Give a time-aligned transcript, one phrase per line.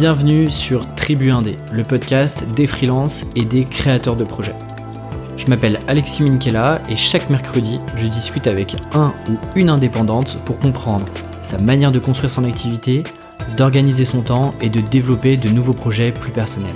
[0.00, 4.54] Bienvenue sur Tribu Indé, le podcast des freelances et des créateurs de projets.
[5.36, 10.58] Je m'appelle Alexis Minkela et chaque mercredi, je discute avec un ou une indépendante pour
[10.58, 11.04] comprendre
[11.42, 13.02] sa manière de construire son activité,
[13.58, 16.70] d'organiser son temps et de développer de nouveaux projets plus personnels.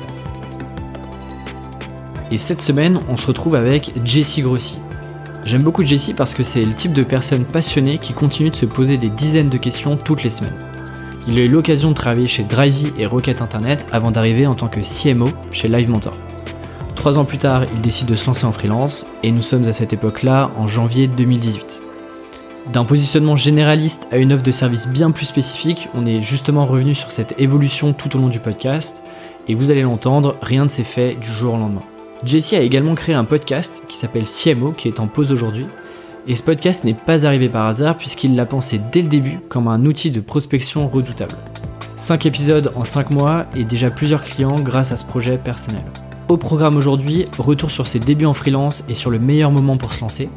[2.30, 4.79] Et cette semaine, on se retrouve avec Jessie Grossi.
[5.46, 8.67] J'aime beaucoup Jessie parce que c'est le type de personne passionnée qui continue de se
[8.67, 10.73] poser des dizaines de questions toutes les semaines.
[11.26, 14.68] Il a eu l'occasion de travailler chez Drivey et Rocket Internet avant d'arriver en tant
[14.68, 16.14] que CMO chez Live Mentor.
[16.94, 19.72] Trois ans plus tard, il décide de se lancer en freelance et nous sommes à
[19.72, 21.80] cette époque-là en janvier 2018.
[22.72, 26.94] D'un positionnement généraliste à une offre de service bien plus spécifique, on est justement revenu
[26.94, 29.02] sur cette évolution tout au long du podcast
[29.48, 31.84] et vous allez l'entendre, rien ne s'est fait du jour au lendemain.
[32.22, 35.66] Jessie a également créé un podcast qui s'appelle CMO, qui est en pause aujourd'hui.
[36.27, 39.69] Et ce podcast n'est pas arrivé par hasard puisqu'il l'a pensé dès le début comme
[39.69, 41.36] un outil de prospection redoutable.
[41.98, 45.84] 5 épisodes en 5 mois et déjà plusieurs clients grâce à ce projet personnel.
[46.28, 49.92] Au programme aujourd'hui, retour sur ses débuts en freelance et sur le meilleur moment pour
[49.92, 50.31] se lancer,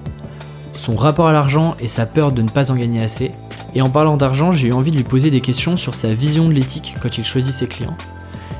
[0.73, 3.31] son rapport à l'argent et sa peur de ne pas en gagner assez.
[3.73, 6.49] Et en parlant d'argent, j'ai eu envie de lui poser des questions sur sa vision
[6.49, 7.97] de l'éthique quand il choisit ses clients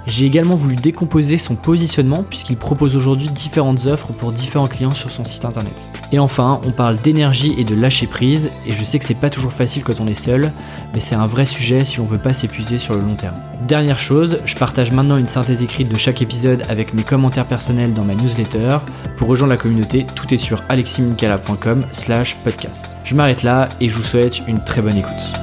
[0.08, 5.10] j'ai également voulu décomposer son positionnement puisqu'il propose aujourd'hui différentes offres pour différents clients sur
[5.10, 5.90] son site internet.
[6.12, 9.30] Et enfin, on parle d'énergie et de lâcher prise, et je sais que c'est pas
[9.30, 10.52] toujours facile quand on est seul,
[10.94, 13.36] mais c'est un vrai sujet si l'on veut pas s'épuiser sur le long terme.
[13.68, 17.94] Dernière chose, je partage maintenant une synthèse écrite de chaque épisode avec mes commentaires personnels
[17.94, 18.78] dans ma newsletter.
[19.18, 22.96] Pour rejoindre la communauté, tout est sur aleximincala.com slash podcast.
[23.04, 25.34] Je m'arrête là et je vous souhaite une très bonne écoute.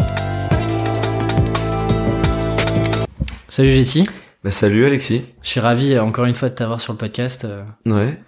[3.49, 4.05] Salut Jessie
[4.45, 5.23] bah salut Alexis.
[5.43, 7.47] Je suis ravi euh, encore une fois de t'avoir sur le podcast.
[7.47, 7.63] Euh.
[7.87, 8.19] Ouais.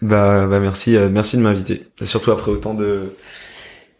[0.00, 1.84] Bah, bah merci, euh, merci de m'inviter.
[2.00, 3.12] Surtout après autant de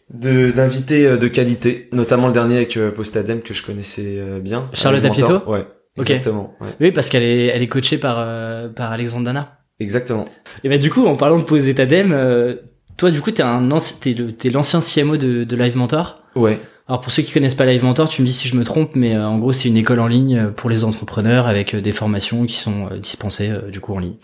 [0.08, 4.70] de d'invités de qualité, notamment le dernier avec Postadem que je connaissais bien.
[4.72, 5.42] Charlotte Apieto.
[5.46, 5.66] Ouais.
[5.98, 6.54] Exactement.
[6.80, 8.26] Oui, parce qu'elle est elle est coachée par
[8.72, 9.58] par Alexandre Dana.
[9.78, 10.24] Exactement.
[10.64, 12.56] Et bah du coup, en parlant de Postadem,
[12.96, 13.68] toi du coup t'es un
[14.00, 16.22] t'es le t'es l'ancien CMO de, de Live Mentor.
[16.36, 16.60] Ouais.
[16.88, 18.94] Alors pour ceux qui connaissent pas Live Mentor, tu me dis si je me trompe,
[18.94, 21.80] mais euh, en gros c'est une école en ligne euh, pour les entrepreneurs avec euh,
[21.80, 24.14] des formations qui sont dispensées du coup en ligne.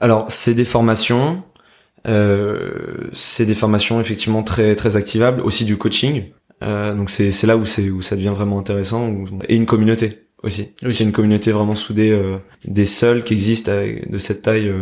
[0.00, 1.42] Alors c'est des formations,
[2.04, 6.24] c'est des formations effectivement très très activables, aussi du coaching.
[6.62, 9.12] donc c'est c'est là où c'est où ça devient vraiment intéressant
[9.48, 10.68] et une communauté aussi.
[10.88, 12.16] C'est une communauté vraiment soudée
[12.64, 14.72] des seuls qui existent de cette taille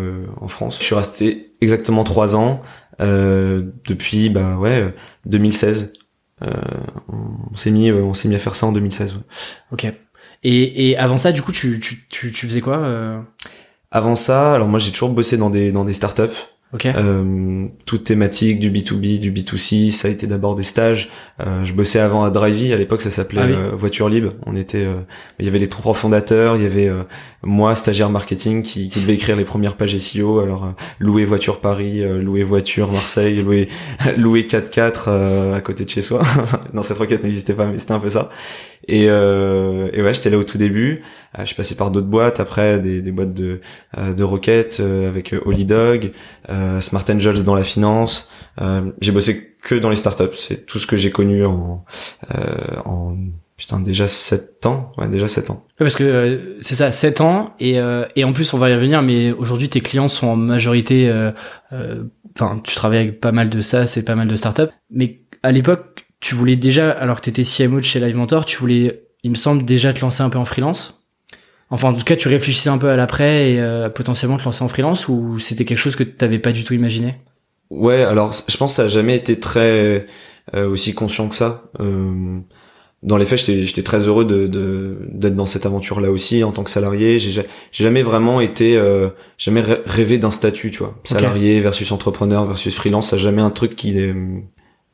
[0.41, 0.79] en France.
[0.81, 2.61] Je suis resté exactement trois ans
[2.99, 4.93] depuis bah ouais
[5.27, 5.93] 2016
[6.43, 6.51] euh,
[7.53, 9.15] on s'est mis, euh, on s'est mis à faire ça en 2016.
[9.73, 9.87] Ok.
[10.43, 13.21] Et, et avant ça, du coup, tu, tu, tu, tu faisais quoi euh?
[13.91, 16.37] Avant ça, alors moi j'ai toujours bossé dans des dans des startups.
[16.75, 16.93] Okay.
[16.97, 21.09] Euh, toute thématique du B2B, du B2C, ça a été d'abord des stages.
[21.39, 24.33] Euh, je bossais avant à Drivey, à l'époque ça s'appelait ah euh, Voiture Libre.
[24.45, 24.97] On était, euh,
[25.39, 26.91] il y avait les trois fondateurs, il y avait
[27.45, 30.41] moi stagiaire marketing qui, qui, devait écrire les premières pages SEO.
[30.41, 33.69] Alors louer voiture Paris, louer voiture Marseille, louer
[34.17, 36.23] louer 4x4 à côté de chez soi.
[36.73, 38.31] non, cette requête n'existait pas, mais c'était un peu ça.
[38.89, 41.03] Et, euh, et ouais, j'étais là au tout début.
[41.39, 43.61] Euh, je suis passé par d'autres boîtes, après des, des boîtes de,
[43.99, 46.13] euh, de roquettes euh, avec Holy Dog,
[46.81, 48.31] Smart Angels dans la finance.
[49.01, 50.35] j'ai bossé que dans les startups.
[50.35, 51.85] C'est tout ce que j'ai connu en,
[52.85, 53.17] en
[53.57, 54.93] putain déjà 7 ans.
[54.99, 55.65] Ouais, déjà 7 ans.
[55.79, 57.55] parce que c'est ça, 7 ans.
[57.61, 57.79] Et,
[58.17, 61.13] et en plus, on va y revenir, mais aujourd'hui, tes clients sont en majorité...
[62.37, 64.71] Enfin, tu travailles avec pas mal de ça, c'est pas mal de startups.
[64.91, 68.45] Mais à l'époque, tu voulais déjà, alors que tu étais CMO de chez Live Mentor,
[68.45, 71.07] tu voulais, il me semble, déjà te lancer un peu en freelance?
[71.71, 74.65] Enfin, en tout cas, tu réfléchissais un peu à l'après et euh, potentiellement te lancer
[74.65, 77.17] en freelance ou c'était quelque chose que tu n'avais pas du tout imaginé?
[77.71, 80.07] Ouais, alors je pense que ça a jamais été très
[80.55, 81.65] euh, aussi conscient que ça.
[81.81, 82.39] Euh,
[83.05, 86.65] dans les faits, j'étais très heureux de d'être dans cette aventure là aussi en tant
[86.65, 87.21] que salarié.
[87.21, 88.81] J'ai jamais vraiment été,
[89.39, 93.11] jamais rêvé d'un statut, tu vois, salarié versus entrepreneur versus freelance.
[93.11, 93.95] Ça jamais un truc qui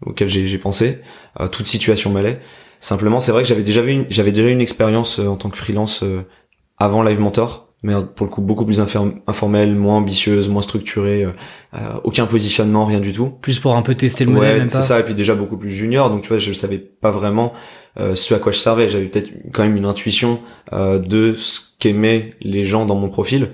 [0.04, 0.98] auquel j'ai pensé.
[1.36, 2.40] à toute situation m'allait.
[2.80, 5.58] Simplement, c'est vrai que j'avais déjà vu, j'avais déjà une expérience euh, en tant que
[5.58, 6.22] freelance euh,
[6.78, 11.26] avant Live Mentor, mais pour le coup beaucoup plus informelle, moins ambitieuse, moins structurée,
[11.74, 13.26] euh, aucun positionnement, rien du tout.
[13.26, 14.62] Plus pour un peu tester le modèle.
[14.62, 14.98] Ouais, c'est ça.
[14.98, 17.52] Et puis déjà beaucoup plus junior, donc tu vois, je savais pas vraiment
[17.96, 18.88] ce à quoi je servais.
[18.88, 20.40] J'avais peut-être quand même une intuition
[20.72, 23.50] de ce qu'aimaient les gens dans mon profil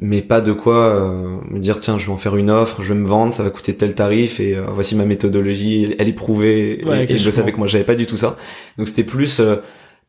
[0.00, 2.92] mais pas de quoi euh, me dire tiens je vais en faire une offre, je
[2.92, 6.12] vais me vendre, ça va coûter tel tarif et euh, voici ma méthodologie, elle est
[6.12, 7.66] prouvée et, je savais que moi.
[7.66, 8.36] J'avais pas du tout ça.
[8.78, 9.56] Donc c'était plus euh,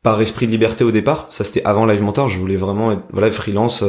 [0.04, 3.02] par esprit de liberté au départ, ça c'était avant Live Mentor, je voulais vraiment être
[3.12, 3.84] voilà freelance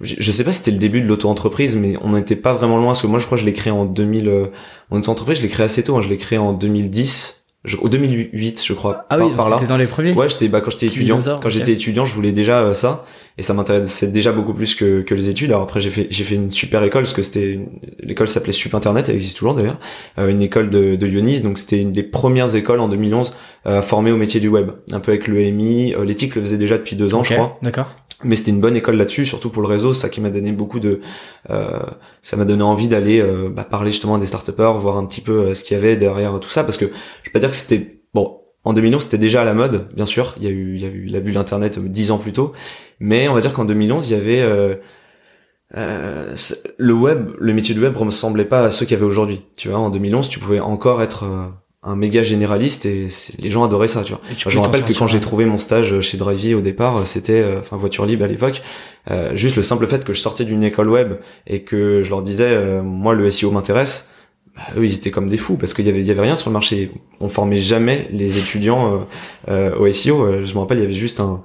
[0.00, 2.88] je, sais pas si c'était le début de l'auto-entreprise mais on n'était pas vraiment loin
[2.88, 4.50] parce que moi je crois que je l'ai créé en 2000
[4.90, 7.43] mon auto-entreprise, je l'ai créé assez tôt, hein, je l'ai créé en 2010
[7.80, 9.58] au 2008 je crois ah oui par, là.
[9.66, 10.12] dans les premiers.
[10.12, 11.18] Ouais j'étais bah quand j'étais étudiant.
[11.40, 13.04] Quand j'étais étudiant je voulais déjà euh, ça.
[13.36, 15.50] Et ça m'intéressait déjà beaucoup plus que, que les études.
[15.50, 17.58] Alors après j'ai fait j'ai fait une super école parce que c'était
[18.00, 19.80] l'école s'appelait Sup Internet elle existe toujours d'ailleurs.
[20.18, 23.32] Euh, une école de, de donc c'était une des premières écoles en 2011
[23.66, 24.70] euh, formées au métier du web.
[24.92, 27.58] Un peu avec l'EMI euh, l'éthique le faisait déjà depuis deux ans je crois.
[27.62, 27.90] d'accord
[28.24, 30.80] mais c'était une bonne école là-dessus, surtout pour le réseau, ça qui m'a donné beaucoup
[30.80, 31.00] de,
[31.50, 31.80] euh,
[32.22, 35.32] ça m'a donné envie d'aller euh, bah, parler justement des start voir un petit peu
[35.32, 37.56] euh, ce qu'il y avait derrière tout ça, parce que je peux pas dire que
[37.56, 38.40] c'était bon.
[38.64, 40.34] En 2011, c'était déjà à la mode, bien sûr.
[40.38, 42.54] Il y a eu, il y a eu la bulle internet dix ans plus tôt,
[42.98, 44.78] mais on va dire qu'en 2011, il y avait
[45.74, 49.42] le web, le métier du web ressemblait pas à ceux qu'il y avait aujourd'hui.
[49.56, 51.24] Tu vois, en 2011, tu pouvais encore être
[51.84, 53.08] un méga généraliste et
[53.38, 54.20] les gens adoraient ça tu vois.
[54.36, 57.60] Je me rappelle que quand j'ai trouvé mon stage chez Drivey au départ c'était euh,
[57.60, 58.62] enfin voiture libre à l'époque
[59.10, 61.14] euh, juste le simple fait que je sortais d'une école web
[61.46, 64.08] et que je leur disais euh, moi le SEO m'intéresse.
[64.56, 66.36] Bah, eux ils étaient comme des fous parce qu'il y avait il y avait rien
[66.36, 66.90] sur le marché.
[67.20, 69.06] On formait jamais les étudiants
[69.48, 71.42] au SEO je me rappelle il y avait juste un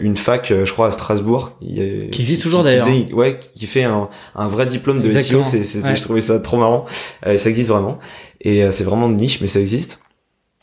[0.00, 1.52] une fac je crois à Strasbourg.
[1.60, 2.88] Qui existe toujours d'ailleurs.
[3.12, 6.86] ouais qui fait un, un vrai diplôme de SEO c'est je trouvais ça trop marrant.
[7.22, 7.98] Ça existe vraiment
[8.46, 10.02] et euh, c'est vraiment de niche, mais ça existe.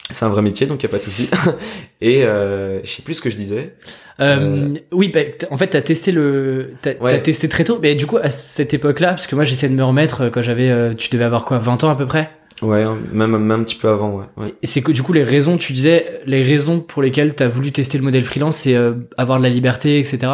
[0.10, 1.30] C'est un vrai métier, donc il y a pas de souci.
[2.02, 3.76] et euh, je sais plus ce que je disais.
[4.22, 5.20] Euh, euh oui, bah,
[5.52, 7.80] en fait, t'as testé le, t'as testé très tôt.
[7.82, 10.96] Mais du coup, à cette époque-là, parce que moi, j'essayais de me remettre quand j'avais,
[10.96, 12.32] tu devais avoir quoi, 20 ans à peu près?
[12.62, 14.26] Ouais, même, même un petit peu avant, ouais.
[14.38, 14.54] ouais.
[14.62, 17.74] Et c'est que du coup, les raisons, tu disais, les raisons pour lesquelles t'as voulu
[17.74, 18.78] tester le modèle freelance, c'est
[19.18, 20.32] avoir de la liberté, etc.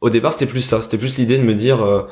[0.00, 0.82] Au départ, c'était plus ça.
[0.82, 2.08] C'était plus l'idée de me dire,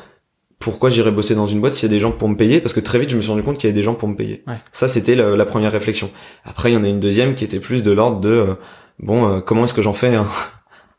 [0.58, 2.74] pourquoi j'irais bosser dans une boîte s'il y a des gens pour me payer Parce
[2.74, 4.16] que très vite, je me suis rendu compte qu'il y avait des gens pour me
[4.16, 4.42] payer.
[4.72, 6.10] Ça, c'était la, première réflexion.
[6.44, 8.54] Après, il y en a une deuxième qui était plus de l'ordre de euh,
[8.98, 10.26] bon, euh, comment est-ce que j'en fais un,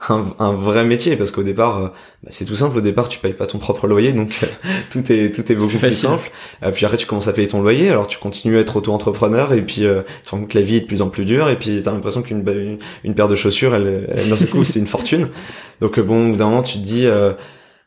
[0.39, 1.17] un, vrai métier?
[1.17, 1.88] Parce qu'au départ, euh,
[2.23, 2.77] bah, c'est tout simple.
[2.77, 4.39] Au départ, tu payes pas ton propre loyer, donc
[4.91, 6.31] tout est tout est beaucoup plus, simple.
[6.73, 7.89] puis après, tu commences à payer ton loyer.
[7.89, 10.81] Alors, tu continues à être auto-entrepreneur, et puis tu rends compte que la vie est
[10.81, 13.75] de plus en plus dure, et puis t'as l'impression qu'une une, une, paire de chaussures,
[13.75, 15.27] elle, elle, dans ce coup, c'est une fortune.
[15.81, 17.07] Donc bon, d'un moment, tu te dis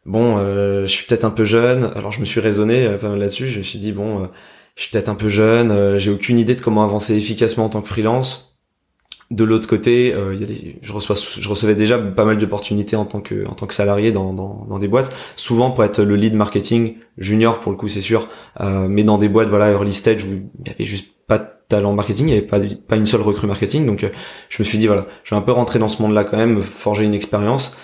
[0.06, 1.90] bon, euh, je suis peut-être un peu jeune.
[1.94, 3.49] Alors je me suis raisonné euh, là-dessus.
[3.49, 4.26] Je me suis dit bon, euh,
[4.76, 5.99] je suis peut-être un peu jeune.
[5.99, 8.49] j'ai aucune idée de comment avancer efficacement en tant que freelance.
[9.31, 13.46] De l'autre côté, des, je, reçois, je recevais déjà pas mal d'opportunités en tant que
[13.46, 15.10] en tant que salarié dans, dans, dans, des boîtes.
[15.37, 18.28] Souvent pour être le lead marketing junior pour le coup c'est sûr,
[18.60, 20.28] mais dans des boîtes voilà early stage où
[20.66, 23.22] il y avait juste pas de talent marketing, il y avait pas pas une seule
[23.22, 23.87] recrue marketing.
[23.87, 24.04] Donc
[24.50, 26.60] je me suis dit voilà, je vais un peu rentrer dans ce monde-là quand même,
[26.60, 27.75] forger une expérience.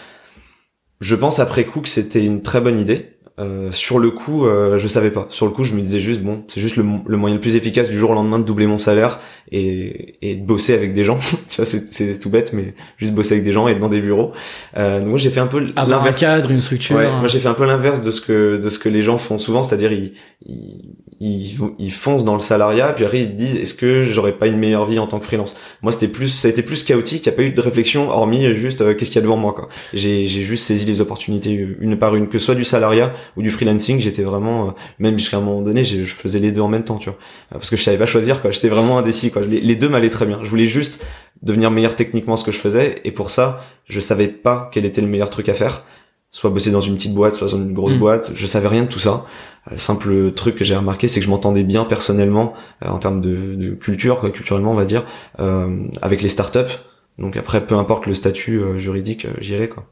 [1.00, 3.18] Je pense après coup que c'était une très bonne idée.
[3.38, 5.28] Euh, sur le coup, euh, je savais pas.
[5.30, 7.88] Sur le coup, je me disais juste bon, c'est juste le, moyen le plus efficace
[7.88, 9.20] du jour au lendemain de doubler mon salaire
[9.52, 11.18] et, et de bosser avec des gens.
[11.48, 14.00] tu vois, c'est tout bête, mais juste bosser avec des gens et être dans des
[14.00, 14.32] bureaux.
[14.76, 16.08] Euh, donc moi, j'ai fait un peu l'inverse.
[16.08, 16.96] un cadre, une structure.
[16.96, 19.18] Ouais, moi j'ai fait un peu l'inverse de ce que de ce que les gens
[19.18, 23.56] font souvent, c'est-à-dire ils, ils ils, ils foncent dans le salariat, puis après ils disent
[23.56, 25.56] est-ce que j'aurais pas une meilleure vie en tant que freelance?
[25.82, 28.10] Moi c'était plus, ça a été plus chaotique, il n'y a pas eu de réflexion
[28.10, 29.68] hormis juste euh, qu'est-ce qu'il y a devant moi quoi.
[29.92, 31.50] J'ai j'ai juste saisi les opportunités
[31.80, 35.18] une par une, que ce soit du salariat ou du freelancing, j'étais vraiment euh, même
[35.18, 37.18] jusqu'à un moment donné, je faisais les deux en même temps tu vois,
[37.50, 38.50] parce que je savais pas choisir quoi.
[38.52, 39.42] J'étais vraiment indécis quoi.
[39.42, 40.38] Les, les deux m'allaient très bien.
[40.42, 41.04] Je voulais juste
[41.42, 45.00] devenir meilleur techniquement ce que je faisais et pour ça je savais pas quel était
[45.00, 45.84] le meilleur truc à faire
[46.30, 47.98] soit bosser dans une petite boîte, soit dans une grosse mm.
[47.98, 48.30] boîte.
[48.34, 49.24] Je savais rien de tout ça.
[49.72, 52.54] Euh, simple truc que j'ai remarqué, c'est que je m'entendais bien personnellement
[52.84, 55.04] euh, en termes de, de, culture, quoi, culturellement on va dire,
[55.40, 56.78] euh, avec les startups.
[57.18, 59.84] Donc après, peu importe le statut euh, juridique, j'y allais quoi.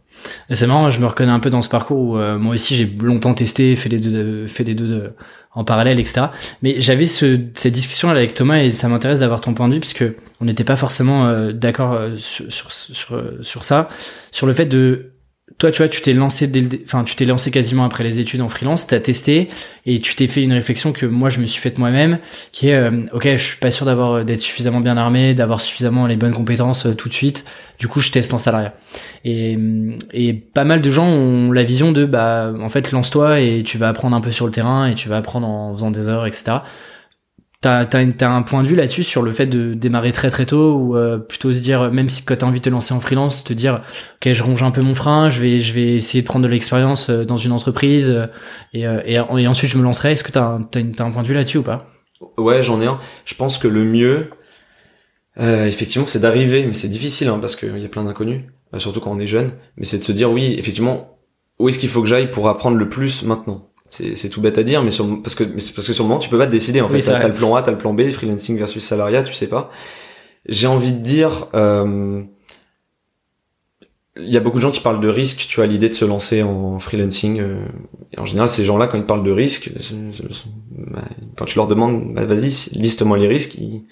[0.51, 3.35] C'est marrant, je me reconnais un peu dans ce parcours où moi aussi j'ai longtemps
[3.35, 5.13] testé, fait les deux, fait les deux
[5.53, 6.29] en parallèle, etc.
[6.63, 9.81] Mais j'avais ce, cette discussion avec Thomas et ça m'intéresse d'avoir ton point de vue
[9.81, 10.05] puisque
[10.41, 13.91] on n'était pas forcément d'accord sur, sur, sur ça,
[14.33, 15.11] sur le fait de
[15.59, 16.51] toi, tu vois, tu t'es lancé
[16.85, 19.49] enfin, tu t'es lancé quasiment après les études en freelance, t'as testé
[19.87, 22.19] et tu t'es fait une réflexion que moi je me suis faite moi-même,
[22.51, 26.07] qui est, euh, ok, je suis pas sûr d'avoir d'être suffisamment bien armé, d'avoir suffisamment
[26.09, 27.47] les bonnes compétences euh, tout de suite.
[27.79, 28.75] Du coup, je teste en salariat.
[29.25, 29.57] Et,
[30.13, 33.79] et pas mal de gens ont la vision de, bah, en fait, lance-toi et tu
[33.79, 36.27] vas apprendre un peu sur le terrain et tu vas apprendre en faisant des heures,
[36.27, 36.59] etc.
[37.63, 40.75] T'as as, un point de vue là-dessus sur le fait de démarrer très très tôt
[40.75, 43.45] ou euh, plutôt se dire même si quand t'as envie de te lancer en freelance
[43.45, 43.81] te dire
[44.17, 46.51] ok je ronge un peu mon frein je vais je vais essayer de prendre de
[46.51, 48.27] l'expérience euh, dans une entreprise euh,
[48.75, 50.13] et, et, ensuite je me lancerai.
[50.13, 51.89] Est-ce que t'as un, as, un point de vue là-dessus ou pas?
[52.37, 53.01] Ouais j'en ai un.
[53.25, 54.31] Je pense que le mieux
[55.39, 56.65] effectivement c'est d'arriver.
[56.67, 58.43] Mais c'est difficile hein, parce qu'il y a plein d'inconnus
[58.77, 59.53] surtout quand on est jeune.
[59.79, 61.19] Mais c'est de se dire oui effectivement
[61.59, 63.71] où est-ce qu'il faut que j'aille pour apprendre le plus maintenant?
[63.91, 66.29] C'est tout bête à dire mais sur, parce que parce que sur le moment tu
[66.29, 68.59] peux pas te décider en fait t'as le plan A t'as le plan B freelancing
[68.59, 69.71] versus salariat tu sais pas
[70.49, 72.23] j'ai envie de dire euh,
[74.19, 76.05] il y a beaucoup de gens qui parlent de risque tu vois l'idée de se
[76.05, 77.65] lancer en freelancing euh,
[78.13, 79.71] et en général ces gens là quand ils parlent de risque
[80.73, 81.05] bah,
[81.37, 83.85] quand tu leur demandes bah, vas-y liste-moi les risques ils,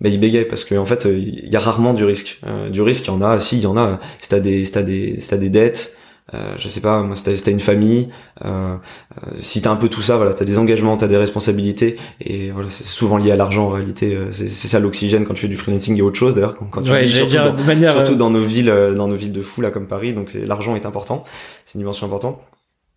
[0.00, 2.40] bah il bégaye parce que en fait il y a rarement du risque.
[2.72, 3.98] du risque, il y en a, si il y en a.
[4.18, 5.98] Si t'as des, si t'as des, si t'as des dettes,
[6.34, 8.08] euh, je sais pas, moi, si t'as, une famille,
[8.44, 11.98] euh, euh, si t'as un peu tout ça, voilà, t'as des engagements, t'as des responsabilités,
[12.20, 14.14] et voilà, c'est souvent lié à l'argent en réalité.
[14.14, 16.56] Euh, c'est, ça l'oxygène quand tu fais du freelancing et autre chose d'ailleurs.
[16.70, 19.60] Quand, tu vis, surtout, dans, manière, surtout dans nos villes, dans nos villes de fou
[19.60, 21.24] là comme Paris, donc l'argent est important,
[21.64, 22.40] c'est une dimension importante.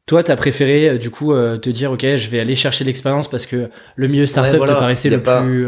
[0.06, 3.70] Toi, t'as préféré du coup te dire ok, je vais aller chercher l'expérience parce que
[3.96, 5.68] le milieu startup te paraissait le plus.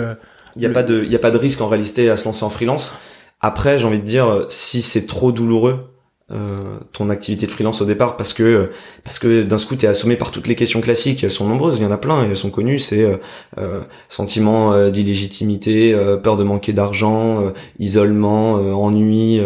[0.57, 2.25] Il y a pas de, il y a pas de risque en réalité à se
[2.25, 2.95] lancer en freelance.
[3.41, 5.94] Après, j'ai envie de dire, si c'est trop douloureux,
[6.31, 8.71] euh, ton activité de freelance au départ parce que
[9.03, 11.23] parce que d'un coup t'es assommé par toutes les questions classiques.
[11.23, 13.17] Elles sont nombreuses il y en a plein elles sont connues c'est euh,
[13.59, 19.39] euh sentiment euh, d'illégitimité peur de manquer d'argent isolement ennui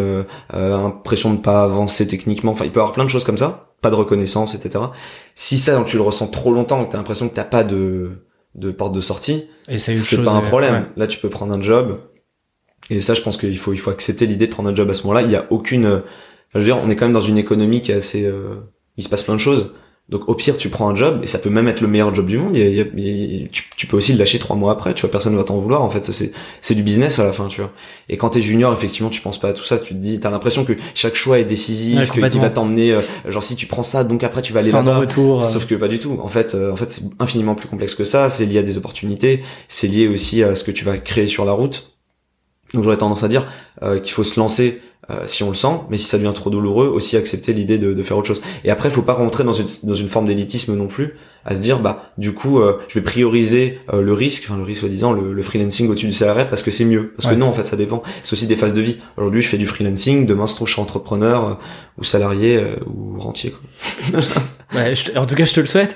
[0.53, 2.53] impression de pas avancer techniquement.
[2.53, 4.86] Enfin il peut y avoir plein de choses comme ça pas de reconnaissance etc
[5.36, 8.24] si ça tu le ressens trop longtemps que t'as l'impression que t'as pas de
[8.55, 10.86] de porte de sortie c'est pas un problème.
[10.95, 12.00] là tu peux prendre un job.
[12.89, 14.93] Et ça je pense qu'il faut il faut accepter l'idée de prendre un job à
[14.93, 15.21] ce moment-là.
[15.21, 16.01] Il y a aucune
[16.53, 18.55] je veux dire, on est quand même dans une économie qui est assez, euh,
[18.97, 19.71] il se passe plein de choses.
[20.09, 22.25] Donc au pire, tu prends un job et ça peut même être le meilleur job
[22.25, 22.53] du monde.
[22.53, 24.95] tu, peux aussi le lâcher trois mois après.
[24.95, 25.83] Tu vois, personne va t'en vouloir.
[25.83, 27.71] En fait, c'est c'est du business à la fin, tu vois.
[28.09, 29.77] Et quand t'es junior, effectivement, tu penses pas à tout ça.
[29.77, 32.91] Tu te dis, t'as l'impression que chaque choix est décisif, que qu'il va t'emmener.
[32.91, 34.97] Euh, genre si tu prends ça, donc après tu vas aller là-bas.
[34.97, 35.43] retour.
[35.43, 36.19] Sauf que pas du tout.
[36.23, 38.31] En fait, euh, en fait, c'est infiniment plus complexe que ça.
[38.31, 39.43] C'est lié à des opportunités.
[39.67, 41.91] C'est lié aussi à ce que tu vas créer sur la route.
[42.73, 43.45] Donc j'aurais tendance à dire
[44.03, 46.87] qu'il faut se lancer euh, si on le sent, mais si ça devient trop douloureux,
[46.87, 48.41] aussi accepter l'idée de, de, faire autre chose.
[48.63, 51.15] Et après, il faut pas rentrer dans une, dans une forme d'élitisme non plus,
[51.45, 54.63] à se dire bah du coup euh, je vais prioriser euh, le risque, enfin le
[54.63, 57.13] risque soi-disant le, le, freelancing au-dessus du salariat parce que c'est mieux.
[57.17, 58.03] Parce que non, en fait, ça dépend.
[58.23, 58.97] C'est aussi des phases de vie.
[59.17, 61.59] Aujourd'hui, je fais du freelancing, demain, je trouve je suis entrepreneur
[61.97, 63.51] ou salarié ou rentier.
[64.11, 64.19] Quoi.
[64.75, 65.95] ouais, en tout cas, je te le souhaite.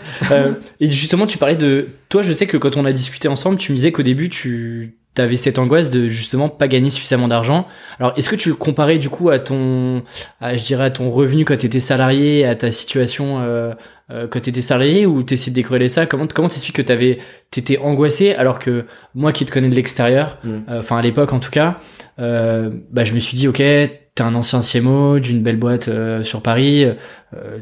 [0.80, 2.24] et justement, tu parlais de toi.
[2.24, 5.38] Je sais que quand on a discuté ensemble, tu me disais qu'au début, tu t'avais
[5.38, 7.68] cette angoisse de justement pas gagner suffisamment d'argent.
[8.00, 10.04] Alors, est-ce que tu le comparais du coup à ton,
[10.42, 13.74] à, je dirais à ton revenu quand t'étais salarié, à ta situation euh,
[14.12, 16.06] euh, quand t'étais salarié, ou t'essayais de décorréler ça?
[16.06, 17.20] Comment comment t'expliques que t'avais,
[17.52, 20.50] t'étais angoissé alors que moi qui te connais de l'extérieur, mm.
[20.50, 21.80] euh, enfin à l'époque en tout cas,
[22.20, 26.24] euh, bah je me suis dit ok, t'es un ancien CMO d'une belle boîte euh,
[26.24, 26.86] sur Paris,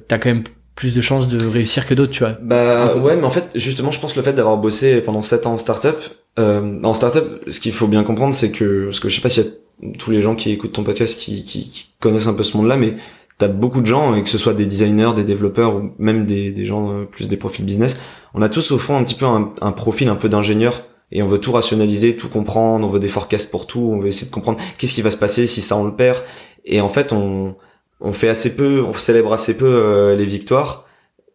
[0.07, 0.43] t'as quand même
[0.75, 2.37] plus de chances de réussir que d'autres, tu vois.
[2.41, 5.45] Bah ouais, mais en fait, justement, je pense que le fait d'avoir bossé pendant 7
[5.45, 5.97] ans en startup,
[6.39, 9.29] euh, en startup, ce qu'il faut bien comprendre, c'est que, parce que je sais pas
[9.29, 9.51] s'il y a
[9.97, 12.95] tous les gens qui écoutent ton podcast qui, qui, connaissent un peu ce monde-là, mais
[13.37, 16.51] t'as beaucoup de gens, et que ce soit des designers, des développeurs, ou même des,
[16.51, 17.99] des gens euh, plus des profils business,
[18.33, 21.21] on a tous au fond un petit peu un, un profil un peu d'ingénieur, et
[21.21, 24.27] on veut tout rationaliser, tout comprendre, on veut des forecasts pour tout, on veut essayer
[24.27, 26.19] de comprendre qu'est-ce qui va se passer si ça on le perd,
[26.65, 27.55] et en fait on,
[27.99, 30.85] on fait assez peu, on célèbre assez peu euh, les victoires,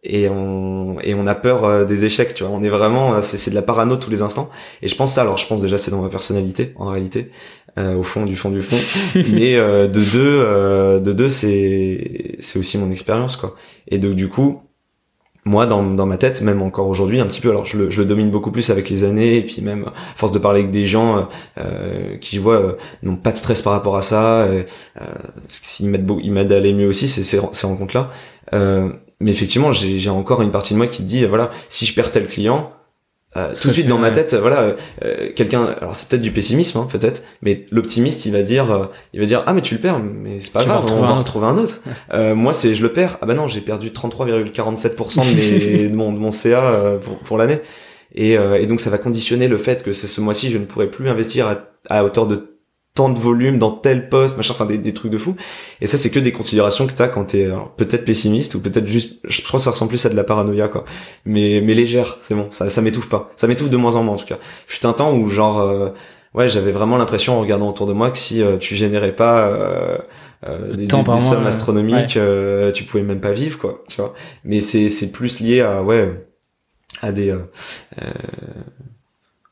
[0.03, 2.53] et on et on a peur euh, des échecs tu vois.
[2.55, 4.49] On est vraiment euh, c'est de la parano tous les instants.
[4.81, 7.31] Et je pense ça alors je pense déjà c'est dans ma personnalité en réalité
[7.77, 8.77] euh, au fond du fond du fond.
[9.15, 13.55] Mais de deux de deux c'est c'est aussi mon expérience quoi.
[13.87, 14.61] Et donc du coup
[15.45, 18.01] moi dans, dans ma tête même encore aujourd'hui un petit peu alors je le, je
[18.01, 20.71] le domine beaucoup plus avec les années et puis même à force de parler avec
[20.71, 24.63] des gens euh, qui je vois n'ont pas de stress par rapport à ça euh,
[25.79, 28.11] ils m'aident ils m'aident à aller mieux aussi c'est ces, ces rencontres là
[28.53, 32.11] euh, mais effectivement, j'ai encore une partie de moi qui dit, voilà, si je perds
[32.11, 32.71] tel client,
[33.35, 36.77] euh, tout de suite dans ma tête, voilà, euh, quelqu'un, alors c'est peut-être du pessimisme,
[36.77, 39.81] hein, peut-être, mais l'optimiste, il va dire, euh, il va dire, ah mais tu le
[39.81, 41.81] perds, mais c'est pas grave, on va en retrouver un autre.
[42.13, 45.95] Euh, moi, c'est je le perds, ah bah non, j'ai perdu 33,47% de, mes, de
[45.95, 47.59] mon, de mon CA pour, pour l'année,
[48.15, 50.87] et, et donc ça va conditionner le fait que c'est ce mois-ci, je ne pourrai
[50.87, 51.57] plus investir à,
[51.89, 52.56] à hauteur de
[52.97, 55.35] tant de volume dans tel poste, machin, enfin des, des trucs de fou.
[55.81, 59.19] Et ça, c'est que des considérations que t'as quand t'es peut-être pessimiste ou peut-être juste,
[59.23, 60.83] je pense que ça ressemble plus à de la paranoïa, quoi.
[61.25, 63.31] Mais, mais légère, c'est bon, ça, ça m'étouffe pas.
[63.35, 64.39] Ça m'étouffe de moins en moins, en tout cas.
[64.65, 65.89] Fut un temps où, genre, euh,
[66.33, 69.47] ouais, j'avais vraiment l'impression en regardant autour de moi que si euh, tu générais pas,
[69.47, 69.97] euh,
[70.47, 72.19] euh des, des, sommes astronomiques,
[72.73, 74.13] tu pouvais même pas vivre, quoi, tu vois.
[74.43, 76.27] Mais c'est, c'est plus lié à, ouais,
[77.01, 77.35] à des,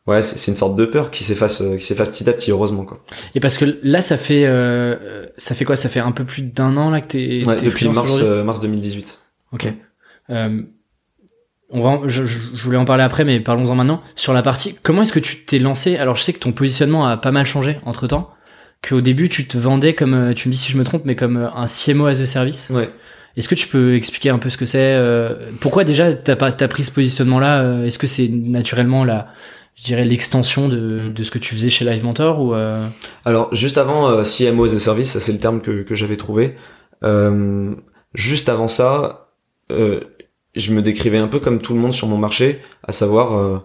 [0.07, 2.85] ouais, c'est une sorte de peur qui s'efface, euh, qui s'efface petit à petit, heureusement
[2.85, 3.03] quoi.
[3.33, 5.75] Et parce que là, ça fait, euh, ça fait quoi?
[5.75, 7.43] Ça fait un peu plus d'un an là que t'es.
[7.45, 9.19] Ouais, depuis mars, euh, mars 2018.
[9.53, 9.73] Ok.
[10.29, 10.61] Euh,
[11.69, 14.01] on va, je, je, voulais en parler après, mais parlons-en maintenant.
[14.15, 15.97] Sur la partie, comment est-ce que tu t'es lancé?
[15.97, 18.29] Alors, je sais que ton positionnement a pas mal changé entre temps.
[18.87, 21.37] Qu'au début, tu te vendais comme, tu me dis si je me trompe, mais comme
[21.37, 22.69] un CMO as a service.
[22.69, 22.91] Ouais.
[23.35, 24.95] Est-ce que tu peux expliquer un peu ce que c'est
[25.59, 29.29] Pourquoi déjà t'as pas t'as pris ce positionnement-là Est-ce que c'est naturellement la
[29.75, 32.85] je dirais l'extension de, de ce que tu faisais chez Live Mentor ou euh...
[33.25, 36.17] Alors juste avant euh, CMO as a service, ça c'est le terme que, que j'avais
[36.17, 36.55] trouvé.
[37.03, 37.75] Euh,
[38.13, 39.29] juste avant ça,
[39.71, 39.99] euh,
[40.55, 43.59] je me décrivais un peu comme tout le monde sur mon marché, à savoir euh,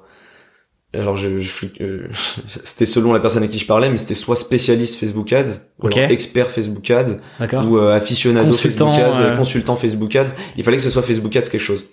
[0.92, 1.38] alors je,
[2.48, 5.88] c'était selon la personne à qui je parlais mais c'était soit spécialiste Facebook Ads ou
[5.90, 7.20] expert Facebook Ads
[7.64, 10.34] ou aficionado Facebook Ads consultant Facebook Ads.
[10.56, 11.86] Il fallait que ce soit Facebook Ads quelque chose.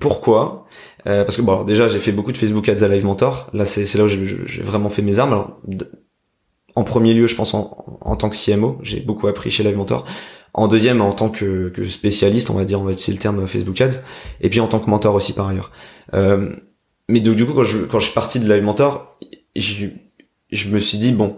[0.00, 0.66] Pourquoi?
[1.04, 3.64] Parce que bon alors déjà j'ai fait beaucoup de Facebook Ads à Live Mentor là
[3.64, 5.60] c'est là où j'ai vraiment fait mes armes alors
[6.76, 9.76] en premier lieu, je pense en, en tant que CMO, j'ai beaucoup appris chez Live
[9.76, 10.06] Mentor.
[10.54, 13.46] En deuxième, en tant que, que, spécialiste, on va dire, on va utiliser le terme
[13.46, 14.00] Facebook Ads.
[14.40, 15.70] Et puis en tant que mentor aussi par ailleurs.
[16.14, 16.50] Euh,
[17.08, 19.18] mais donc du coup, quand je, quand je suis parti de Live Mentor,
[19.54, 19.86] je,
[20.50, 21.36] je me suis dit bon,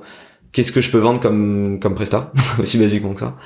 [0.52, 2.32] qu'est-ce que je peux vendre comme comme presta?
[2.58, 3.36] Aussi basiquement que ça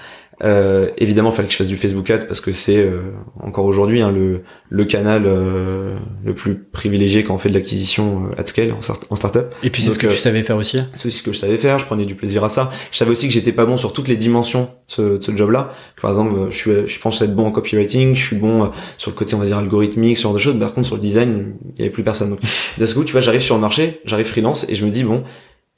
[0.44, 3.64] euh, évidemment, il fallait que je fasse du Facebook Ads parce que c'est euh, encore
[3.64, 8.40] aujourd'hui hein, le, le canal euh, le plus privilégié quand on fait de l'acquisition euh,
[8.40, 9.54] at scale en, start en startup.
[9.62, 10.78] Et puis c'est ce que tu savais faire aussi.
[10.94, 11.78] C'est aussi ce que je savais faire.
[11.78, 12.70] Je prenais du plaisir à ça.
[12.90, 15.34] Je savais aussi que j'étais pas bon sur toutes les dimensions de ce, de ce
[15.34, 15.72] job-là.
[16.00, 18.14] Par exemple, je suis, je pense être bon en copywriting.
[18.14, 20.58] Je suis bon sur le côté on va dire algorithmique, ce genre de choses.
[20.58, 22.30] Par contre, sur le design, il y avait plus personne.
[22.30, 22.40] Donc,
[22.78, 25.24] d'un coup, tu vois, j'arrive sur le marché, j'arrive freelance et je me dis bon,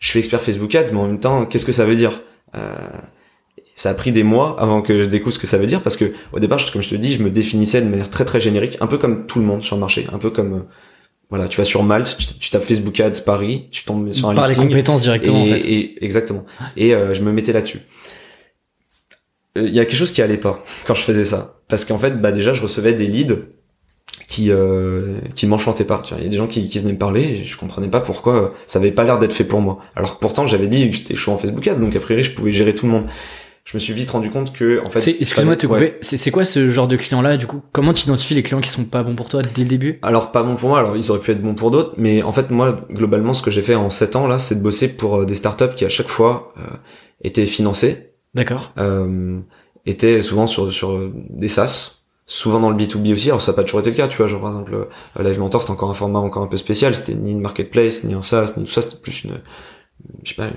[0.00, 2.23] je suis expert Facebook Ads, mais en même temps, qu'est-ce que ça veut dire?
[2.57, 2.75] Euh,
[3.78, 5.97] ça a pris des mois avant que je découvre ce que ça veut dire parce
[5.97, 8.76] que au départ, comme je te dis, je me définissais de manière très très générique,
[8.80, 10.61] un peu comme tout le monde sur le marché, un peu comme euh,
[11.30, 14.49] voilà, tu vas sur Malte, tu, tapes Facebook Ads Paris, tu tombes sur un Par
[14.49, 14.64] listing.
[14.64, 15.68] les compétences directement et, en fait.
[15.68, 16.44] Et, exactement.
[16.76, 17.78] Et euh, je me mettais là-dessus.
[19.56, 21.99] Euh, il y a quelque chose qui allait pas quand je faisais ça parce qu'en
[21.99, 23.37] fait, bah déjà, je recevais des leads
[24.26, 26.02] qui euh, qui m'enchantaient pas.
[26.16, 28.54] Il y a des gens qui, qui venaient me parler, et je comprenais pas pourquoi
[28.66, 29.78] ça avait pas l'air d'être fait pour moi.
[29.94, 32.52] Alors pourtant, j'avais dit que j'étais chaud en Facebook Ads, donc a priori, je pouvais
[32.52, 33.06] gérer tout le monde
[33.68, 35.98] je me suis vite rendu compte que en fait excuse-moi de te couper.
[36.00, 37.60] c'est quoi ce genre de client là du coup?
[37.70, 39.98] Comment tu identifies les clients qui sont pas bons pour toi dès le début?
[40.00, 40.78] Alors pas bons pour moi.
[40.78, 41.92] Alors ils auraient pu être bons pour d'autres.
[41.98, 44.62] Mais en fait moi globalement ce que j'ai fait en 7 ans là c'est de
[44.62, 46.62] bosser pour euh, des startups qui à chaque fois euh,
[47.22, 48.14] étaient financées.
[48.32, 48.72] D'accord.
[48.78, 49.38] Euh,
[49.84, 50.98] étaient souvent sur sur
[51.28, 51.96] des SaaS.
[52.25, 53.28] Souvent dans le B2B aussi.
[53.28, 54.28] Alors ça n'a pas toujours été le cas tu vois.
[54.28, 56.94] Genre par exemple euh, Live Mentor c'était encore un format encore un peu spécial.
[56.94, 58.80] C'était ni une marketplace ni un SaaS ni tout ça.
[58.80, 59.32] C'était plus une
[60.22, 60.48] je sais pas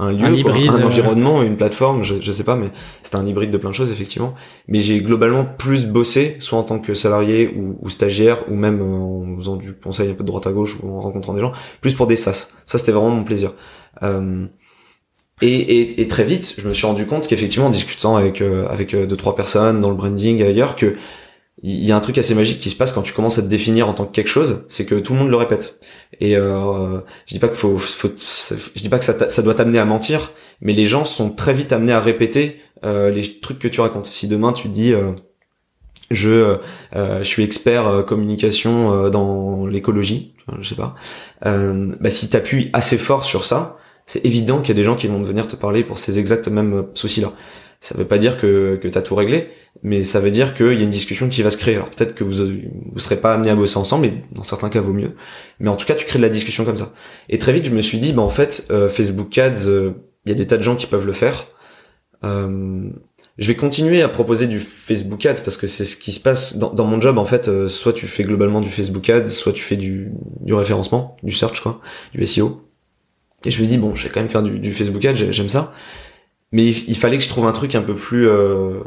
[0.00, 2.68] un lieu, un, hybride, un environnement, une plateforme, je, je sais pas, mais
[3.02, 4.34] c'était un hybride de plein de choses effectivement.
[4.66, 8.80] Mais j'ai globalement plus bossé, soit en tant que salarié ou, ou, stagiaire, ou même
[8.80, 11.52] en faisant du conseil un peu de droite à gauche ou en rencontrant des gens,
[11.80, 12.52] plus pour des SaaS.
[12.66, 13.52] Ça c'était vraiment mon plaisir.
[14.02, 14.46] Euh,
[15.42, 18.68] et, et, et, très vite, je me suis rendu compte qu'effectivement, en discutant avec euh,
[18.68, 20.96] avec euh, deux trois personnes dans le branding et ailleurs, que
[21.62, 23.48] il y a un truc assez magique qui se passe quand tu commences à te
[23.48, 25.80] définir en tant que quelque chose, c'est que tout le monde le répète.
[26.18, 29.84] Et euh, je dis pas qu'il faut, je dis pas que ça, doit t'amener à
[29.84, 33.80] mentir, mais les gens sont très vite amenés à répéter euh, les trucs que tu
[33.80, 34.06] racontes.
[34.06, 35.12] Si demain tu dis euh,
[36.10, 36.58] je,
[37.24, 40.94] suis expert communication dans l'écologie, je sais pas,
[41.42, 45.08] bah si t'appuies assez fort sur ça, c'est évident qu'il y a des gens qui
[45.08, 47.32] vont venir te parler pour ces exacts mêmes soucis-là.
[47.80, 49.48] Ça veut pas dire que, que t'as tout réglé,
[49.82, 51.76] mais ça veut dire qu'il y a une discussion qui va se créer.
[51.76, 52.44] Alors peut-être que vous
[52.92, 55.14] vous serez pas amené à bosser ensemble, et dans certains cas vaut mieux.
[55.58, 56.92] Mais en tout cas, tu crées de la discussion comme ça.
[57.28, 59.92] Et très vite, je me suis dit, bah en fait, euh, Facebook Ads, euh,
[60.26, 61.46] il y a des tas de gens qui peuvent le faire.
[62.24, 62.90] Euh,
[63.38, 66.56] je vais continuer à proposer du Facebook Ads parce que c'est ce qui se passe
[66.58, 67.48] dans, dans mon job en fait.
[67.48, 71.32] Euh, soit tu fais globalement du Facebook Ads, soit tu fais du, du référencement, du
[71.32, 71.80] search quoi,
[72.12, 72.66] du SEO.
[73.46, 75.48] Et je me dis bon, je vais quand même faire du, du Facebook Ads, j'aime
[75.48, 75.72] ça
[76.52, 78.80] mais il, fallait que je trouve un truc un peu plus euh,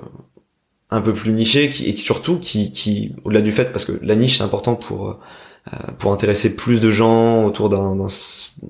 [0.94, 4.16] un peu plus niché qui, et surtout qui, qui au-delà du fait parce que la
[4.16, 7.98] niche c'est important pour euh, pour intéresser plus de gens autour d'un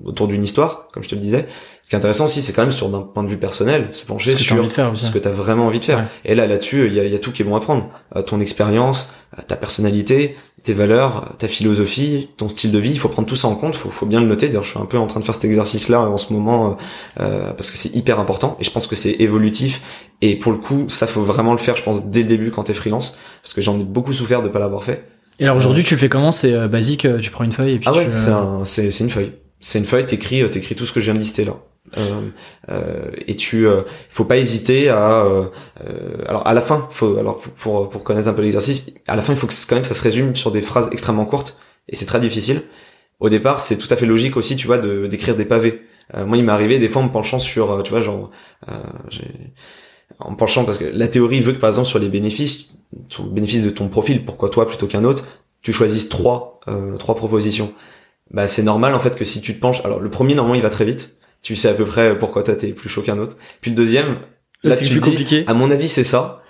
[0.04, 1.46] autour d'une histoire comme je te le disais.
[1.82, 4.06] Ce qui est intéressant aussi c'est quand même sur d'un point de vue personnel se
[4.06, 6.08] pencher sur ce que tu as vraiment envie de faire.
[6.24, 7.90] Et là là-dessus il y a, y a, tout qui est bon à prendre.
[8.16, 9.12] Euh, ton expérience
[9.48, 13.48] ta personnalité tes valeurs, ta philosophie, ton style de vie, il faut prendre tout ça
[13.48, 14.48] en compte, faut, faut bien le noter.
[14.48, 16.74] D'ailleurs, je suis un peu en train de faire cet exercice-là en ce moment euh,
[17.20, 18.56] euh, parce que c'est hyper important.
[18.60, 19.82] Et je pense que c'est évolutif.
[20.24, 22.64] Et pour le coup, ça faut vraiment le faire, je pense, dès le début quand
[22.64, 25.04] t'es freelance, parce que j'en ai beaucoup souffert de pas l'avoir fait.
[25.38, 26.32] Et alors aujourd'hui, tu fais comment?
[26.32, 27.88] C'est euh, basique, tu prends une feuille et puis.
[27.90, 28.08] Ah ouais,
[28.64, 29.32] c'est c'est une feuille.
[29.60, 31.56] C'est une feuille, t'écris t'écris tout ce que je viens de lister là.
[31.98, 32.30] Euh,
[32.70, 35.48] euh, et tu euh, faut pas hésiter à euh,
[36.26, 39.34] alors à la fin faut alors pour pour connaître un peu l'exercice à la fin
[39.34, 42.06] il faut que quand même ça se résume sur des phrases extrêmement courtes et c'est
[42.06, 42.62] très difficile
[43.20, 45.82] au départ c'est tout à fait logique aussi tu vois de d'écrire des pavés
[46.16, 48.30] moi il m'est arrivé des fois en me penchant sur tu vois genre
[50.24, 52.74] en penchant parce que la théorie veut que par exemple sur les bénéfices
[53.08, 55.24] sur le bénéfice de ton profil pourquoi toi plutôt qu'un autre
[55.62, 56.60] tu choisisses trois
[56.98, 57.72] trois propositions
[58.30, 60.62] bah c'est normal en fait que si tu te penches alors le premier normalement il
[60.62, 63.36] va très vite tu sais à peu près pourquoi toi t'es plus chaud qu'un autre.
[63.60, 64.16] Puis le deuxième,
[64.64, 65.44] là, tu plus dis, compliqué.
[65.46, 66.42] à mon avis c'est ça.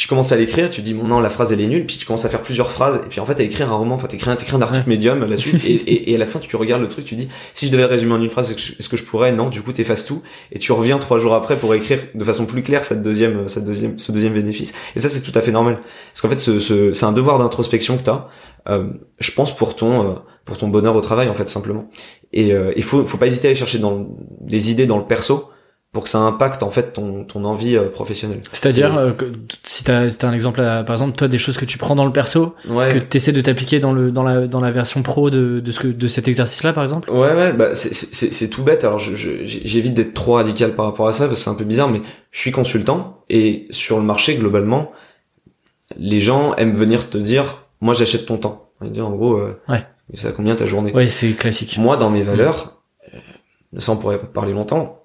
[0.00, 2.06] Tu commences à l'écrire, tu dis bon non la phrase elle est nulle, puis tu
[2.06, 4.30] commences à faire plusieurs phrases, et puis en fait à écrire un roman, enfin t'écris
[4.30, 7.04] un, un article médium là-dessus, et, et, et, à la fin tu regardes le truc,
[7.04, 9.30] tu dis si je devais résumer en une phrase, est-ce que je pourrais?
[9.32, 12.46] Non, du coup t'effaces tout, et tu reviens trois jours après pour écrire de façon
[12.46, 14.72] plus claire cette deuxième, cette deuxième, ce deuxième bénéfice.
[14.96, 15.80] Et ça c'est tout à fait normal,
[16.14, 18.28] parce qu'en fait ce, ce, c'est un devoir d'introspection que t'as.
[18.66, 21.90] je pense pour ton pour ton bonheur au travail en fait simplement.
[22.32, 24.08] Et il faut faut pas hésiter à aller chercher dans
[24.40, 25.50] des idées dans le perso
[25.92, 28.42] pour que ça impacte en fait ton, ton envie euh, professionnelle.
[28.52, 29.12] C'est-à-dire, euh,
[29.64, 32.12] si tu as, un exemple, par exemple, toi, des choses que tu prends dans le
[32.12, 35.58] perso, que tu essaies de t'appliquer dans, le, dans, la, dans la version pro de,
[35.58, 37.10] de, ce que, de cet exercice-là, par exemple?
[37.10, 38.84] Ouais, ouais, bah, c'est tout bête.
[38.84, 41.88] Alors, j'évite d'être trop radical par rapport à ça, parce que c'est un peu bizarre,
[41.88, 44.92] mais je suis consultant, et sur le marché, globalement,
[45.96, 48.70] les gens aiment venir te dire, moi, j'achète ton temps.
[48.80, 49.84] Dire, en gros, euh, ouais.
[50.14, 50.92] ça combien ta journée?
[50.92, 51.76] Ouais, c'est classique.
[51.78, 52.80] Moi, dans mes valeurs,
[53.72, 53.80] mmh.
[53.80, 54.99] ça on pourrait parler longtemps,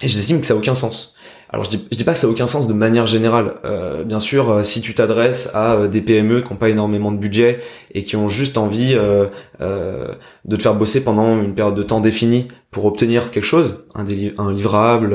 [0.00, 1.14] et j'estime que ça a aucun sens.
[1.52, 3.56] Alors je dis, je dis pas que ça a aucun sens de manière générale.
[3.66, 7.12] Euh, bien sûr, euh, si tu t'adresses à euh, des PME qui n'ont pas énormément
[7.12, 7.60] de budget
[7.92, 9.28] et qui ont juste envie euh,
[9.60, 14.04] de te faire bosser pendant une période de temps définie pour obtenir quelque chose, un,
[14.04, 15.14] livrable,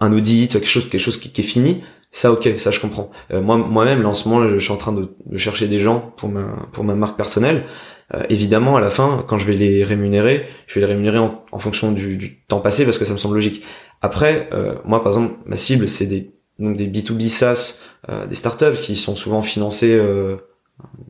[0.00, 3.12] un audit, quelque chose, quelque chose qui, est fini, ça ok, ça je comprends.
[3.30, 6.28] moi moi-même, là, en ce moment, je suis en train de, chercher des gens pour
[6.84, 7.66] ma marque personnelle.
[8.12, 11.58] Euh, évidemment, à la fin, quand je vais les rémunérer, je vais les rémunérer en,
[11.58, 13.64] fonction du, temps passé parce que ça me semble logique.
[14.02, 18.36] Après, euh, moi, par exemple, ma cible, c'est des donc des B2B SaaS, euh, des
[18.36, 20.00] startups qui sont souvent financés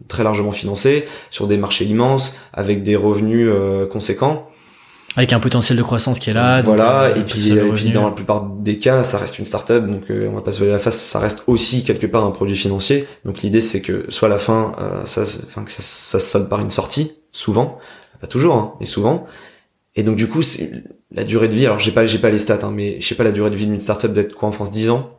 [0.08, 3.50] très largement financés sur des marchés immenses avec des revenus
[3.90, 4.48] conséquents
[5.16, 6.62] avec un potentiel de croissance qui est là.
[6.62, 9.86] Voilà, euh, et, puis, et puis dans la plupart des cas, ça reste une startup,
[9.86, 12.30] donc euh, on va pas se voler la face, ça reste aussi quelque part un
[12.30, 13.06] produit financier.
[13.24, 16.48] Donc l'idée c'est que soit la fin, euh, ça, enfin que ça, ça se solde
[16.48, 17.78] par une sortie, souvent,
[18.20, 19.26] pas toujours, hein, mais souvent.
[19.96, 21.66] Et donc du coup, c'est la durée de vie.
[21.66, 23.56] Alors j'ai pas, j'ai pas les stats, hein, mais je sais pas la durée de
[23.56, 25.10] vie d'une startup d'être quoi en France 10 ans?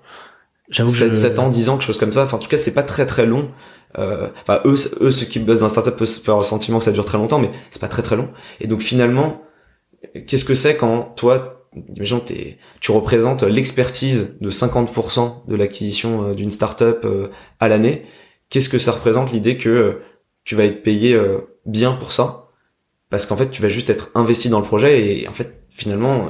[0.69, 2.23] J'avoue 7, 7 ans, 10 ans, quelque chose comme ça.
[2.23, 3.51] Enfin, en tout cas, c'est pas très très long.
[3.97, 6.91] Euh, enfin, eux, eux, ceux qui bossent dans startup peuvent avoir le sentiment que ça
[6.91, 8.29] dure très longtemps, mais c'est pas très très long.
[8.59, 9.44] Et donc finalement,
[10.27, 12.21] qu'est-ce que c'est quand toi, imagine
[12.79, 18.05] tu représentes l'expertise de 50% de l'acquisition euh, d'une startup euh, à l'année?
[18.49, 20.01] Qu'est-ce que ça représente l'idée que euh,
[20.43, 21.19] tu vas être payé
[21.65, 22.49] bien pour ça?
[23.09, 26.29] Parce qu'en fait, tu vas juste être investi dans le projet et en fait, finalement,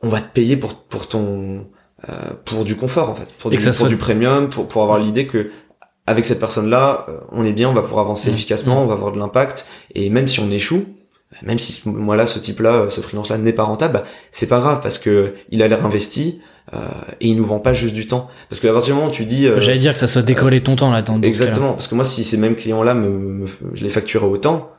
[0.00, 1.68] on va te payer pour pour ton
[2.44, 5.52] pour du confort en fait, pour, du, pour du premium, pour pour avoir l'idée que
[6.08, 8.34] avec cette personne-là, on est bien, on va pouvoir avancer mmh.
[8.34, 8.84] efficacement, mmh.
[8.84, 10.84] on va avoir de l'impact et même si on échoue,
[11.42, 14.80] même si ce là ce type-là, ce freelance-là n'est pas rentable, bah, c'est pas grave
[14.82, 16.40] parce que il a l'air investi
[16.74, 16.78] euh,
[17.20, 18.28] et il nous vend pas juste du temps.
[18.48, 20.22] Parce que à partir du moment où tu dis, euh, j'allais dire que ça soit
[20.22, 21.02] décollé ton temps là.
[21.02, 21.72] Dans exactement.
[21.72, 24.70] Parce que moi, si ces mêmes clients-là me, je les facturais autant,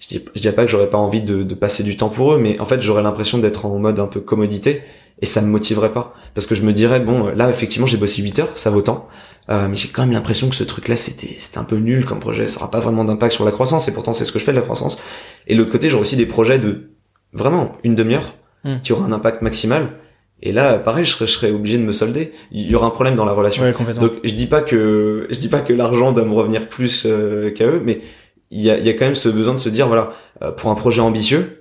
[0.00, 2.34] je dis, je dis pas que j'aurais pas envie de, de, passer du temps pour
[2.34, 4.82] eux, mais en fait, j'aurais l'impression d'être en mode un peu commodité
[5.20, 8.22] et ça me motiverait pas parce que je me dirais bon, là effectivement, j'ai bossé
[8.22, 9.08] 8 heures, ça vaut tant.
[9.50, 12.20] Euh, mais j'ai quand même l'impression que ce truc-là, c'était c'était un peu nul comme
[12.20, 12.48] projet.
[12.48, 14.52] Ça aura pas vraiment d'impact sur la croissance, et pourtant c'est ce que je fais
[14.52, 15.00] de la croissance.
[15.46, 16.90] Et de l'autre côté, j'aurai aussi des projets de
[17.32, 18.80] vraiment une demi-heure hmm.
[18.82, 19.92] qui aura un impact maximal.
[20.40, 22.32] Et là, pareil, je serais, je serais obligé de me solder.
[22.52, 23.64] Il y aura un problème dans la relation.
[24.00, 27.50] Donc, je dis pas que je dis pas que l'argent doit me revenir plus euh,
[27.50, 28.02] qu'à eux, mais
[28.50, 30.70] il y a, y a quand même ce besoin de se dire, voilà, euh, pour
[30.70, 31.57] un projet ambitieux,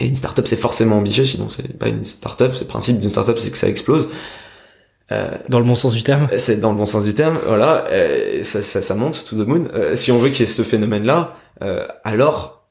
[0.00, 2.52] et une startup c'est forcément ambitieux, sinon c'est pas une startup.
[2.54, 4.08] C'est le principe d'une startup, c'est que ça explose.
[5.12, 7.84] Euh, dans le bon sens du terme C'est dans le bon sens du terme, voilà,
[7.90, 9.66] euh, ça, ça, ça, monte, to the moon.
[9.76, 11.36] Euh, si on veut qu'il y ait ce phénomène-là,
[12.04, 12.66] alors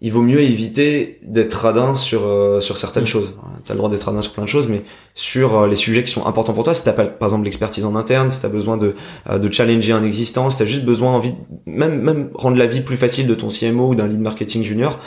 [0.00, 2.22] il vaut mieux éviter d'être radin sur
[2.60, 3.08] sur certaines mm.
[3.08, 3.34] choses.
[3.64, 4.82] T'as le droit d'être radin sur plein de choses, mais
[5.14, 7.94] sur les sujets qui sont importants pour toi, si t'as pas par exemple l'expertise en
[7.94, 8.94] interne, si t'as besoin de
[9.30, 11.34] de challenger un existant, si t'as juste besoin envie,
[11.66, 14.98] même même rendre la vie plus facile de ton CMO ou d'un lead marketing junior,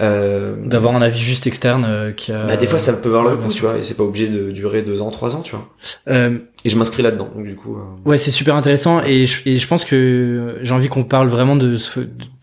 [0.00, 2.46] euh, D'avoir un avis juste externe euh, qui a.
[2.46, 4.50] Bah, des fois, ça peut avoir le coup, tu vois, et c'est pas obligé de
[4.50, 5.68] durer deux ans, trois ans, tu vois.
[6.08, 6.38] Euh...
[6.64, 7.76] Et je m'inscris là-dedans, donc du coup.
[8.04, 11.56] Ouais, c'est super intéressant, et je, et je pense que j'ai envie qu'on parle vraiment
[11.56, 11.76] de,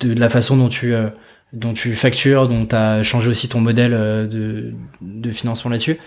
[0.02, 0.94] de, la façon dont tu
[1.54, 3.92] dont tu factures, dont tu as changé aussi ton modèle
[4.30, 5.98] de, de financement là-dessus.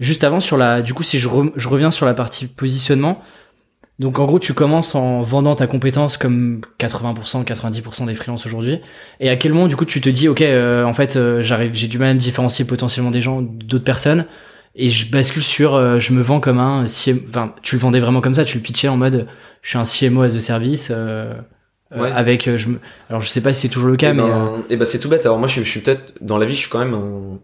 [0.00, 3.22] Juste avant, sur la, du coup, si je, je reviens sur la partie positionnement,
[3.98, 8.80] donc en gros, tu commences en vendant ta compétence comme 80%, 90% des freelances aujourd'hui.
[9.18, 11.72] Et à quel moment, du coup, tu te dis, ok, euh, en fait, euh, j'arrive,
[11.74, 14.26] j'ai du mal à me différencier potentiellement des gens, d'autres personnes,
[14.76, 17.22] et je bascule sur, euh, je me vends comme un CMO.
[17.28, 19.26] Enfin, tu le vendais vraiment comme ça, tu le pitchais en mode,
[19.62, 20.92] je suis un CMO as a service.
[21.90, 22.12] Ouais.
[22.12, 22.80] avec je me...
[23.08, 24.98] alors je sais pas si c'est toujours le cas et mais ben, et ben c'est
[24.98, 26.92] tout bête alors moi je, je suis peut-être dans la vie je suis quand même
[26.92, 27.38] un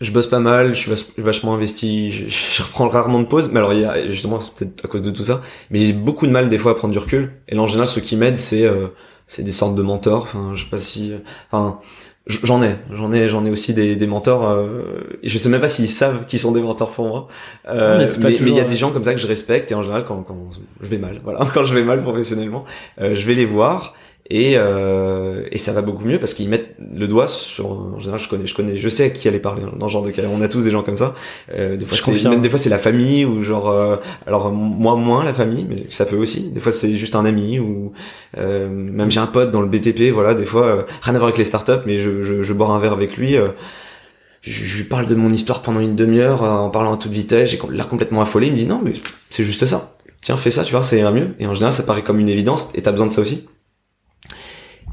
[0.00, 3.72] je bosse pas mal, je suis vachement investi, je, reprends rarement de pause, mais alors
[3.72, 6.32] il y a justement c'est peut-être à cause de tout ça, mais j'ai beaucoup de
[6.32, 7.32] mal des fois à prendre du recul.
[7.48, 8.88] Et là en général ce qui m'aide c'est euh,
[9.26, 10.22] c'est des sortes de mentors.
[10.22, 11.12] Enfin je sais pas si,
[11.50, 11.78] enfin
[12.26, 14.48] j'en ai, j'en ai, j'en ai aussi des, des mentors.
[14.48, 17.28] Euh, et je sais même pas s'ils savent qu'ils sont des mentors pour moi.
[17.68, 20.04] Euh, mais il y a des gens comme ça que je respecte et en général
[20.04, 22.64] quand quand je vais mal, voilà, quand je vais mal professionnellement,
[23.00, 23.94] euh, je vais les voir
[24.28, 28.18] et euh, et ça va beaucoup mieux parce qu'ils mettent le doigt sur en général
[28.18, 30.22] je connais je connais je sais qui allait parler dans ce genre de cas.
[30.32, 31.14] On a tous des gens comme ça.
[31.54, 34.96] Euh, des fois c'est même des fois c'est la famille ou genre euh, alors moi
[34.96, 36.50] moins la famille mais ça peut aussi.
[36.50, 37.92] Des fois c'est juste un ami ou
[38.36, 41.28] euh, même j'ai un pote dans le BTP voilà des fois euh, rien à voir
[41.28, 43.36] avec les startups mais je je, je bois un verre avec lui
[44.42, 47.50] je, je, lui parle de mon histoire pendant une demi-heure en parlant à toute vitesse.
[47.50, 48.46] J'ai l'air complètement affolé.
[48.48, 48.92] Il me dit non mais
[49.30, 49.96] c'est juste ça.
[50.20, 51.34] Tiens fais ça tu vois ça ira mieux.
[51.38, 52.70] Et en général ça paraît comme une évidence.
[52.74, 53.46] Et t'as besoin de ça aussi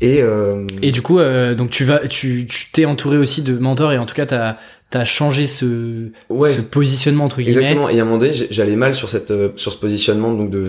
[0.03, 0.67] et, euh...
[0.81, 3.97] et du coup, euh, donc tu vas, tu, tu t'es entouré aussi de mentors et
[3.97, 4.57] en tout cas t'as
[4.89, 7.61] t'as changé ce ce positionnement entre guillemets.
[7.61, 7.87] Exactement.
[7.87, 10.67] Et à un moment donné, j'allais mal sur cette euh, sur ce positionnement donc de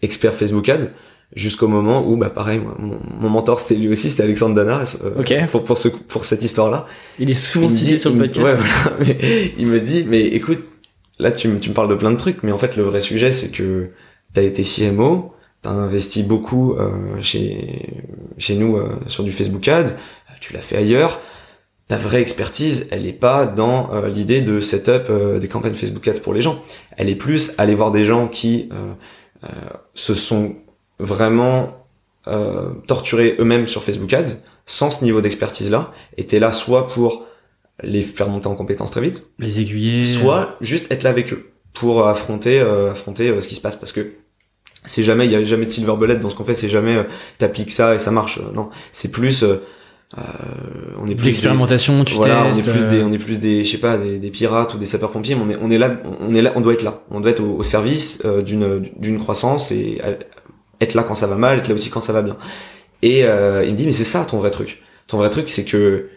[0.00, 0.88] expert Facebook Ads
[1.36, 5.46] jusqu'au moment où bah pareil mon, mon mentor c'était lui aussi c'était Alexandre Dana euh,
[5.48, 6.86] pour pour ce pour cette histoire là
[7.18, 8.58] il est souvent cité sur le podcast.
[8.58, 10.60] ouais, mais, il me dit mais écoute
[11.18, 13.32] là tu, tu me parles de plein de trucs mais en fait le vrai sujet
[13.32, 13.90] c'est que
[14.32, 18.04] t'as été CMO t'as investi beaucoup euh, chez
[18.36, 19.94] chez nous euh, sur du Facebook Ads,
[20.40, 21.20] tu l'as fait ailleurs.
[21.88, 26.20] Ta vraie expertise, elle est pas dans euh, l'idée de setup des campagnes Facebook Ads
[26.20, 26.62] pour les gens.
[26.96, 28.68] Elle est plus aller voir des gens qui
[29.94, 30.56] se sont
[30.98, 31.86] vraiment
[32.86, 35.92] torturés eux-mêmes sur Facebook Ads sans ce niveau d'expertise là.
[36.16, 37.26] Et t'es là soit pour
[37.82, 41.50] les faire monter en compétences très vite, les aiguiller, soit juste être là avec eux
[41.72, 44.12] pour affronter affronter ce qui se passe parce que
[44.84, 46.96] c'est jamais il y a jamais de silver bullet dans ce qu'on fait c'est jamais
[46.96, 47.04] euh,
[47.38, 48.38] t'appliques ça et ça marche.
[48.38, 48.70] Euh, non.
[48.92, 49.62] C'est plus euh,
[50.18, 50.22] euh,
[51.00, 53.64] on est plus l'expérimentation tu voilà, testes on est plus des on est plus des
[53.64, 55.78] je sais pas des, des pirates ou des sapeurs pompiers mais on est on est
[55.78, 57.02] là on est là on doit être là.
[57.10, 60.00] On doit être au, service d'une d'une croissance et
[60.80, 62.36] être là quand ça va mal être là aussi quand ça va bien.
[63.00, 64.82] Et il me dit mais c'est ça ton vrai truc.
[65.06, 66.10] Ton vrai truc c'est que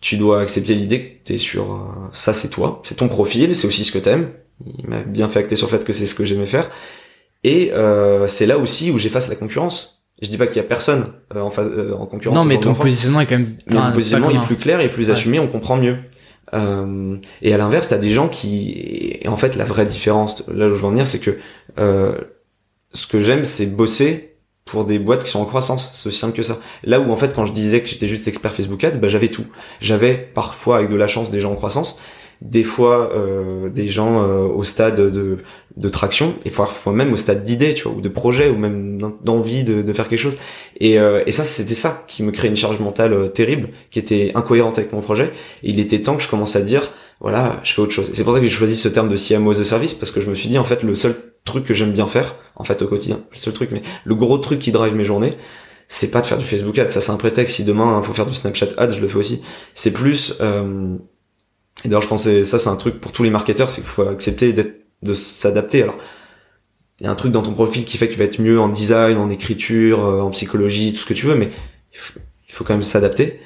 [0.00, 3.84] tu dois accepter l'idée que t'es sur ça c'est toi c'est ton profil c'est aussi
[3.84, 4.30] ce que t'aimes.
[4.78, 6.70] Il m'a bien fait acter sur le fait que c'est ce que j'aimais faire
[7.44, 10.02] et euh, c'est là aussi où j'efface la concurrence.
[10.20, 12.36] Je dis pas qu'il y a personne euh, en, phase, euh, en concurrence.
[12.36, 13.56] Non, mais ton positionnement est quand même.
[13.68, 15.98] Mais mon positionnement est plus clair et plus assumé, on comprend mieux.
[16.54, 20.68] Euh, et à l'inverse, t'as des gens qui, et en fait, la vraie différence, là
[20.68, 21.38] où je veux en venir, c'est que
[21.78, 22.16] euh,
[22.92, 25.90] ce que j'aime, c'est bosser pour des boîtes qui sont en croissance.
[25.94, 26.58] C'est aussi simple que ça.
[26.84, 29.28] Là où en fait, quand je disais que j'étais juste expert Facebook Ads, bah j'avais
[29.28, 29.46] tout.
[29.80, 31.98] J'avais parfois avec de la chance des gens en croissance,
[32.42, 35.38] des fois euh, des gens euh, au stade de,
[35.76, 39.00] de traction et parfois même au stade d'idée tu vois ou de projet ou même
[39.22, 40.38] d'envie de, de faire quelque chose.
[40.80, 44.32] Et, euh, et ça c'était ça qui me créait une charge mentale terrible qui était
[44.34, 45.32] incohérente avec mon projet.
[45.62, 48.10] Et il était temps que je commence à dire voilà je fais autre chose.
[48.12, 50.28] C'est pour ça que j'ai choisi ce terme de CMO a service parce que je
[50.28, 52.88] me suis dit en fait le seul truc que j'aime bien faire en fait au
[52.88, 55.32] quotidien le seul truc mais le gros truc qui drive mes journées
[55.86, 56.88] c'est pas de faire du Facebook Ads.
[56.88, 57.56] Ça c'est un prétexte.
[57.56, 59.42] Si demain faut faire du Snapchat Ads je le fais aussi.
[59.74, 60.34] C'est plus
[61.84, 63.90] et d'ailleurs, je pense que ça, c'est un truc pour tous les marketeurs, c'est qu'il
[63.90, 65.82] faut accepter de s'adapter.
[65.82, 65.98] Alors,
[67.02, 68.60] il y a un truc dans ton profil qui fait que tu vas être mieux
[68.60, 71.50] en design, en écriture, euh, en psychologie, tout ce que tu veux, mais
[71.92, 71.98] il
[72.54, 73.40] faut, quand même s'adapter.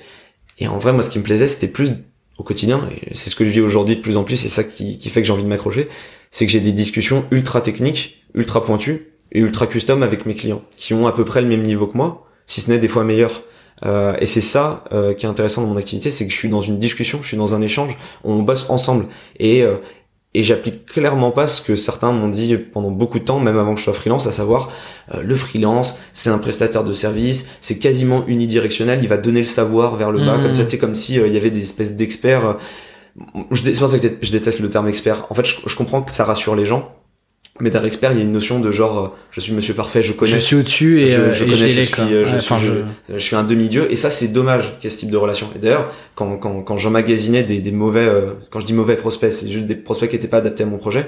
[0.59, 1.93] Et en vrai, moi, ce qui me plaisait, c'était plus
[2.37, 4.63] au quotidien, et c'est ce que je vis aujourd'hui de plus en plus, c'est ça
[4.63, 5.89] qui, qui fait que j'ai envie de m'accrocher,
[6.31, 10.63] c'est que j'ai des discussions ultra techniques, ultra pointues, et ultra custom avec mes clients,
[10.77, 13.05] qui ont à peu près le même niveau que moi, si ce n'est des fois
[13.05, 13.43] meilleur.
[13.85, 16.49] Euh, et c'est ça euh, qui est intéressant dans mon activité, c'est que je suis
[16.49, 19.07] dans une discussion, je suis dans un échange, on bosse ensemble.
[19.39, 19.77] Et, euh,
[20.35, 23.75] et j'applique clairement pas ce que certains m'ont dit pendant beaucoup de temps, même avant
[23.75, 24.71] que je sois freelance, à savoir
[25.19, 29.97] le freelance, c'est un prestataire de service, c'est quasiment unidirectionnel, il va donner le savoir
[29.97, 30.57] vers le bas, comme mmh.
[30.57, 32.59] ça, c'est comme si il y avait des espèces d'experts.
[33.53, 35.27] c'est pour ça que je déteste le terme expert.
[35.31, 36.95] En fait, je comprends que ça rassure les gens,
[37.61, 40.03] mais d'un expert, il y a une notion de genre, euh, je suis monsieur parfait,
[40.03, 40.31] je connais.
[40.31, 42.55] Je suis au-dessus et je, euh, connais, je, suis, euh, je, suis,
[43.09, 43.91] je, suis un demi-dieu.
[43.91, 45.49] Et ça, c'est dommage qu'il y ait ce type de relation.
[45.55, 48.09] Et d'ailleurs, quand, quand, quand j'emmagasinais des, des mauvais,
[48.51, 50.79] quand je dis mauvais prospects, c'est juste des prospects qui n'étaient pas adaptés à mon
[50.79, 51.07] projet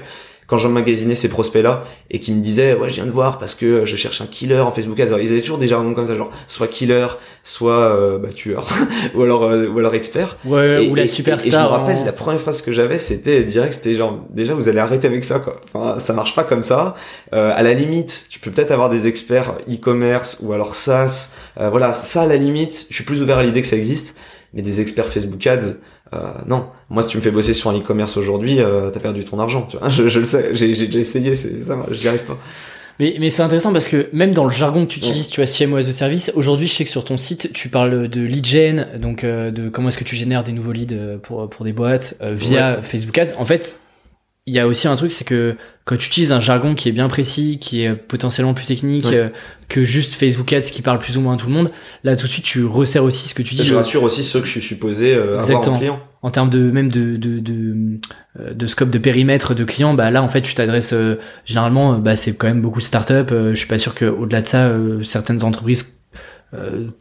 [0.49, 3.85] quand j'emmagasinais ces prospects-là et qui me disaient ouais je viens de voir parce que
[3.85, 6.31] je cherche un killer en Facebook Ads, ils avaient toujours des jargons comme ça genre
[6.47, 7.07] soit killer,
[7.43, 8.67] soit euh, bah, tueur
[9.13, 10.37] ou alors euh, ou alors expert.
[10.45, 11.47] Ouais, ou la superstar.
[11.47, 14.67] Et, je me rappelle la première phrase que j'avais c'était direct c'était genre déjà vous
[14.67, 15.61] allez arrêter avec ça quoi.
[15.71, 16.95] Enfin ça marche pas comme ça.
[17.33, 21.31] Euh, à la limite tu peux peut-être avoir des experts e-commerce ou alors SaaS.
[21.59, 24.17] Euh, voilà ça à la limite je suis plus ouvert à l'idée que ça existe
[24.53, 25.75] mais des experts Facebook Ads
[26.13, 29.23] euh, non, moi si tu me fais bosser sur un e-commerce aujourd'hui, euh, t'as perdu
[29.25, 29.67] ton argent.
[29.69, 32.37] Tu vois je, je le sais, j'ai déjà essayé, c'est ça, j'y arrive pas.
[32.99, 35.57] Mais, mais c'est intéressant parce que même dans le jargon que tu utilises, tu as
[35.57, 36.31] CMO as a service.
[36.35, 39.69] Aujourd'hui, je sais que sur ton site, tu parles de lead gen, donc euh, de
[39.69, 43.17] comment est-ce que tu génères des nouveaux leads euh, pour pour des boîtes via Facebook
[43.17, 43.35] Ads.
[43.37, 43.79] En fait,
[44.49, 46.91] il y a aussi un truc, c'est que quand tu utilises un jargon qui est
[46.91, 49.29] bien précis, qui est potentiellement plus technique euh,
[49.67, 51.71] que juste Facebook Ads qui parle plus ou moins à tout le monde,
[52.03, 53.63] là tout de suite tu resserres aussi ce que tu dis.
[53.63, 55.99] Je rassure aussi ceux que je suis supposé euh, avoir en client.
[56.23, 57.99] En termes de même de de, de,
[58.39, 60.95] euh, de scope de périmètre de clients, bah là en fait tu t'adresses
[61.45, 63.29] généralement, bah c'est quand même beaucoup de startups.
[63.29, 64.71] je suis pas sûr que au-delà de ça,
[65.03, 65.95] certaines entreprises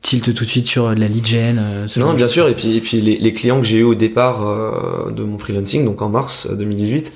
[0.02, 1.58] tilt tout de suite sur la lead gen
[1.96, 2.48] Non, bien sûr.
[2.48, 5.86] Et puis, et puis les, les clients que j'ai eu au départ de mon freelancing,
[5.86, 7.12] donc en mars 2018,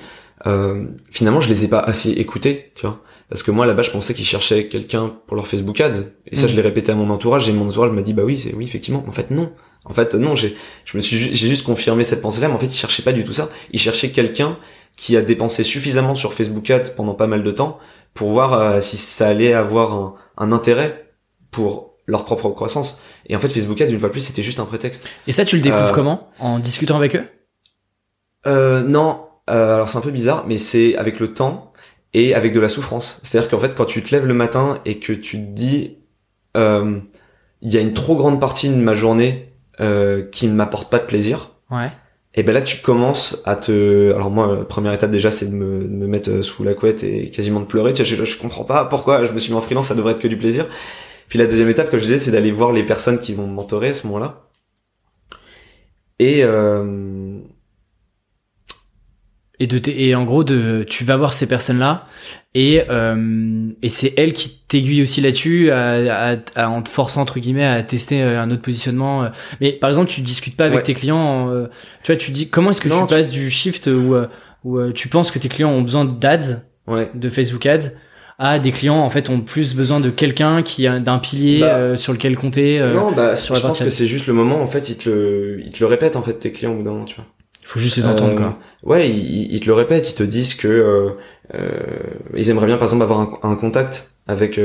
[1.09, 3.01] finalement, je les ai pas assez écoutés, tu vois.
[3.29, 6.03] Parce que moi, là-bas, je pensais qu'ils cherchaient quelqu'un pour leur Facebook Ads.
[6.27, 6.55] Et ça, je mm.
[6.57, 7.49] l'ai répété à mon entourage.
[7.49, 9.03] Et mon entourage m'a dit, bah oui, c'est oui, effectivement.
[9.07, 9.51] En fait, non.
[9.85, 10.35] En fait, non.
[10.35, 12.47] J'ai, je me suis, j'ai juste confirmé cette pensée-là.
[12.47, 13.49] Mais en fait, ils cherchaient pas du tout ça.
[13.71, 14.59] Ils cherchaient quelqu'un
[14.97, 17.79] qui a dépensé suffisamment sur Facebook Ads pendant pas mal de temps
[18.13, 21.09] pour voir euh, si ça allait avoir un, un intérêt
[21.49, 22.99] pour leur propre croissance.
[23.27, 25.09] Et en fait, Facebook Ads, une fois plus, c'était juste un prétexte.
[25.25, 26.29] Et ça, tu le découvres euh, comment?
[26.39, 27.25] En discutant avec eux?
[28.45, 29.22] Euh, Non.
[29.49, 31.73] Euh, alors c'est un peu bizarre, mais c'est avec le temps
[32.13, 33.19] et avec de la souffrance.
[33.23, 35.97] C'est-à-dire qu'en fait, quand tu te lèves le matin et que tu te dis,
[36.55, 36.99] euh,
[37.61, 40.99] il y a une trop grande partie de ma journée euh, qui ne m'apporte pas
[40.99, 41.51] de plaisir.
[41.71, 41.91] Ouais.
[42.35, 44.11] Et ben là, tu commences à te.
[44.13, 47.29] Alors moi, première étape déjà, c'est de me, de me, mettre sous la couette et
[47.29, 47.93] quasiment de pleurer.
[47.93, 50.13] Tu sais, je, je comprends pas pourquoi je me suis mis en freelance, ça devrait
[50.13, 50.67] être que du plaisir.
[51.27, 53.53] Puis la deuxième étape, comme je disais, c'est d'aller voir les personnes qui vont me
[53.53, 54.43] mentorer à ce moment-là.
[56.19, 57.32] Et euh,
[59.63, 62.05] et de et en gros de tu vas voir ces personnes là
[62.53, 67.39] et euh, et c'est elles qui t'aiguillent aussi là-dessus à, à, en te forçant entre
[67.39, 69.29] guillemets à tester euh, un autre positionnement
[69.61, 71.67] mais par exemple tu discutes pas avec tes clients euh,
[72.03, 74.15] tu vois tu dis comment est-ce que tu, passes du shift où
[74.65, 77.09] où tu penses que tes clients ont besoin d'ads ouais.
[77.13, 77.91] de Facebook ads
[78.39, 81.95] à des clients en fait ont plus besoin de quelqu'un qui a d'un pilier bah.
[81.95, 84.89] sur lequel compter non bah sur je pense que c'est juste le moment en fait
[84.89, 87.05] ils te le ils te le répètent en fait tes clients au bout d'un moment
[87.05, 87.27] tu vois
[87.63, 88.45] il faut juste les entendre, quoi.
[88.45, 91.11] Euh, ouais, ils, te le répètent, ils te disent que euh,
[91.55, 91.79] euh,
[92.35, 94.59] ils aimeraient bien, par exemple, avoir un, contact avec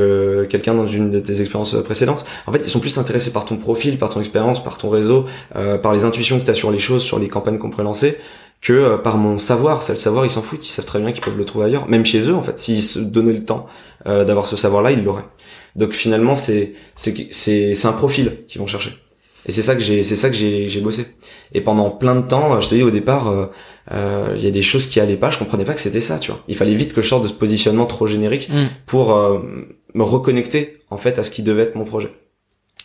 [0.51, 2.25] quelqu'un dans une de tes expériences précédentes.
[2.49, 5.27] En fait, ils sont plus intéressés par ton profil, par ton expérience, par ton réseau,
[5.55, 7.85] euh, par les intuitions que tu as sur les choses, sur les campagnes qu'on pourrait
[7.85, 8.19] lancer,
[8.61, 9.85] que par mon savoir.
[9.85, 11.89] Ça, le savoir, ils s'en foutent, ils savent très bien qu'ils peuvent le trouver ailleurs,
[11.89, 12.59] même chez eux, en fait.
[12.59, 13.69] S'ils se donnaient le temps
[14.05, 15.27] d'avoir ce savoir-là, ils l'auraient.
[15.77, 18.93] Donc finalement, c'est c'est c'est un profil qu'ils vont chercher.
[19.47, 21.07] Et c'est ça que j'ai, c'est ça que j'ai, j'ai bossé.
[21.53, 23.47] Et pendant plein de temps, je te dis au départ, euh,
[23.93, 25.31] euh, il y a des choses qui allaient pas.
[25.31, 26.43] Je comprenais pas que c'était ça, tu vois.
[26.49, 28.67] Il fallait vite que je sorte de ce positionnement trop générique mm.
[28.87, 29.41] pour euh,
[29.95, 32.11] me reconnecter en fait à ce qui devait être mon projet.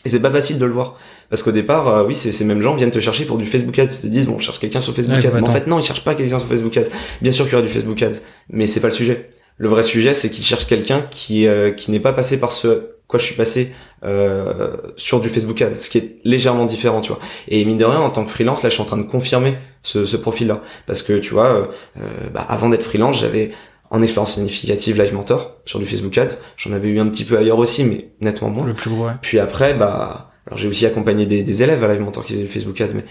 [0.06, 0.98] Et c'est pas facile de le voir
[1.30, 3.86] parce qu'au départ, oui, ces mêmes gens viennent te chercher pour du Facebook Ads.
[3.86, 5.40] Ils te disent bon, je cherche quelqu'un sur Facebook Ads.
[5.40, 6.90] Mais en fait, non, ils cherchent pas quelqu'un sur Facebook Ads.
[7.22, 9.30] Bien sûr qu'il y aura du Facebook Ads, mais c'est pas le sujet.
[9.56, 13.20] Le vrai sujet, c'est qu'ils cherchent quelqu'un qui qui n'est pas passé par ce quoi
[13.20, 17.20] je suis passé euh, sur du Facebook Ads, ce qui est légèrement différent, tu vois.
[17.48, 19.56] Et mine de rien, en tant que freelance, là, je suis en train de confirmer
[19.82, 21.66] ce, ce profil-là, parce que tu vois, euh,
[22.02, 23.52] euh bah, avant d'être freelance, j'avais
[23.90, 26.38] en expérience significative Live Mentor sur du Facebook Ads.
[26.58, 28.66] J'en avais eu un petit peu ailleurs aussi, mais nettement moins.
[28.66, 29.06] Le plus gros.
[29.06, 29.14] Ouais.
[29.22, 32.44] Puis après, bah, alors j'ai aussi accompagné des, des élèves à Live Mentor qui faisaient
[32.44, 33.06] du Facebook Ads, mais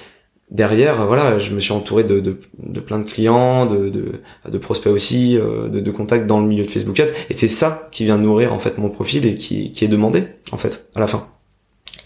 [0.53, 4.59] derrière, voilà, je me suis entouré de, de, de plein de clients, de, de, de
[4.59, 7.13] prospects aussi, euh, de, de contacts dans le milieu de Facebook Ads.
[7.31, 10.25] Et c'est ça qui vient nourrir en fait mon profil et qui, qui est demandé
[10.53, 11.27] en fait à la fin.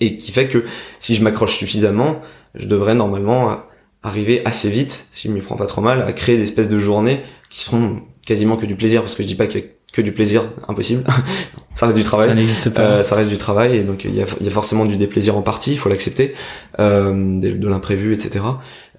[0.01, 0.65] Et qui fait que
[1.01, 2.21] si je m'accroche suffisamment,
[2.55, 3.63] je devrais normalement
[4.03, 6.79] arriver assez vite, si je m'y prends pas trop mal, à créer des espèces de
[6.79, 9.67] journées qui seront quasiment que du plaisir, parce que je dis pas qu'il y a
[9.97, 11.05] que du plaisir, impossible.
[11.75, 12.29] ça reste du travail.
[12.29, 12.83] Ça n'existe pas.
[12.83, 15.37] Euh, ça reste du travail et donc il y a, y a, forcément du déplaisir
[15.37, 16.35] en partie, il faut l'accepter,
[16.79, 18.45] euh, de, l'imprévu, etc.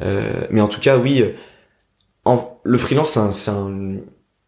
[0.02, 1.24] Euh, mais en tout cas, oui,
[2.26, 3.98] en, le freelance, c'est un,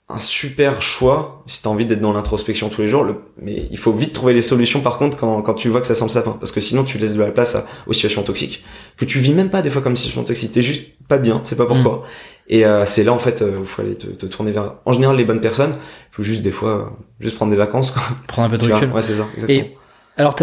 [0.10, 3.04] un, super choix si t'as envie d'être dans l'introspection tous les jours.
[3.04, 5.88] Le, mais il faut vite trouver les solutions par contre quand, quand tu vois que
[5.88, 8.24] ça sent le sapin, parce que sinon tu laisses de la place à, aux situations
[8.24, 8.64] toxiques
[8.98, 10.52] que tu vis même pas des fois comme situation toxique.
[10.52, 11.98] T'es juste pas bien, c'est pas pourquoi.
[11.98, 12.02] Mm.
[12.50, 14.76] Et euh, c'est là en fait euh, où il faut aller te, te, tourner vers
[14.86, 15.72] en général les bonnes personnes.
[15.72, 16.84] Il faut juste des fois euh,
[17.20, 18.02] juste prendre des vacances quoi.
[18.28, 18.92] Prendre un peu de recul.
[18.92, 19.60] Ouais, c'est ça, exactement.
[19.60, 19.76] Et
[20.18, 20.36] alors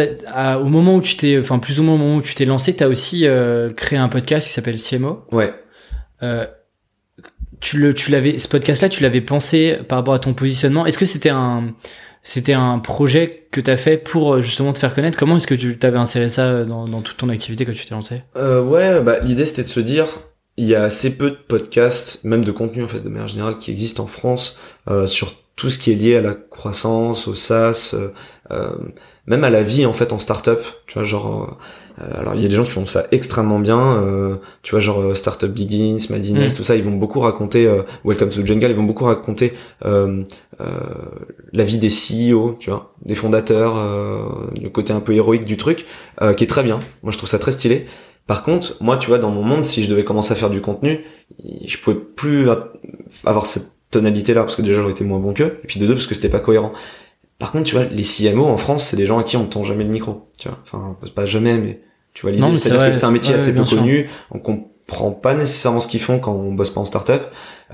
[0.63, 2.75] au moment où tu t'es enfin plus ou moins au moment où tu t'es lancé,
[2.75, 5.25] tu as aussi euh, créé un podcast qui s'appelle CMO.
[5.33, 5.53] Ouais.
[7.61, 10.87] tu le tu l'avais ce podcast là, tu l'avais pensé par rapport à ton positionnement.
[10.87, 11.73] Est-ce que c'était un
[12.23, 15.19] c'était un projet que tu as fait pour justement te faire connaître?
[15.19, 17.95] Comment est-ce que tu t'avais inséré ça dans, dans, toute ton activité quand tu t'es
[17.95, 18.23] lancé?
[18.37, 20.07] Euh, Ouais, bah, l'idée c'était de se dire,
[20.57, 23.59] il y a assez peu de podcasts, même de contenu en fait de manière générale,
[23.59, 27.35] qui existent en France euh, sur tout ce qui est lié à la croissance, au
[27.35, 28.09] SaaS, euh,
[28.53, 28.71] euh,
[29.27, 30.61] même à la vie en fait en startup.
[30.87, 31.59] Tu vois, genre,
[32.01, 33.97] euh, alors il y a des gens qui font ça extrêmement bien.
[33.99, 36.53] Euh, tu vois, genre Startup Begins, Madines, mm.
[36.53, 37.67] tout ça, ils vont beaucoup raconter
[38.05, 43.15] Welcome to the Jungle, ils vont beaucoup raconter la vie des CEO, tu vois, des
[43.15, 43.77] fondateurs,
[44.55, 45.87] le côté un peu héroïque du truc,
[46.37, 46.81] qui est très bien.
[47.03, 47.87] Moi, je trouve ça très stylé.
[48.27, 50.61] Par contre, moi, tu vois, dans mon monde, si je devais commencer à faire du
[50.61, 51.05] contenu,
[51.65, 52.49] je pouvais plus
[53.25, 55.95] avoir cette tonalité-là, parce que déjà, j'aurais été moins bon qu'eux, et puis de deux,
[55.95, 56.73] parce que c'était pas cohérent.
[57.39, 59.63] Par contre, tu vois, les CMO en France, c'est des gens à qui on tend
[59.63, 60.59] jamais le micro, tu vois.
[60.63, 61.81] Enfin, pas jamais, mais
[62.15, 62.57] tu vois l'idée.
[62.57, 66.19] C'est-à-dire que c'est un métier assez peu connu, on comprend pas nécessairement ce qu'ils font
[66.19, 67.23] quand on bosse pas en startup.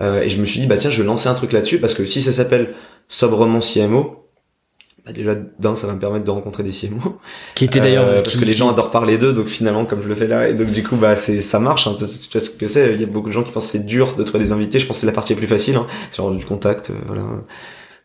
[0.00, 1.94] Euh, et je me suis dit, bah tiens, je vais lancer un truc là-dessus, parce
[1.94, 2.74] que si ça s'appelle
[3.08, 4.21] sobrement CMO,
[5.04, 7.18] bah déjà d'un ça va me permettre de rencontrer des CMO
[7.56, 10.08] qui était d'ailleurs euh, parce que les gens adorent parler d'eux donc finalement comme je
[10.08, 12.50] le fais là et donc du coup bah c'est ça marche hein, tu sais ce
[12.50, 14.44] que c'est il y a beaucoup de gens qui pensent que c'est dur de trouver
[14.44, 14.78] des invités.
[14.78, 15.86] Je pense que c'est la partie la plus facile hein,
[16.16, 17.24] genre du contact euh, voilà.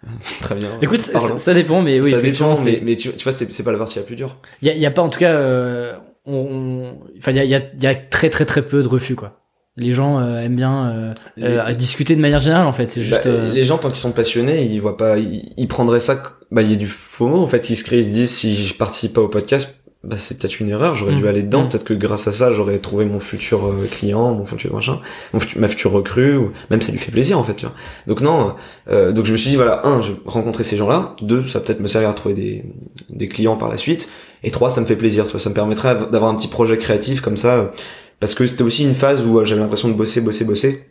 [0.42, 0.80] Très bien.
[0.82, 3.78] Écoute ça, dépend mais oui ça dépend mais, mais tu, tu vois c'est pas la
[3.78, 4.38] partie la plus dure.
[4.64, 5.94] Il y a, y a, pas en tout cas euh,
[6.26, 9.16] on, enfin il y a, y, a, y a très très très peu de refus
[9.16, 9.47] quoi
[9.78, 13.28] les gens euh, aiment bien euh, euh, discuter de manière générale en fait c'est juste
[13.28, 16.22] bah, les gens tant qu'ils sont passionnés ils voient pas ils, prendraient ça
[16.52, 18.32] bah il y a du faux mot en fait ils se créent ils se disent
[18.32, 21.28] si je participe pas au podcast bah c'est peut-être une erreur j'aurais dû mm.
[21.28, 21.70] aller dedans mm.
[21.70, 25.00] peut-être que grâce à ça j'aurais trouvé mon futur client mon futur machin
[25.34, 27.76] mon ma future recrue ou même ça lui fait plaisir en fait tu vois
[28.08, 28.56] donc non
[28.90, 31.82] donc je me suis dit voilà un je rencontrer ces gens là deux ça peut-être
[31.82, 32.64] me servir à trouver des
[33.10, 34.10] des clients par la suite
[34.44, 36.78] et trois ça me fait plaisir tu vois ça me permettrait d'avoir un petit projet
[36.78, 37.72] créatif comme ça
[38.20, 40.84] parce que c'était aussi une phase où euh, j'avais l'impression de bosser, bosser, bosser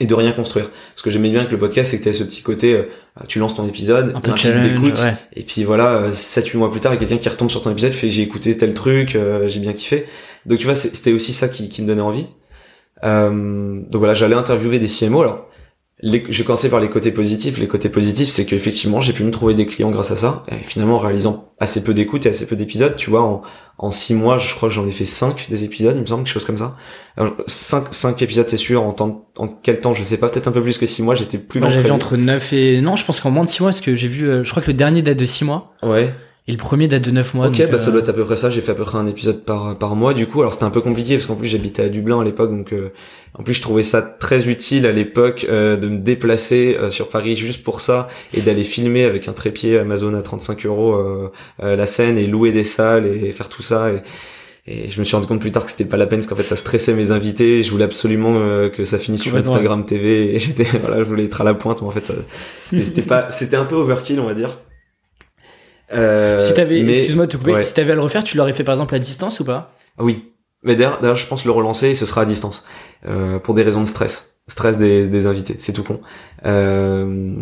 [0.00, 0.70] et de rien construire.
[0.96, 2.84] Ce que j'aimais bien avec le podcast, c'est que t'avais ce petit côté, euh,
[3.28, 5.00] tu lances ton épisode, un, peu un d'écoute,
[5.34, 7.62] et puis voilà, 7-8 euh, mois plus tard, il y a quelqu'un qui retombe sur
[7.62, 10.06] ton épisode, fait j'ai écouté tel truc, j'ai bien kiffé.
[10.46, 12.26] Donc tu vois, c'était aussi ça qui, qui, me donnait envie.
[13.02, 15.20] donc voilà, j'allais interviewer des CMO.
[15.20, 15.50] Alors,
[16.02, 17.58] les, je commençais par les côtés positifs.
[17.58, 20.44] Les côtés positifs, c'est qu'effectivement, j'ai pu me trouver des clients grâce à ça.
[20.50, 23.42] Et finalement, en réalisant assez peu d'écoutes et assez peu d'épisodes, tu vois, en,
[23.78, 26.24] en six mois, je crois que j'en ai fait cinq des épisodes, il me semble,
[26.24, 26.76] quelque chose comme ça.
[27.16, 28.82] Alors, cinq, cinq épisodes, c'est sûr.
[28.82, 31.14] En temps, en quel temps, je sais pas, peut-être un peu plus que six mois.
[31.14, 31.60] J'étais plus.
[31.60, 33.94] Moi, j'avais entre neuf et non, je pense qu'en moins de six mois, parce que
[33.94, 35.72] j'ai vu, euh, je crois que le dernier date de six mois.
[35.82, 36.12] Ouais.
[36.48, 37.46] Et le premier date de 9 mois.
[37.46, 38.50] Ok, bah ça euh, doit être à peu près ça.
[38.50, 40.12] J'ai fait à peu près un épisode par par mois.
[40.12, 42.50] Du coup, alors c'était un peu compliqué parce qu'en plus j'habitais à Dublin à l'époque,
[42.50, 42.92] donc euh,
[43.34, 47.36] en plus je trouvais ça très utile à l'époque euh, de me déplacer sur Paris
[47.36, 51.30] juste pour ça et d'aller filmer avec un trépied Amazon à 35 euros
[51.60, 53.92] la scène et louer des salles et faire tout ça.
[53.92, 54.02] Et,
[54.66, 56.36] et je me suis rendu compte plus tard que c'était pas la peine parce qu'en
[56.36, 57.62] fait ça stressait mes invités.
[57.62, 58.34] Je voulais absolument
[58.68, 61.82] que ça finisse sur Instagram TV et j'étais voilà, je voulais être à la pointe.
[61.82, 62.14] Mais en fait, ça,
[62.66, 64.58] c'était pas, c'était un peu overkill on va dire.
[65.92, 68.64] Euh, si t'avais, excuse-moi de te couper, si t'avais à le refaire, tu l'aurais fait
[68.64, 69.74] par exemple à distance ou pas?
[69.98, 70.24] Oui.
[70.64, 72.64] Mais d'ailleurs, je pense le relancer et ce sera à distance.
[73.06, 74.36] Euh, pour des raisons de stress.
[74.46, 76.00] Stress des, des invités, c'est tout con.
[76.46, 77.34] Euh,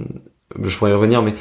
[0.58, 1.34] je pourrais y revenir, mais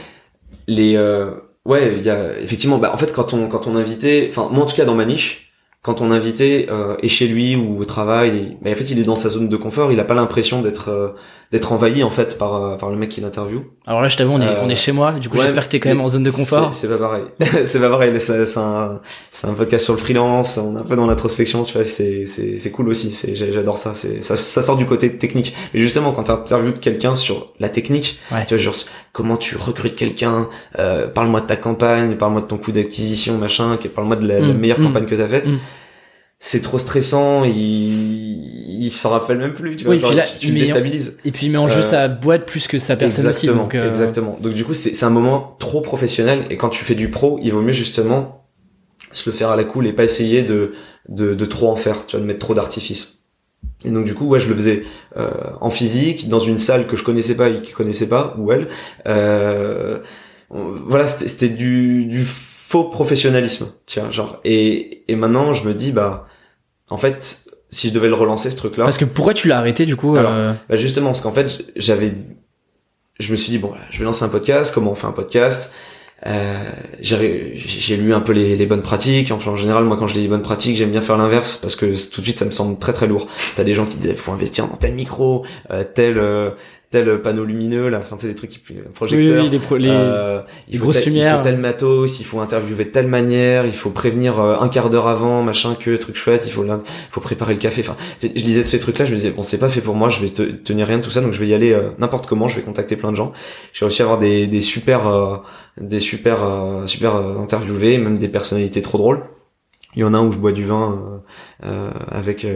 [0.68, 0.98] les...
[0.98, 1.32] Euh,
[1.66, 2.80] ouais, il y a effectivement...
[2.80, 4.28] Bah, en fait, quand on, quand on invitait...
[4.30, 7.56] Enfin, moi en tout cas dans ma niche, quand on invité euh, est chez lui
[7.56, 10.04] ou au travail, mais en fait il est dans sa zone de confort, il a
[10.04, 11.10] pas l'impression d'être euh,
[11.52, 13.64] d'être envahi en fait par euh, par le mec qui l'interview.
[13.88, 15.14] Alors là, je t'avoue, on est on est chez moi.
[15.14, 16.74] Du coup, j'espère que t'es quand même en zone de confort.
[16.74, 17.24] C'est pas pareil.
[17.66, 18.14] c'est pas pareil.
[18.20, 20.58] C'est un c'est un podcast sur le freelance.
[20.58, 21.64] On est un peu dans l'introspection.
[21.64, 23.12] Tu vois, c'est c'est c'est cool aussi.
[23.12, 23.94] C'est j'adore ça.
[23.96, 25.56] C'est ça ça sort du côté technique.
[25.74, 28.76] Et justement, quand t'interviews quelqu'un sur la technique, tu vois, genre
[29.12, 30.48] comment tu recrutes quelqu'un.
[30.78, 32.16] Euh, parle-moi de ta campagne.
[32.16, 33.78] Parle-moi de ton coût d'acquisition, machin.
[33.96, 35.48] Parle-moi de la, mm, meilleure mm, campagne que t'as faite.
[35.48, 35.58] Mm
[36.40, 41.18] c'est trop stressant, il, il s'en rappelle même plus, tu vois, tu, le déstabilises.
[41.26, 43.62] Et puis il met en jeu euh, sa boîte plus que sa personne exactement, aussi.
[43.62, 44.38] Donc, euh, Exactement.
[44.42, 47.52] Donc du coup, c'est un moment trop professionnel et quand tu fais du pro, il
[47.52, 48.46] vaut mieux justement
[49.12, 50.74] se le faire à la cool et pas essayer de,
[51.10, 53.26] de, de trop en faire, tu vois, de mettre trop d'artifice.
[53.84, 54.84] Et donc du coup, ouais, je le faisais
[55.18, 58.52] euh, en physique, dans une salle que je connaissais pas et qui connaissait pas, ou
[58.54, 58.70] elle.
[59.08, 60.00] Euh,
[60.50, 62.26] voilà, c'était du, du
[62.70, 64.40] faux professionnalisme, tiens, genre.
[64.44, 66.28] Et, et maintenant, je me dis, bah,
[66.90, 68.84] en fait, si je devais le relancer, ce truc-là.
[68.84, 72.14] Parce que pourquoi tu l'as arrêté, du coup euh bah Justement, parce qu'en fait, j'avais,
[73.20, 75.74] je me suis dit, bon, je vais lancer un podcast, comment on fait un podcast
[76.28, 79.32] euh, j'ai lu un peu les, les, bonnes pratiques.
[79.32, 82.20] En général, moi, quand je dis bonnes pratiques, j'aime bien faire l'inverse parce que tout
[82.20, 83.28] de suite, ça me semble très très lourd.
[83.56, 86.52] T'as des gens qui disent, faut investir dans tel micro, euh, tel euh,
[86.92, 88.00] tel panneau lumineux là.
[88.00, 88.60] Enfin c'est des trucs qui
[88.94, 92.86] projecteurs oui, oui, les, euh, les, grosses lumières il faut tel matos il faut interviewer
[92.86, 96.44] de telle manière il faut prévenir euh, un quart d'heure avant machin que truc chouette
[96.48, 96.82] il faut il
[97.12, 97.82] faut préparer le café.
[97.82, 99.96] Enfin je lisais de ces trucs là je me disais bon c'est pas fait pour
[99.96, 101.92] moi je vais te, tenir rien de tout ça donc je vais y aller euh,
[102.00, 103.34] n'importe comment je vais contacter plein de gens.
[103.74, 105.38] J'ai réussi à avoir des, des super euh,
[105.80, 106.40] des super
[106.88, 109.24] super interviewés même des personnalités trop drôles.
[109.96, 111.22] Il y en a un où je bois du vin
[112.12, 112.48] avec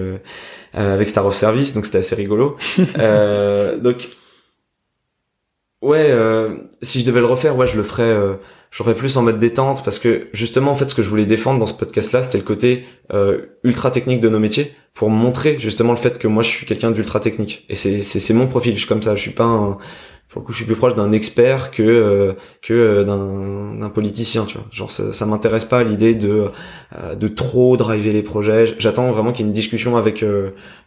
[0.74, 2.58] avec Star of Service donc c'était assez rigolo.
[3.82, 4.10] Donc
[5.84, 8.36] Ouais, euh, si je devais le refaire, ouais, je le ferais, euh,
[8.72, 11.26] je ferais plus en mode détente parce que justement, en fait, ce que je voulais
[11.26, 15.60] défendre dans ce podcast-là, c'était le côté euh, ultra technique de nos métiers pour montrer
[15.60, 18.76] justement le fait que moi, je suis quelqu'un d'ultra technique et c'est c'est mon profil.
[18.76, 19.14] Je suis comme ça.
[19.18, 19.78] Je suis pas un,
[20.34, 23.90] pour le coup, je suis plus proche d'un expert que euh, que euh, d'un d'un
[23.90, 24.66] politicien, tu vois.
[24.72, 26.48] Genre ça, ça m'intéresse pas l'idée de
[26.98, 28.74] euh, de trop driver les projets.
[28.80, 30.26] J'attends vraiment qu'il y ait une discussion avec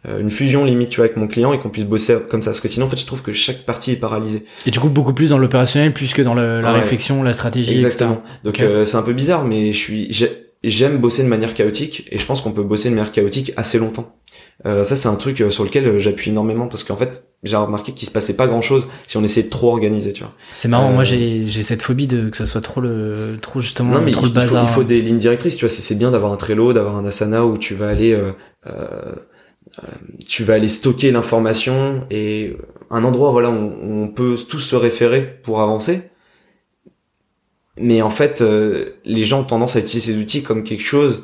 [0.05, 2.51] une fusion limite, tu vois, avec mon client et qu'on puisse bosser comme ça.
[2.51, 4.43] Parce que sinon, en fait, je trouve que chaque partie est paralysée.
[4.65, 7.71] Et du coup, beaucoup plus dans l'opérationnel, plus que dans le, la réflexion, la stratégie.
[7.71, 8.21] Exactement.
[8.43, 10.27] Donc c'est un peu bizarre, mais je suis
[10.63, 13.79] j'aime bosser de manière chaotique et je pense qu'on peut bosser de manière chaotique assez
[13.79, 14.15] longtemps.
[14.65, 17.55] Euh, ça c'est un truc euh, sur lequel euh, j'appuie énormément parce qu'en fait j'ai
[17.55, 20.33] remarqué qu'il se passait pas grand chose si on essayait de trop organiser tu vois.
[20.51, 23.93] C'est marrant moi j'ai j'ai cette phobie de que ça soit trop le trop justement
[23.93, 24.63] non, mais trop il, le bazar.
[24.65, 25.73] faut, il faut des lignes directrices tu vois.
[25.73, 28.19] C'est bien d'avoir un Trello d'avoir un Asana où tu vas aller
[30.27, 32.57] tu vas aller stocker l'information et
[32.89, 36.09] un endroit voilà où on peut tous se référer pour avancer
[37.79, 38.43] mais en fait
[39.05, 41.23] les gens ont tendance à utiliser ces outils comme quelque chose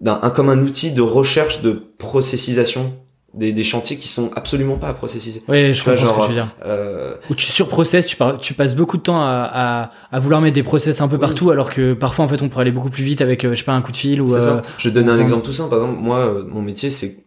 [0.00, 2.94] d'un comme un outil de recherche de processisation
[3.34, 5.42] des, des chantiers qui sont absolument pas à processiser.
[5.48, 6.56] Oui, je comprends ce que tu veux dire.
[6.64, 7.14] Euh...
[7.30, 10.62] Où tu surprocesses, tu, tu passes beaucoup de temps à, à, à, vouloir mettre des
[10.62, 13.20] process un peu partout, alors que parfois en fait on pourrait aller beaucoup plus vite
[13.20, 14.26] avec euh, je sais pas un coup de fil ou.
[14.26, 14.56] C'est ça.
[14.56, 15.70] Euh, je donne un exemple tout simple.
[15.70, 17.24] Par exemple, moi, euh, mon métier c'est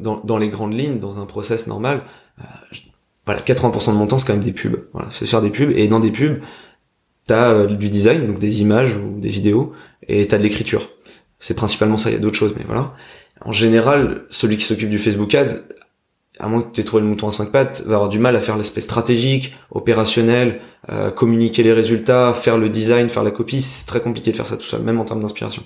[0.00, 2.02] dans, dans les grandes lignes, dans un process normal,
[3.24, 4.80] voilà, 80% de mon temps c'est quand même des pubs.
[4.92, 6.40] Voilà, c'est faire des pubs et dans des pubs,
[7.28, 9.72] t'as du design, donc des images ou des vidéos,
[10.08, 10.90] et t'as de l'écriture.
[11.38, 12.94] C'est principalement ça, il y a d'autres choses, mais voilà.
[13.42, 15.54] En général, celui qui s'occupe du Facebook Ads,
[16.40, 18.34] à moins que tu aies trouvé le mouton à cinq pattes, va avoir du mal
[18.34, 20.60] à faire l'aspect stratégique, opérationnel,
[20.90, 23.60] euh, communiquer les résultats, faire le design, faire la copie.
[23.60, 25.62] C'est très compliqué de faire ça tout seul, même en termes d'inspiration.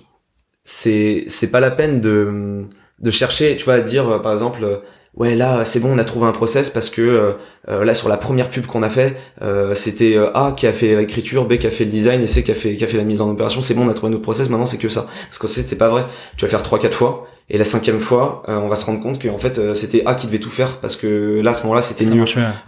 [0.64, 2.64] C'est c'est pas la peine de
[2.98, 4.82] de chercher, tu vois, à dire euh, par exemple
[5.16, 7.32] ouais là c'est bon on a trouvé un process parce que euh,
[7.68, 10.96] euh, là sur la première pub qu'on a fait euh, c'était A qui a fait
[10.96, 12.96] l'écriture B qui a fait le design et C qui a fait qui a fait
[12.96, 13.60] la mise en opération.
[13.60, 15.06] C'est bon on a trouvé notre process maintenant c'est que ça.
[15.28, 16.06] Parce que c'est pas vrai.
[16.36, 17.26] Tu vas faire trois quatre fois.
[17.50, 20.38] Et la cinquième fois on va se rendre compte qu'en fait c'était A qui devait
[20.38, 22.24] tout faire parce que là à ce moment-là c'était mieux.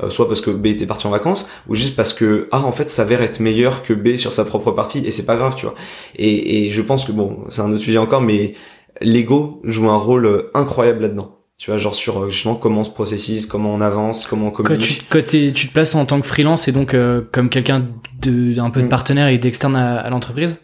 [0.09, 2.91] soit parce que B était parti en vacances ou juste parce que A en fait
[2.91, 5.75] s'avère être meilleur que B sur sa propre partie et c'est pas grave tu vois.
[6.17, 8.55] Et, et je pense que bon c'est un autre sujet encore mais
[9.01, 12.91] l'ego joue un rôle incroyable là-dedans tu vois genre sur euh, justement comment on se
[12.91, 15.07] processise comment on avance comment on communique.
[15.09, 17.89] quand tu, tu te places en tant que freelance et donc euh, comme quelqu'un
[18.21, 18.91] de un peu de mm.
[18.91, 20.59] partenaire et d'externe à, l'entreprise?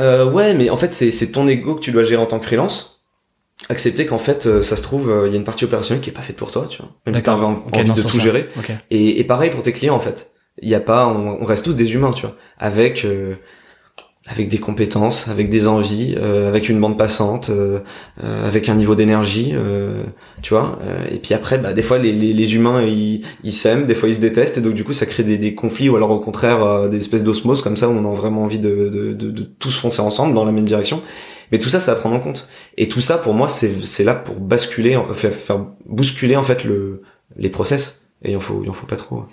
[0.00, 2.38] Euh, ouais mais en fait c'est c'est ton ego que tu dois gérer en tant
[2.38, 3.04] que freelance.
[3.68, 6.14] Accepter qu'en fait euh, ça se trouve il y a une partie opérationnelle qui est
[6.14, 6.90] pas faite pour toi tu vois.
[7.04, 7.60] Même si t'as envie,
[7.92, 8.48] de tout gérer.
[8.90, 10.32] Et, et pareil pour tes clients en fait.
[10.62, 12.34] Il y a pas on, on, reste tous des humains tu vois.
[12.56, 13.06] Avec
[14.28, 17.78] avec des compétences, avec des envies, euh, avec une bande passante, euh,
[18.24, 19.54] euh, avec un niveau d'énergie,
[20.42, 20.78] tu vois.
[21.10, 24.08] et puis après, bah, des fois, les, les, les humains, ils, ils s'aiment, des fois,
[24.08, 26.20] ils se détestent, et donc du coup, ça crée des, des conflits, ou alors au
[26.20, 29.42] contraire, des espèces d'osmose comme ça, où on a vraiment envie de, de, de, de,
[29.42, 31.02] tous foncer ensemble dans la même direction.
[31.52, 32.48] Mais tout ça, ça à prendre en compte.
[32.76, 37.02] Et tout ça, pour moi, c'est là pour basculer, faire, faire bousculer en fait le,
[37.36, 39.24] les process et il en faut il en faut pas trop.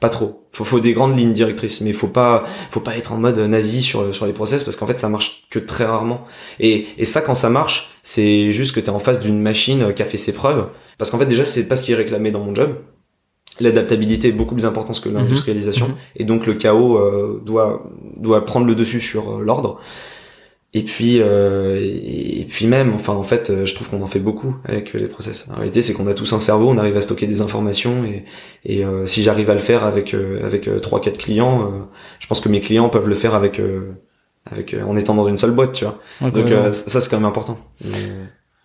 [0.00, 0.46] Pas trop.
[0.52, 3.82] Faut faut des grandes lignes directrices mais faut pas faut pas être en mode nazi
[3.82, 6.24] sur sur les process parce qu'en fait ça marche que très rarement.
[6.60, 9.92] Et et ça quand ça marche c'est juste que tu es en face d'une machine
[9.94, 10.68] qui a fait ses preuves.
[10.98, 12.78] Parce qu'en fait déjà c'est pas ce qui est réclamé dans mon job.
[13.58, 15.88] L'adaptabilité est beaucoup plus importante que l'industrialisation.
[15.88, 15.94] Mhm.
[16.16, 19.80] et donc le chaos euh, doit doit prendre le dessus sur euh, l'ordre
[20.76, 24.20] et puis, euh, et, puis même, enfin en fait, euh, je trouve qu'on en fait
[24.20, 25.48] beaucoup avec les process.
[25.50, 28.26] En réalité, c'est qu'on a tous un cerveau, on arrive à stocker des informations, et,
[28.66, 30.14] et euh, si j'arrive à le faire avec
[30.44, 33.58] avec trois quatre clients, je pense que mes clients peuvent le faire avec
[34.50, 35.98] avec en étant dans une seule boîte, tu vois.
[36.30, 37.58] Donc ça c'est quand même important.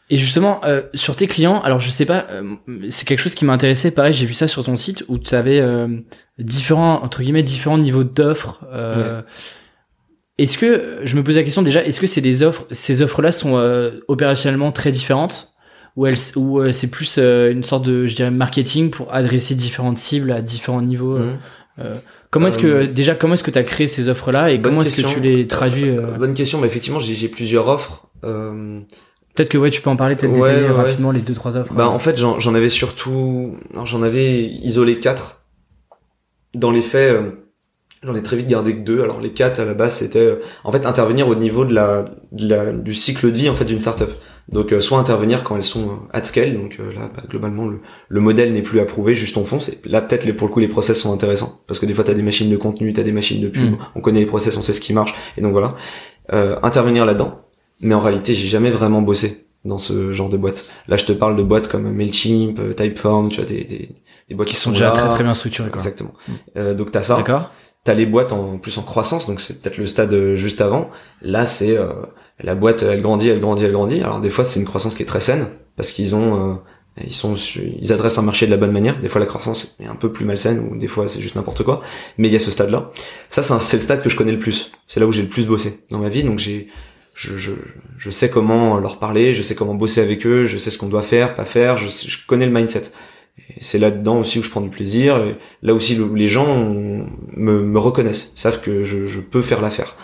[0.10, 0.60] Et justement,
[0.94, 2.28] sur tes clients, alors je sais pas,
[2.90, 3.92] c'est quelque chose qui m'a intéressé.
[3.92, 5.64] Pareil, j'ai vu ça sur ton site où tu avais
[6.40, 8.66] différents entre guillemets différents niveaux d'offres.
[10.42, 13.32] Est-ce que je me pose la question déjà, est-ce que c'est des offres, ces offres-là
[13.32, 15.54] sont euh, opérationnellement très différentes?
[15.98, 19.54] Ou, elles, ou euh, c'est plus euh, une sorte de, je dirais, marketing pour adresser
[19.54, 21.38] différentes cibles à différents niveaux mmh.
[22.30, 25.02] Comment est-ce que déjà comment est-ce que tu as créé ces offres-là et comment est-ce
[25.02, 28.08] que tu les traduis Bonne question, mais effectivement j'ai plusieurs offres.
[28.22, 31.74] Peut-être que ouais, tu peux en parler, peut-être rapidement les deux trois offres.
[31.74, 35.44] Bah en fait j'en avais surtout, j'en avais isolé quatre.
[36.54, 37.16] Dans les faits
[38.04, 39.04] J'en ai très vite gardé que deux.
[39.04, 42.06] Alors les quatre à la base c'était euh, en fait intervenir au niveau de la,
[42.32, 44.10] de la du cycle de vie en fait d'une startup.
[44.50, 47.80] Donc euh, soit intervenir quand elles sont euh, at scale, donc là bah, globalement le,
[48.10, 49.70] le modèle n'est plus approuvé, juste on fonce.
[49.70, 52.04] Et là peut-être les, pour le coup les process sont intéressants parce que des fois
[52.04, 53.78] t'as des machines de contenu, t'as des machines de pub, mm.
[53.94, 55.76] on connaît les process, on sait ce qui marche et donc voilà.
[56.64, 57.42] intervenir là-dedans.
[57.82, 60.68] Mais en réalité j'ai jamais vraiment bossé dans ce genre de boîte.
[60.88, 63.90] Là je te parle de boîtes comme Mailchimp, Typeform, tu vois des, des,
[64.28, 65.70] des boîtes qui, sont, déjà très très bien structurées.
[65.70, 65.78] Quoi.
[65.78, 66.14] Exactement.
[66.56, 66.74] Mm.
[66.74, 67.18] donc t'as ça.
[67.18, 67.52] D'accord
[67.84, 70.90] t'as les boîtes en plus en croissance, donc c'est peut-être le stade euh, juste avant.
[71.22, 71.94] Là, c'est euh,
[72.40, 74.02] la boîte, elle grandit, elle grandit, elle grandit.
[74.02, 76.54] Alors des fois, c'est une croissance qui est très saine parce qu'ils ont, euh,
[77.04, 79.00] ils sont, ils adressent un marché de la bonne manière.
[79.00, 81.64] Des fois, la croissance est un peu plus malsaine ou des fois, c'est juste n'importe
[81.64, 81.82] quoi.
[82.18, 82.92] Mais il y a ce stade-là.
[83.30, 84.72] Ça, c'est le stade que je connais le plus.
[84.88, 86.24] C'est là où j'ai le plus bossé dans ma vie.
[86.24, 86.68] Donc j'ai,
[87.16, 87.52] je, je,
[87.98, 90.90] je, sais comment leur parler, je sais comment bosser avec eux, je sais ce qu'on
[90.90, 91.78] doit faire, pas faire.
[91.78, 92.92] Je, je connais le mindset
[93.60, 95.22] c'est là-dedans aussi où je prends du plaisir.
[95.62, 99.96] là aussi, les gens me, me reconnaissent, savent que je, je peux faire l'affaire.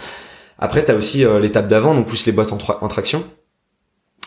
[0.60, 3.24] Après, t'as aussi l'étape d'avant, donc plus les boîtes en, en traction.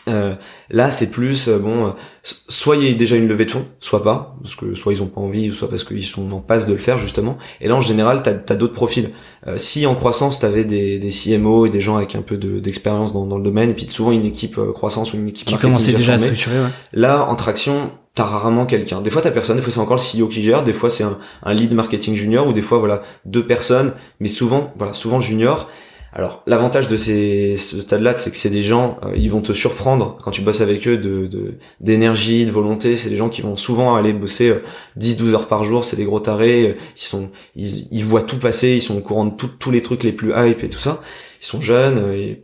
[0.07, 0.33] Euh,
[0.69, 1.91] là, c'est plus euh, bon, euh,
[2.23, 5.03] soit il y a déjà une levée de fonds, soit pas, parce que soit ils
[5.03, 7.37] ont pas envie, soit parce qu'ils sont en passe de le faire justement.
[7.59, 9.11] Et là, en général, t'as as, d'autres profils.
[9.57, 13.25] si en croissance, t'avais des, des CMO et des gens avec un peu d'expérience dans,
[13.25, 16.13] dans, le domaine, et puis souvent une équipe croissance ou une équipe qui commençait déjà
[16.13, 16.59] à structurer.
[16.59, 16.69] Ouais.
[16.93, 19.01] Là, en traction, t'as rarement quelqu'un.
[19.01, 19.57] Des fois, t'as personne.
[19.57, 20.63] Des fois, c'est encore le CEO qui gère.
[20.63, 23.93] Des fois, c'est un, un lead marketing junior, ou des fois, voilà, deux personnes.
[24.19, 25.69] Mais souvent, voilà, souvent junior.
[26.13, 29.53] Alors l'avantage de ces ce stade-là, c'est que c'est des gens, euh, ils vont te
[29.53, 32.97] surprendre quand tu bosses avec eux de d'énergie, de, volonté.
[32.97, 34.53] C'est des gens qui vont souvent aller bosser
[34.99, 35.85] 10-12 euh, heures par jour.
[35.85, 36.71] C'est des gros tarés.
[36.71, 38.71] Euh, ils sont, ils, ils voient tout passer.
[38.71, 40.99] Ils sont au courant de tous les trucs les plus hype et tout ça.
[41.41, 42.13] Ils sont jeunes.
[42.13, 42.41] Et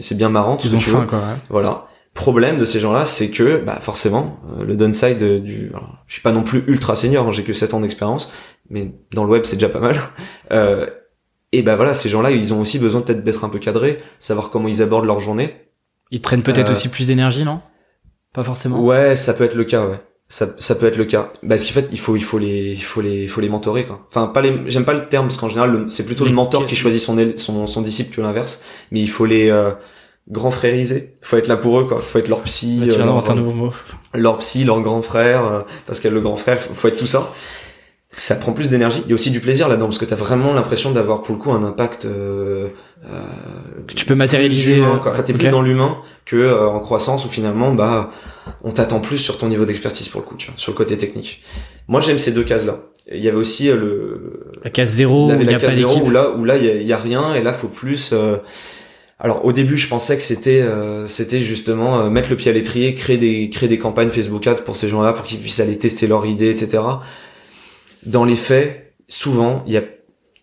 [0.00, 0.56] c'est bien marrant.
[0.56, 1.20] Tout ils ont faim, quoi.
[1.50, 1.87] Voilà.
[2.18, 5.70] Problème de ces gens-là, c'est que bah forcément le downside du,
[6.08, 8.32] je suis pas non plus ultra senior, hein, j'ai que 7 ans d'expérience,
[8.70, 9.96] mais dans le web c'est déjà pas mal.
[10.50, 10.86] Euh,
[11.52, 14.48] et ben voilà, ces gens-là, ils ont aussi besoin peut-être d'être un peu cadrés, savoir
[14.48, 15.54] comment ils abordent leur journée.
[16.10, 17.60] Ils prennent peut-être euh, aussi plus d'énergie, non?
[18.32, 18.80] Pas forcément.
[18.80, 20.00] Ouais, ça peut être le cas, ouais.
[20.30, 21.32] Ça, ça peut être le cas.
[21.46, 23.84] Parce qu'en fait, il faut, il faut les, il faut les, il faut les mentorer,
[23.84, 24.06] quoi.
[24.08, 26.76] Enfin, pas les, j'aime pas le terme parce qu'en général, c'est plutôt le mentor qui
[26.76, 28.62] choisit son, son, son disciple que l'inverse.
[28.90, 29.72] Mais il faut les, euh,
[30.30, 31.16] grand frériser.
[31.22, 31.98] Faut être là pour eux, quoi.
[31.98, 32.80] Faut être leur psy.
[32.82, 33.72] tu leur, un nouveau mot.
[34.14, 37.32] Leur psy, leur grand frère, euh, parce que le grand frère, faut être tout ça
[38.10, 39.02] ça prend plus d'énergie.
[39.04, 41.40] Il y a aussi du plaisir là-dedans parce que t'as vraiment l'impression d'avoir pour le
[41.40, 42.68] coup un impact euh,
[43.04, 43.20] euh,
[43.86, 44.78] que tu peux matérialiser.
[44.78, 45.12] Humain, quoi.
[45.12, 48.10] Enfin, t'es plus dans l'humain que euh, en croissance où finalement bah
[48.62, 50.96] on t'attend plus sur ton niveau d'expertise pour le coup, tu vois, sur le côté
[50.96, 51.42] technique.
[51.86, 52.80] Moi j'aime ces deux cases là.
[53.12, 56.00] Il y avait aussi euh, le la case zéro, où il y a pas zéro
[56.00, 58.14] où là où là il y y a, rien et là faut plus.
[59.20, 60.64] Euh, alors au début, je pensais que c'était
[61.06, 64.76] c'était justement mettre le pied à l'étrier, créer des créer des campagnes Facebook Ads pour
[64.76, 66.80] ces gens-là pour qu'ils puissent aller tester leurs idées, etc
[68.04, 69.84] dans les faits, souvent, il y a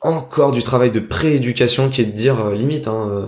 [0.02, 3.28] encore du travail de prééducation qui est de dire euh, limite, hein, euh,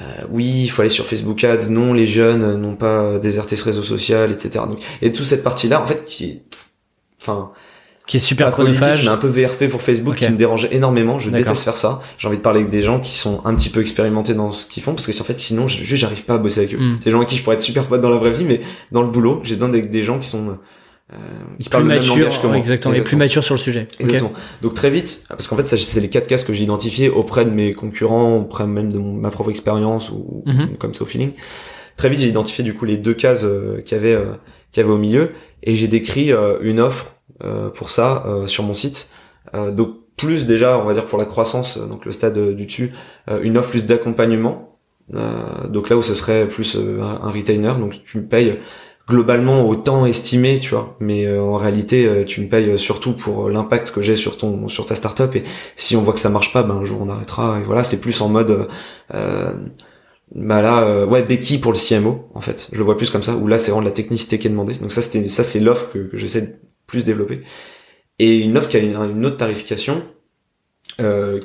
[0.00, 3.64] euh, oui, il faut aller sur Facebook Ads, non, les jeunes n'ont pas déserté ce
[3.64, 4.64] réseau social, etc.
[5.00, 6.42] Et toute cette partie-là, en fait, qui
[7.20, 7.52] enfin,
[8.08, 9.04] qui est super chronophage.
[9.04, 11.20] mais un peu VRP pour Facebook, qui me dérange énormément.
[11.20, 12.00] Je déteste faire ça.
[12.16, 14.66] J'ai envie de parler avec des gens qui sont un petit peu expérimentés dans ce
[14.66, 16.78] qu'ils font, parce que en fait, sinon, juste, j'arrive pas à bosser avec eux.
[16.78, 16.96] Hmm.
[16.98, 18.62] C'est des gens avec qui je pourrais être super pote dans la vraie vie, mais
[18.92, 20.58] dans le boulot, j'ai besoin d'être des gens qui sont
[21.12, 21.16] euh,
[21.60, 22.56] qui plus mature, que moi.
[22.56, 23.88] Exactement, et plus mature sur le sujet.
[24.00, 24.32] Exactement.
[24.62, 27.50] Donc très vite, parce qu'en fait, c'est les quatre cases que j'ai identifiés auprès de
[27.50, 30.78] mes concurrents, auprès même de ma propre expérience ou mhm.
[30.78, 31.32] comme ça au feeling.
[31.98, 34.32] Très vite, j'ai identifié du coup les deux cases euh, qu'il y avait, euh,
[34.72, 35.32] qu'il y avait au milieu,
[35.62, 37.17] et j'ai décrit euh, une offre
[37.74, 39.10] pour ça sur mon site.
[39.72, 42.92] donc plus déjà, on va dire pour la croissance, donc le stade du dessus,
[43.42, 44.78] une offre plus d'accompagnement.
[45.68, 48.58] donc là où ce serait plus un, retainer, donc tu me payes
[49.08, 50.96] globalement au temps estimé, tu vois.
[51.00, 54.36] Mais euh, en réalité, euh, tu me payes surtout pour euh, l'impact que j'ai sur
[54.36, 55.34] ton sur ta startup.
[55.34, 55.44] Et
[55.76, 57.58] si on voit que ça marche pas, ben un jour on arrêtera.
[57.60, 58.68] Et voilà, c'est plus en mode
[59.14, 59.52] euh,
[60.34, 62.68] bah là, ouais, Becky pour le CMO en fait.
[62.72, 63.34] Je le vois plus comme ça.
[63.34, 64.74] Où là, c'est vraiment de la technicité qui est demandée.
[64.74, 67.42] Donc ça, c'était ça, c'est l'offre que, que j'essaie plus développer.
[68.18, 70.02] Et une offre qui a une, autre tarification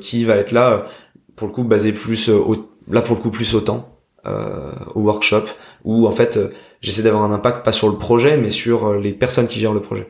[0.01, 0.89] qui va être là
[1.35, 5.45] pour le coup basée plus au, là pour le coup plus au temps, au workshop
[5.83, 6.39] où en fait
[6.83, 9.73] j'essaie d'avoir un impact pas sur le projet mais sur euh, les personnes qui gèrent
[9.73, 10.07] le projet.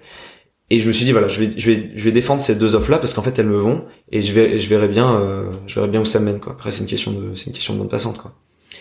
[0.70, 2.76] Et je me suis dit voilà je vais je vais je vais défendre ces deux
[2.76, 5.52] offres là parce qu'en fait elles me vont et je vais je verrai bien euh,
[5.68, 6.54] je verrai bien où ça mène quoi.
[6.54, 8.34] Après c'est une question de c'est une question de bande passante quoi.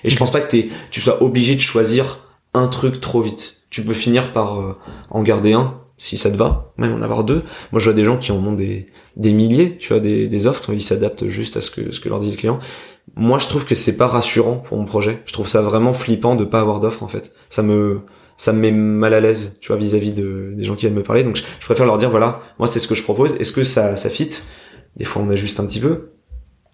[0.04, 3.58] Et je pense pas que t'es tu sois obligé de choisir un truc trop vite.
[3.70, 4.74] Tu peux finir par euh,
[5.10, 8.04] en garder un si ça te va même en avoir deux moi je vois des
[8.04, 8.86] gens qui en ont des
[9.16, 12.08] des milliers tu vois des, des offres ils s'adaptent juste à ce que ce que
[12.08, 12.58] leur dit le client
[13.16, 15.22] moi je trouve que c'est pas rassurant pour mon projet.
[15.26, 17.32] Je trouve ça vraiment flippant de pas avoir d'offre en fait.
[17.48, 18.00] Ça me
[18.36, 21.02] ça me met mal à l'aise, tu vois, vis-à-vis de des gens qui viennent me
[21.02, 21.22] parler.
[21.22, 23.34] Donc je, préfère leur dire voilà, moi c'est ce que je propose.
[23.34, 24.30] Est-ce que ça ça fit?
[24.96, 26.10] Des fois on ajuste un petit peu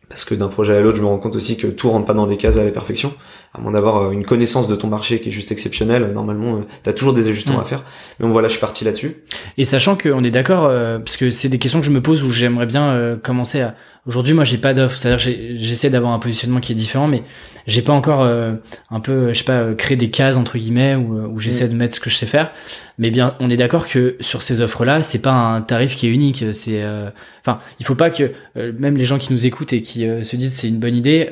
[0.09, 2.15] parce que d'un projet à l'autre, je me rends compte aussi que tout rentre pas
[2.15, 3.13] dans des cases à la perfection.
[3.55, 6.61] À moins d'avoir euh, une connaissance de ton marché qui est juste exceptionnelle, normalement, euh,
[6.83, 7.63] tu as toujours des ajustements mm.
[7.63, 7.85] à faire.
[8.19, 9.17] Mais bon, voilà, je suis parti là-dessus.
[9.59, 12.25] Et sachant qu'on est d'accord, euh, parce que c'est des questions que je me pose
[12.25, 13.75] où j'aimerais bien commencer à,
[14.09, 14.97] Aujourd'hui, moi, j'ai pas d'offre.
[14.97, 15.19] C'est-à-dire,
[15.55, 17.25] j'essaie d'avoir un positionnement qui est différent, mais
[17.67, 18.55] j'ai pas encore euh,
[18.91, 21.71] un peu, je sais pas, créé des cases entre guillemets où, où j'essaie mm.
[21.71, 22.53] de mettre ce que je sais faire.
[22.97, 26.11] Mais bien, on est d'accord que sur ces offres-là, c'est pas un tarif qui est
[26.11, 26.43] unique.
[26.53, 27.11] C'est, euh,
[27.43, 30.37] enfin, il faut pas que euh, même les gens qui nous écoutent et qui se
[30.37, 31.29] disent c'est une bonne idée,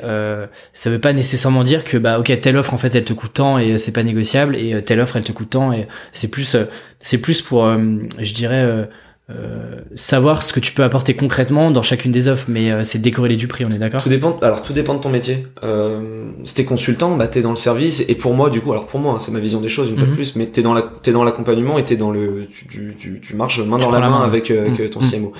[0.71, 3.33] ça veut pas nécessairement dire que bah ok telle offre en fait elle te coûte
[3.33, 6.55] tant et c'est pas négociable et telle offre elle te coûte tant et c'est plus,
[6.99, 8.87] c'est plus pour, je dirais
[9.29, 12.99] euh, savoir ce que tu peux apporter concrètement dans chacune des offres, mais euh, c'est
[12.99, 14.01] décorrélé du prix, on est d'accord?
[14.01, 14.39] Tout dépend.
[14.41, 15.45] Alors tout dépend de ton métier.
[15.63, 18.85] Euh, si t'es consultant, bah t'es dans le service, et pour moi, du coup, alors
[18.85, 20.15] pour moi, hein, c'est ma vision des choses une fois de mhm.
[20.15, 23.35] plus, mais t'es dans la, t'es dans l'accompagnement et t'es dans le, tu, tu, tu,
[23.35, 24.89] marches main dans la main, avec, avec mhm.
[24.89, 25.33] ton CMO.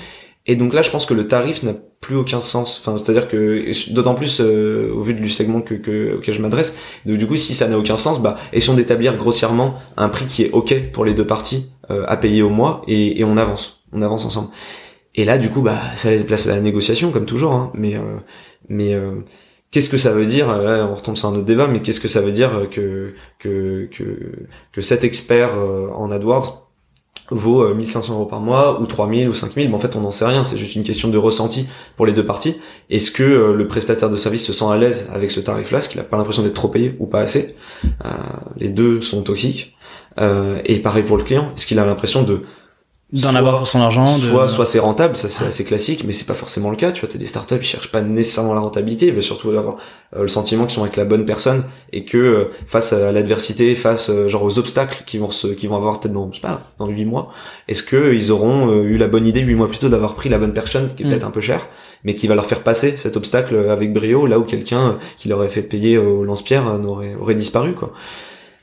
[0.48, 2.80] Et donc là, je pense que le tarif n'a plus aucun sens.
[2.80, 6.76] Enfin, c'est-à-dire que d'autant plus euh, au vu du segment que, que auquel je m'adresse.
[7.04, 10.50] Du coup, si ça n'a aucun sens, bah essayons d'établir grossièrement un prix qui est
[10.52, 14.02] ok pour les deux parties euh, à payer au mois et, et, on avance, on
[14.02, 14.50] avance ensemble.
[15.14, 17.52] Et là, du coup, bah ça laisse place à la négociation comme toujours.
[17.52, 18.18] Hein, mais euh,
[18.68, 18.94] mais
[19.70, 22.08] qu'est-ce que ça veut dire Là, on retombe sur un autre débat, mais qu'est-ce que
[22.08, 25.50] ça veut dire que que que, que cet expert
[25.94, 26.68] en AdWords
[27.30, 30.10] vaut 1500 euh, euros par mois ou 3000 ou 5000 mais en fait on n'en
[30.10, 32.56] sait rien c'est juste une question de ressenti pour les deux parties
[32.90, 35.78] est-ce que euh, le prestataire de service se sent à l'aise avec ce tarif là
[35.78, 38.08] est-ce qu'il a pas l'impression d'être trop payé ou pas assez euh,
[38.56, 39.74] les deux sont toxiques
[40.64, 42.42] et pareil pour le client est-ce qu'il a l'impression de
[43.10, 46.26] d'en avoir pour son argent soit soit c'est rentable ça c'est assez classique mais c'est
[46.26, 49.06] pas forcément le cas tu vois t'as des startups ils cherchent pas nécessairement la rentabilité
[49.06, 49.76] ils veulent surtout avoir
[50.14, 53.74] euh, le sentiment qu'ils sont avec la bonne personne et que euh, face à l'adversité
[53.74, 56.42] face euh, genre aux obstacles qu'ils vont se qui vont avoir peut-être dans je sais
[56.42, 57.32] pas dans huit mois
[57.66, 60.38] est-ce que ils auront eu la bonne idée huit mois plus tôt d'avoir pris la
[60.38, 61.08] bonne personne qui est mm.
[61.08, 61.66] peut-être un peu chère
[62.04, 65.38] mais qui va leur faire passer cet obstacle avec brio là où quelqu'un qui leur
[65.38, 67.94] aurait fait payer au lance-pierre n'aurait aurait disparu quoi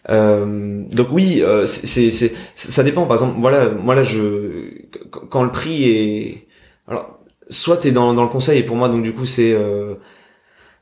[0.09, 2.11] euh, donc oui, euh, c'est,
[2.53, 3.05] ça dépend.
[3.05, 4.69] Par exemple, voilà, moi là, je
[5.09, 6.47] quand le prix est,
[6.87, 9.95] alors, soit t'es dans dans le conseil et pour moi, donc du coup, c'est euh,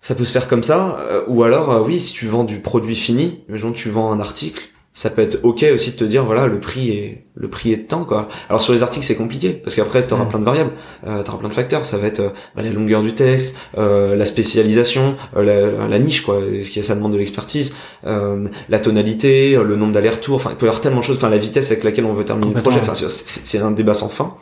[0.01, 3.43] ça peut se faire comme ça, ou alors oui, si tu vends du produit fini,
[3.47, 4.63] imaginons tu vends un article,
[4.93, 7.77] ça peut être ok aussi de te dire voilà le prix est le prix est
[7.77, 8.27] de temps quoi.
[8.47, 10.29] Alors sur les articles c'est compliqué parce qu'après tu auras mm.
[10.29, 10.71] plein de variables.
[11.07, 11.85] Euh, tu auras plein de facteurs.
[11.85, 16.21] Ça va être euh, bah, la longueur du texte euh, la spécialisation euh, la, niche
[16.21, 16.39] quoi.
[16.61, 17.75] Ce qui ça demande de l'expertise
[18.05, 20.35] euh, la tonalité le nombre d'allers-retours.
[20.35, 21.17] Enfin il peut y avoir tellement de choses.
[21.17, 22.79] Enfin la vitesse avec laquelle on veut terminer le projet.
[22.79, 24.35] Enfin c'est un débat sans fin.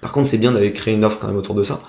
[0.00, 1.80] Par contre c'est bien d'aller créer une offre quand même autour de ça.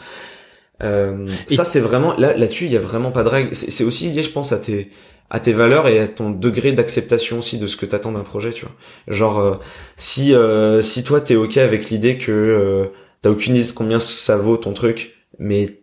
[0.82, 4.10] Euh, ça c'est vraiment là là-dessus il y a vraiment pas de règle c'est aussi
[4.10, 4.90] lié je pense à tes
[5.34, 8.52] à tes valeurs et à ton degré d'acceptation aussi de ce que t'attends d'un projet,
[8.52, 8.76] tu vois.
[9.08, 9.56] Genre euh,
[9.98, 12.86] si euh, si toi t'es ok avec l'idée que euh,
[13.24, 15.80] t'as aucune idée de combien ça vaut ton truc, mais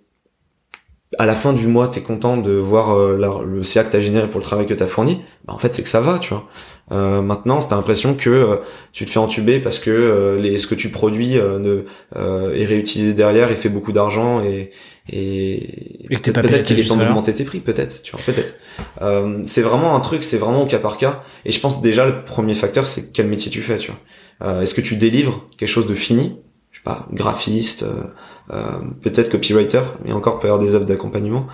[1.18, 4.38] à la fin du mois t'es content de voir le CA que t'as généré pour
[4.38, 6.48] le travail que t'as fourni, bah en fait c'est que ça va, tu vois.
[6.93, 8.61] Euh, maintenant, t'as l'impression que
[8.93, 11.84] tu te fais entuber parce que les, ce que tu produis ne,
[12.16, 14.72] est réutilisé derrière et fait beaucoup d'argent et,
[15.12, 18.55] et, peut-être qu'il est temps d'augmenter tes prix, peut-être, tu vois, peut-être.
[19.03, 21.22] Euh, c'est vraiment un truc, c'est vraiment au cas par cas.
[21.45, 24.01] Et je pense déjà le premier facteur, c'est quel métier tu fais, tu vois.
[24.49, 26.38] Euh, Est-ce que tu délivres quelque chose de fini,
[26.70, 28.05] je sais pas, graphiste, euh,
[28.53, 31.47] euh peut-être copywriter, mais encore peut y avoir des offres d'accompagnement.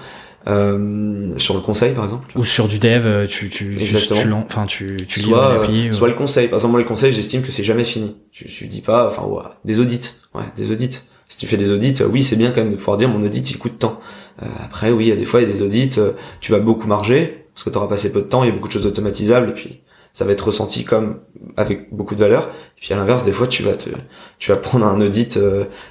[0.49, 4.21] Euh, sur le conseil par exemple ou sur du dev euh, tu tu Exactement.
[4.21, 7.43] tu, enfin tu tu soit euh, soit le conseil par exemple moi le conseil j'estime
[7.43, 11.01] que c'est jamais fini je, je dis pas enfin ouais, des audits ouais des audits
[11.29, 13.51] si tu fais des audits, oui, c'est bien quand même de pouvoir dire mon audit
[13.51, 14.01] il coûte tant.
[14.43, 15.99] Euh, après, oui, il y a des fois il y a des audits,
[16.41, 18.55] tu vas beaucoup marger parce que tu auras passé peu de temps, il y a
[18.55, 19.81] beaucoup de choses automatisables et puis
[20.13, 21.19] ça va être ressenti comme
[21.57, 22.49] avec beaucoup de valeur.
[22.77, 23.91] Et puis à l'inverse, des fois tu vas te,
[24.39, 25.37] tu vas prendre un audit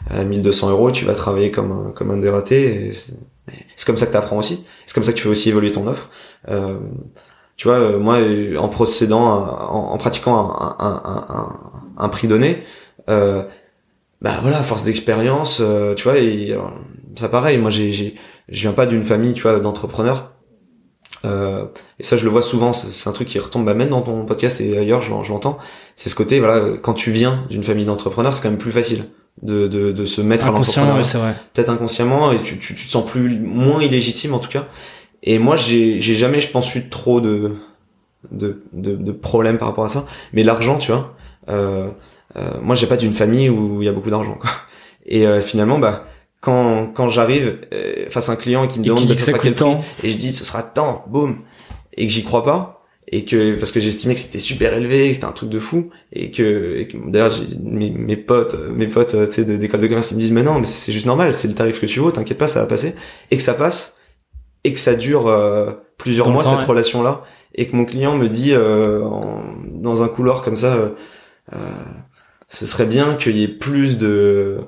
[0.10, 2.94] à 1200 euros, tu vas travailler comme un, comme un dératé.
[3.76, 4.66] C'est comme ça que tu apprends aussi.
[4.86, 6.10] C'est comme ça que tu fais aussi évoluer ton offre.
[7.58, 8.18] tu vois, moi,
[8.58, 11.60] en procédant, en, pratiquant un, un, un,
[11.98, 12.64] un, prix donné,
[13.10, 13.44] euh,
[14.22, 16.58] bah voilà, force d'expérience, euh, tu vois, et
[17.16, 18.16] ça pareil, moi j'ai, j'ai,
[18.50, 20.32] je viens pas d'une famille, tu vois, d'entrepreneurs.
[21.24, 21.66] Euh,
[22.00, 24.26] et ça, je le vois souvent, c'est un truc qui retombe bah, même dans ton
[24.26, 25.58] podcast et ailleurs, je, l'entends.
[25.96, 29.06] C'est ce côté, voilà, quand tu viens d'une famille d'entrepreneurs, c'est quand même plus facile
[29.42, 31.36] de, de, de se mettre à l'entrepreneuriat.
[31.54, 34.68] Peut-être inconsciemment, et tu, tu, tu te sens plus moins illégitime en tout cas.
[35.24, 37.56] Et moi, j'ai, j'ai jamais, je pense, eu trop de,
[38.32, 40.06] de, de, de problèmes par rapport à ça.
[40.34, 41.16] Mais l'argent, tu vois,
[41.50, 41.90] euh,
[42.38, 44.50] euh, moi j'ai pas d'une famille où il y a beaucoup d'argent quoi.
[45.06, 46.08] Et euh, finalement bah
[46.42, 49.54] quand quand j'arrive euh, face à un client qui me demande de quel prix
[50.04, 51.42] et je dis ce sera tant, boum
[51.94, 52.75] et que j'y crois pas
[53.08, 55.92] et que parce que j'estimais que c'était super élevé, que c'était un truc de fou.
[56.12, 60.16] Et que, que d'ailleurs mes, mes potes mes potes tu sais d'école de commerce ils
[60.16, 62.38] me disent mais non mais c'est juste normal, c'est le tarif que tu vaux, t'inquiète
[62.38, 62.96] pas, ça va passer.
[63.32, 63.98] Et que ça passe
[64.64, 65.32] et que ça dure
[65.98, 70.58] plusieurs mois cette relation là et que mon client me dit dans un couloir comme
[70.58, 70.92] ça
[72.48, 74.62] ce serait bien qu'il y ait plus de euh,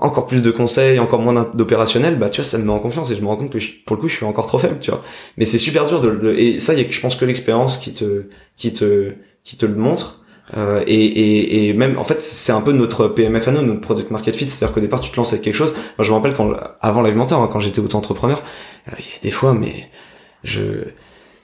[0.00, 3.10] encore plus de conseils, encore moins d'opérationnel, bah tu vois, ça me met en confiance
[3.10, 4.90] et je me rends compte que pour le coup, je suis encore trop faible, tu
[4.90, 5.02] vois.
[5.36, 8.24] Mais c'est super dur de, et ça, y a, je pense que l'expérience qui te
[8.56, 9.12] qui te
[9.44, 10.22] qui te le montre.
[10.56, 13.80] Euh, et, et, et, même en fait c'est un peu notre PMF à nous, notre
[13.80, 15.74] product market fit, c'est-à-dire qu'au départ tu te lances avec quelque chose.
[15.98, 18.40] Moi je me rappelle quand avant Live Mentor, hein, quand j'étais auto-entrepreneur,
[18.88, 19.90] euh, il y avait des fois mais
[20.44, 20.84] je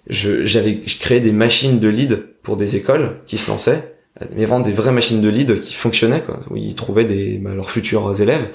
[0.06, 3.96] je j'avais je créais des machines de lead pour des écoles qui se lançaient
[4.34, 7.54] mais vraiment des vraies machines de lead qui fonctionnaient, quoi, où ils trouvaient des, bah,
[7.54, 8.50] leurs futurs élèves.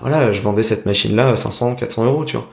[0.00, 2.48] Voilà, je vendais cette machine-là à 500, 400 euros, tu vois.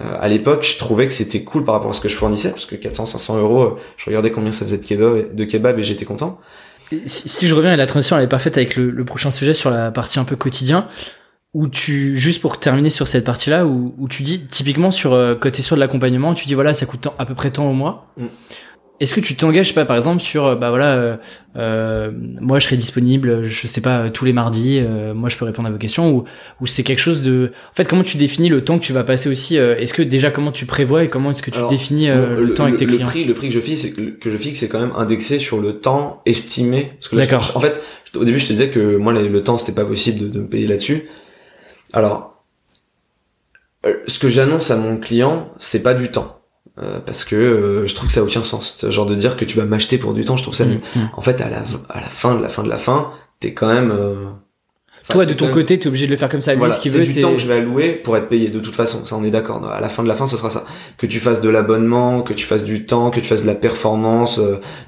[0.00, 2.50] Euh, à l'époque, je trouvais que c'était cool par rapport à ce que je fournissais,
[2.50, 5.78] parce que 400, 500 euros, euh, je regardais combien ça faisait de kebab, de kebab
[5.78, 6.40] et j'étais content.
[7.06, 9.70] Si, je reviens à la transition, elle est parfaite avec le, le, prochain sujet sur
[9.70, 10.88] la partie un peu quotidien.
[11.52, 15.12] où tu juste pour terminer sur cette partie là où, où tu dis typiquement sur
[15.12, 17.72] euh, côté sur de l'accompagnement tu dis voilà ça coûte à peu près tant au
[17.72, 18.26] mois mm.
[19.00, 21.16] Est-ce que tu t'engages pas par exemple sur euh, bah voilà euh,
[21.56, 24.80] euh, moi je serai disponible je sais pas tous les mardis
[25.14, 26.24] moi je peux répondre à vos questions ou
[26.60, 29.04] ou c'est quelque chose de en fait comment tu définis le temps que tu vas
[29.04, 32.54] passer aussi est-ce que déjà comment tu prévois et comment est-ce que tu définis le,
[32.54, 33.06] temps avec tes clients?
[33.06, 33.88] le prix le prix que je fixe
[34.20, 36.92] que je fixe c'est quand même indexé sur le temps estimé.
[36.98, 37.52] Parce que d'accord.
[37.56, 37.82] en fait
[38.14, 40.48] au début je te disais que moi le, temps c'était pas possible de, de me
[40.48, 41.08] payer là-dessus.
[41.92, 42.44] Alors,
[43.86, 46.37] euh, ce que j'annonce à mon client, c'est pas du temps.
[46.80, 48.84] Euh, parce que euh, je trouve que ça a aucun sens.
[48.88, 50.64] Genre de dire que tu vas m'acheter pour du temps, je trouve ça...
[50.64, 51.10] Mm, mm.
[51.16, 51.58] En fait, à la,
[51.88, 53.10] à la fin de la fin de la fin,
[53.40, 53.92] t'es quand même...
[55.08, 56.54] Toi, de ton côté, t'es obligé de le faire comme ça.
[56.54, 58.48] Lui, ce qu'il veut, c'est du temps que je vais allouer pour être payé.
[58.48, 59.66] De toute façon, ça, on est d'accord.
[59.66, 60.66] À la fin de la fin, ce sera ça.
[60.98, 63.54] Que tu fasses de l'abonnement, que tu fasses du temps, que tu fasses de la
[63.54, 64.38] performance,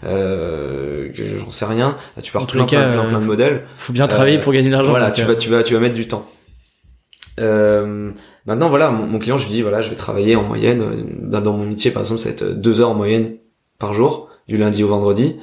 [0.05, 1.97] euh, que j'en sais rien.
[2.22, 3.64] tu peux plein, plein, plein, plein, de modèles.
[3.78, 4.91] Faut bien travailler pour gagner de l'argent.
[4.91, 6.28] Voilà, tu vas, tu vas, tu vas mettre du temps.
[7.39, 8.12] Euh,
[8.47, 11.57] maintenant, voilà, mon, client, je lui dis, voilà, je vais travailler en moyenne, euh, dans
[11.57, 13.37] mon métier, par exemple, ça va être deux heures en moyenne
[13.78, 15.37] par jour, du lundi au vendredi.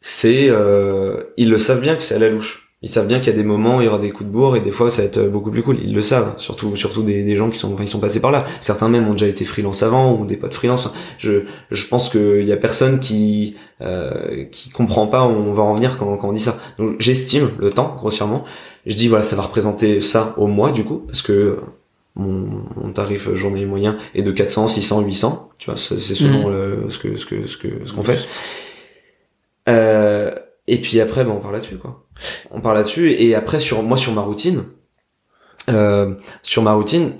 [0.00, 2.67] C'est, euh, ils le savent bien que c'est à la louche.
[2.80, 4.32] Ils savent bien qu'il y a des moments où il y aura des coups de
[4.32, 5.78] bourre et des fois ça va être beaucoup plus cool.
[5.82, 8.46] Ils le savent, surtout surtout des, des gens qui sont ils sont passés par là.
[8.60, 10.88] Certains même ont déjà été freelance avant ou des potes freelance.
[11.18, 15.64] Je je pense qu'il y a personne qui euh, qui comprend pas où on va
[15.64, 16.56] en venir quand, quand on dit ça.
[16.78, 18.44] Donc j'estime le temps grossièrement
[18.88, 21.58] je dis voilà, ça va représenter ça au mois du coup, parce que
[22.16, 25.50] mon, tarif journée moyen est de 400, 600, 800.
[25.58, 26.90] Tu vois, c'est selon mhm.
[26.90, 28.26] ce que ce que ce que ce qu'on fait.
[29.68, 30.34] Euh,
[30.66, 32.06] et puis après, ben, on parle là-dessus quoi.
[32.50, 34.64] On parle là-dessus et après sur moi sur ma routine,
[35.68, 37.12] euh, sur ma routine,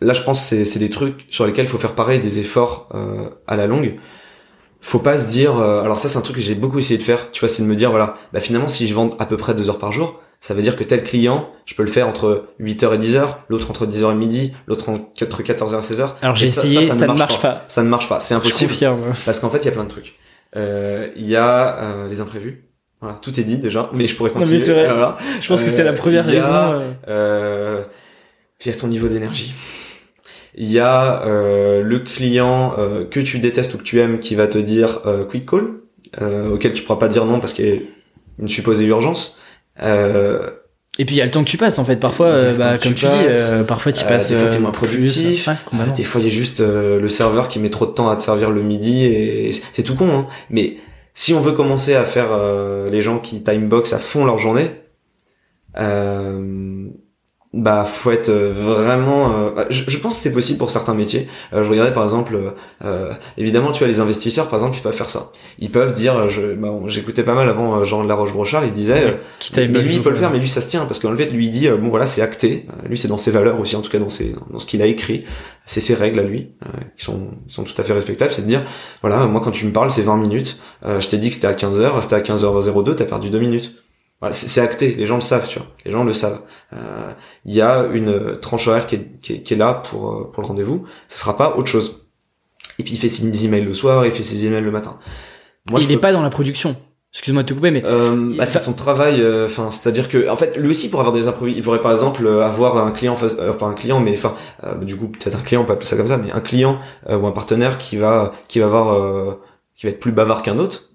[0.00, 2.88] là je pense c'est c'est des trucs sur lesquels il faut faire pareil des efforts
[2.94, 3.98] euh, à la longue
[4.82, 7.32] faut pas se dire alors ça c'est un truc que j'ai beaucoup essayé de faire
[7.32, 9.52] tu vois c'est de me dire voilà bah finalement si je vends à peu près
[9.54, 12.48] deux heures par jour ça veut dire que tel client, je peux le faire entre
[12.60, 16.10] 8h et 10h, l'autre entre 10h et midi, l'autre entre 14h et 16h.
[16.22, 17.64] Alors j'ai essayé, ça, ne marche pas.
[17.68, 18.72] Ça ne marche pas, c'est impossible.
[19.24, 20.14] Parce qu'en fait, il y a plein de trucs.
[20.54, 22.65] Euh, il y a euh, les imprévus.
[23.00, 24.58] Voilà, tout est dit déjà, mais je pourrais continuer.
[24.68, 25.14] mais vrai.
[25.40, 26.96] Je pense que c'est la euh, première raison.
[27.08, 27.84] Euh,
[28.64, 29.52] il y a ton niveau d'énergie.
[30.54, 32.74] Il y a le client
[33.10, 35.74] que tu détestes ou que tu aimes qui va te dire quick call,
[36.50, 37.78] auquel tu pourras pas dire non parce qu'il y a
[38.38, 39.38] une supposée urgence.
[39.82, 40.50] Euh,
[40.98, 41.96] et puis il y a le temps que tu passes en fait.
[41.96, 44.30] Parfois, euh, bah, comme tu, dis, euh, parfois tu passes.
[44.30, 45.48] des fois t'es moins productif.
[45.94, 48.22] des fois il y a juste le serveur qui met trop de temps à te
[48.22, 50.10] servir le midi et c'est tout con.
[50.10, 50.26] Hein.
[50.50, 50.76] Mais
[51.16, 52.28] si on veut commencer à faire
[52.88, 54.70] les gens qui timebox à fond leur journée,
[57.56, 61.26] bah faut être euh, vraiment euh, je, pense que c'est possible pour certains métiers.
[61.54, 62.38] Euh, je regardais par exemple
[63.38, 65.32] évidemment tu as les investisseurs par exemple ils peuvent faire ça.
[65.58, 68.72] Ils peuvent dire je bah, j'écoutais pas mal avant Jean de la Roche Brochard il
[68.72, 69.18] disait
[69.56, 71.46] mais lui il peut le faire mais lui ça se tient parce qu'en fait lui
[71.46, 72.66] il dit bon voilà c'est acté.
[72.88, 74.86] Lui c'est dans ses valeurs aussi en tout cas dans ses dans ce qu'il a
[74.86, 75.24] écrit.
[75.64, 76.50] C'est ses règles à lui
[76.98, 78.34] qui sont sont tout à fait respectables.
[78.34, 78.62] C'est de dire
[79.00, 80.60] voilà moi quand tu me parles c'est 20 minutes.
[80.84, 83.85] Je t'ai dit que c'était à 15h c'était à 15h02 t'as perdu 2 minutes
[84.20, 85.68] voilà, c'est acté, les gens le savent, tu vois.
[85.84, 86.40] Les gens le savent.
[86.72, 87.12] Euh,
[87.44, 90.48] il y a une tranche horaire qui est, qui est, là pour, euh, pour le
[90.48, 90.86] rendez-vous.
[91.08, 92.06] Ce sera pas autre chose.
[92.78, 94.98] Et puis il fait ses emails le soir, il fait ses emails le matin.
[95.70, 96.76] Moi, il n'est pas dans la production.
[97.12, 99.20] Excuse-moi de te couper, mais euh, bah, c'est son travail.
[99.20, 101.92] Euh, enfin, c'est-à-dire que, en fait, lui aussi pour avoir des imprévus, il pourrait par
[101.92, 104.34] exemple avoir un client, face, pas un client, mais enfin,
[104.82, 107.26] du coup peut-être un client, on peut appeler ça comme ça, mais un client ou
[107.26, 109.36] un partenaire qui va qui va avoir
[109.74, 110.90] qui va être plus bavard qu'un autre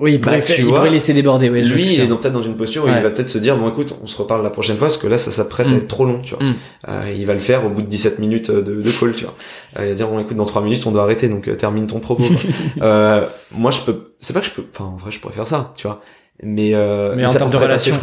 [0.00, 1.50] oui, il pourrait, bah, il pourrait laisser déborder.
[1.50, 3.68] Ouais, lui, il est peut-être dans une posture où il va peut-être se dire bon
[3.68, 5.76] écoute, on se reparle la prochaine fois parce que là ça s'apprête à mm.
[5.76, 6.44] être trop long, tu vois.
[6.44, 6.54] Mm.
[6.88, 9.34] Euh, il va le faire au bout de 17 minutes de, de call, tu vois.
[9.78, 11.86] Euh, il va dire bon écoute, dans 3 minutes on doit arrêter donc euh, termine
[11.86, 12.24] ton propos.
[12.82, 15.48] euh, moi je peux, c'est pas que je peux, enfin en vrai je pourrais faire
[15.48, 16.00] ça, tu vois.
[16.42, 17.94] Mais, euh, mais, en termes de relation.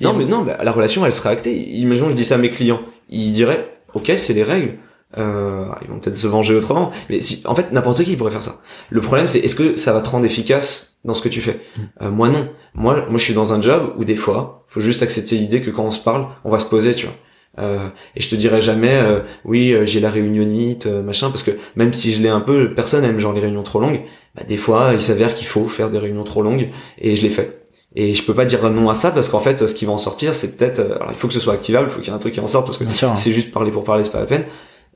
[0.00, 1.54] Non mais non, la relation elle serait actée.
[1.56, 4.74] Imaginons je dis ça à mes clients, ils diraient ok c'est les règles.
[5.18, 8.42] Euh, ils vont peut-être se venger autrement, mais si, en fait n'importe qui pourrait faire
[8.42, 8.60] ça.
[8.90, 11.60] Le problème c'est est-ce que ça va te rendre efficace dans ce que tu fais?
[11.76, 11.82] Mm.
[12.02, 12.48] Euh, moi non.
[12.74, 15.70] Moi, moi je suis dans un job où des fois, faut juste accepter l'idée que
[15.70, 17.14] quand on se parle, on va se poser, tu vois.
[17.58, 21.52] Euh, et je te dirai jamais, euh, oui, euh, j'ai la réunionite, machin, parce que
[21.74, 24.02] même si je l'ai un peu, personne aime genre les réunions trop longues.
[24.34, 27.30] Bah, des fois, il s'avère qu'il faut faire des réunions trop longues, et je l'ai
[27.30, 27.66] fait.
[27.94, 29.98] Et je peux pas dire non à ça parce qu'en fait, ce qui va en
[29.98, 32.16] sortir, c'est peut-être, alors il faut que ce soit activable, il faut qu'il y ait
[32.16, 33.16] un truc qui en sorte parce que hein.
[33.16, 34.44] c'est juste parler pour parler, c'est pas la peine.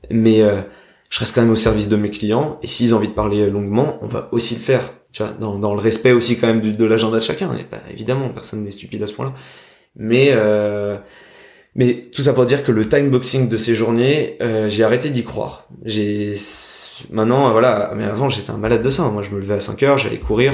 [0.09, 0.41] Mais
[1.09, 3.49] je reste quand même au service de mes clients, et s'ils ont envie de parler
[3.49, 6.61] longuement, on va aussi le faire tu vois, dans, dans le respect aussi quand même
[6.61, 7.51] de l'agenda de chacun.
[7.55, 9.33] Et bah, évidemment, personne n'est stupide à ce point-là.
[9.95, 10.97] Mais euh,
[11.75, 15.23] mais tout ça pour dire que le timeboxing de ces journées, euh, j'ai arrêté d'y
[15.23, 15.67] croire.
[15.83, 16.33] J'ai
[17.11, 19.03] maintenant voilà, mais avant j'étais un malade de ça.
[19.09, 20.53] Moi, je me levais à 5 heures, j'allais courir.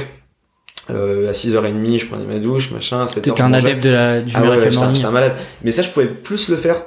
[0.89, 3.02] Euh, à 6h30, je prenais ma douche, machin.
[3.02, 4.95] À 7h, T'étais un adepte de la, du ah ouais, Morning.
[4.95, 5.36] j'étais un malade.
[5.64, 6.82] Mais ça, je pouvais plus le faire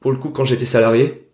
[0.00, 1.31] pour le coup quand j'étais salarié.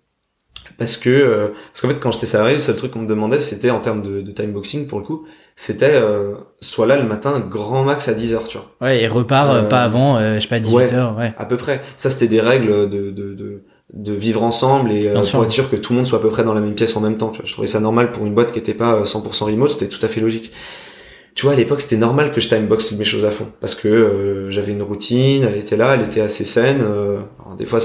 [0.79, 3.41] Parce que, euh, parce qu'en fait, quand j'étais salarié, le seul truc qu'on me demandait,
[3.41, 5.27] c'était en termes de, de time boxing, pour le coup,
[5.57, 8.71] c'était euh, soit là le matin, grand max à 10h, tu vois.
[8.81, 11.35] Ouais, et repart euh, Euh, pas avant, euh, je sais pas, 18h, ouais.
[11.37, 11.83] À peu près.
[11.97, 13.63] Ça, c'était des règles de, de, de,
[13.93, 16.31] de vivre ensemble et euh, pour être sûr que tout le monde soit à peu
[16.31, 17.31] près dans la même pièce en même temps.
[17.31, 17.47] Tu vois.
[17.49, 20.05] Je trouvais ça normal pour une boîte qui était pas euh, 100% remote, c'était tout
[20.05, 20.53] à fait logique.
[21.39, 23.87] Tu vois, à l'époque, c'était normal que je timebox mes choses à fond parce que
[23.87, 26.81] euh, j'avais une routine, elle était là, elle était assez saine.
[26.83, 27.21] euh,
[27.57, 27.79] des fois,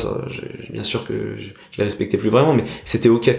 [0.71, 3.29] bien sûr que je, les respectais plus vraiment, mais c'était ok.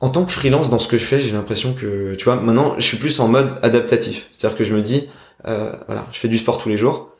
[0.00, 2.74] En tant que freelance, dans ce que je fais, j'ai l'impression que, tu vois, maintenant,
[2.78, 4.28] je suis plus en mode adaptatif.
[4.32, 5.08] C'est-à-dire que je me dis,
[5.46, 7.12] euh, voilà, je fais du sport tous les jours,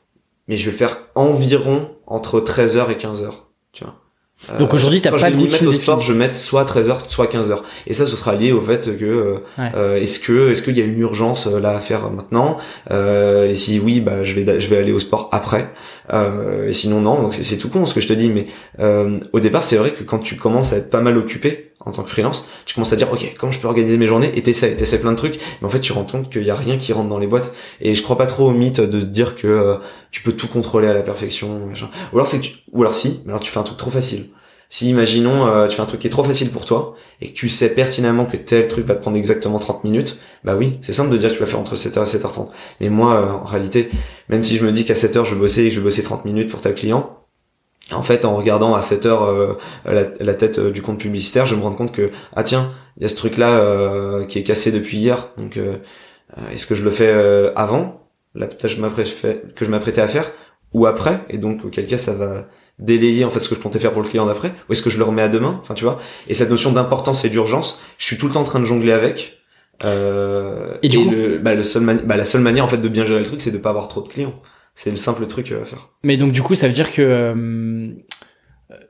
[0.49, 3.31] mais je vais faire environ entre 13h et 15h,
[3.71, 4.01] tu vois.
[4.51, 7.27] Euh, Donc aujourd'hui, t'as pas je de routine au sport, je mette soit 13h, soit
[7.27, 7.59] 15h.
[7.87, 9.73] Et ça, ce sera lié au fait que euh, Ouais.
[9.75, 12.59] euh, est-ce que est-ce qu'il y a une urgence euh, là à faire maintenant
[12.91, 15.73] euh, Et si oui, bah je vais je vais aller au sport après.
[16.13, 17.21] Euh, et sinon non.
[17.23, 18.47] Donc c'est c'est tout con ce que je te dis, mais
[18.79, 21.91] euh, au départ, c'est vrai que quand tu commences à être pas mal occupé en
[21.93, 24.33] tant que freelance, tu commences à dire ok, comment je peux organiser mes journées?
[24.35, 26.57] Et t'essaies, t'essaies plein de trucs, mais en fait tu rends compte qu'il y a
[26.57, 27.55] rien qui rentre dans les boîtes.
[27.81, 29.77] Et je crois pas trop au mythe de dire que euh,
[30.11, 31.89] tu peux tout contrôler à la perfection, machin.
[32.13, 34.31] Ou alors c'est tu- ou alors si, mais alors tu fais un truc trop facile.
[34.69, 37.35] Si imaginons euh, tu fais un truc qui est trop facile pour toi et que
[37.35, 40.93] tu sais pertinemment que tel truc va te prendre exactement 30 minutes, bah oui, c'est
[40.93, 42.49] simple de dire que tu vas faire entre 7h et 7h30.
[42.81, 43.91] Mais moi euh, en réalité,
[44.29, 46.03] même si je me dis qu'à 7h je vais bosser et que je vais bosser
[46.03, 47.17] 30 minutes pour tel client,
[47.93, 51.55] en fait en regardant à 7h euh, la, la tête euh, du compte publicitaire, je
[51.55, 54.73] me rends compte que ah tiens, il y a ce truc là qui est cassé
[54.73, 55.29] depuis hier.
[55.39, 55.77] Donc euh,
[56.39, 60.31] euh, est-ce que je le fais euh, avant la tâche que je m'apprêtais- à faire
[60.75, 61.21] ou après?
[61.31, 62.47] Et donc auquel cas ça va
[62.79, 64.53] délayer en fait ce que je comptais faire pour le client d'après?
[64.69, 65.59] Ou est-ce que je le remets à demain?
[65.63, 65.99] Enfin tu vois.
[66.29, 68.93] Et cette notion d'importance et d'urgence je suis tout le temps en train de jongler
[68.93, 69.39] avec
[69.85, 72.89] euh, Et du coup- le, bah, le seul bah, la seule manière en fait de
[72.89, 74.35] bien gérer le truc c'est de pas avoir trop de clients
[74.77, 77.03] c'est le simple truc euh, à faire Mais donc du coup, ça veut dire que
[77.03, 77.89] euh,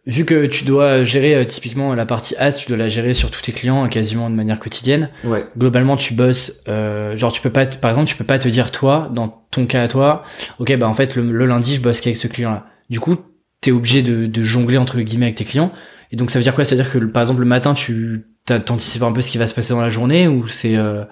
[0.07, 3.31] vu que tu dois gérer euh, typiquement la partie ads, tu dois la gérer sur
[3.31, 5.11] tous tes clients euh, quasiment de manière quotidienne.
[5.25, 6.63] ouais Globalement, tu bosses.
[6.69, 9.29] euh, genre, tu peux pas, te- par exemple, tu peux pas te dire toi, dans
[9.51, 10.23] ton cas à toi,
[10.59, 12.67] ok, bah en fait le, le lundi, je bosse qu'avec ce client-là.
[12.91, 13.17] Du coup,
[13.61, 15.73] t'es obligé de, de jongler entre guillemets avec tes clients.
[16.13, 16.65] Et donc, ça veut dire quoi?
[16.65, 19.47] Ça veut dire que par exemple le matin, tu t'anticipes un peu ce qui va
[19.49, 21.05] se passer dans la journée ou c'est euh,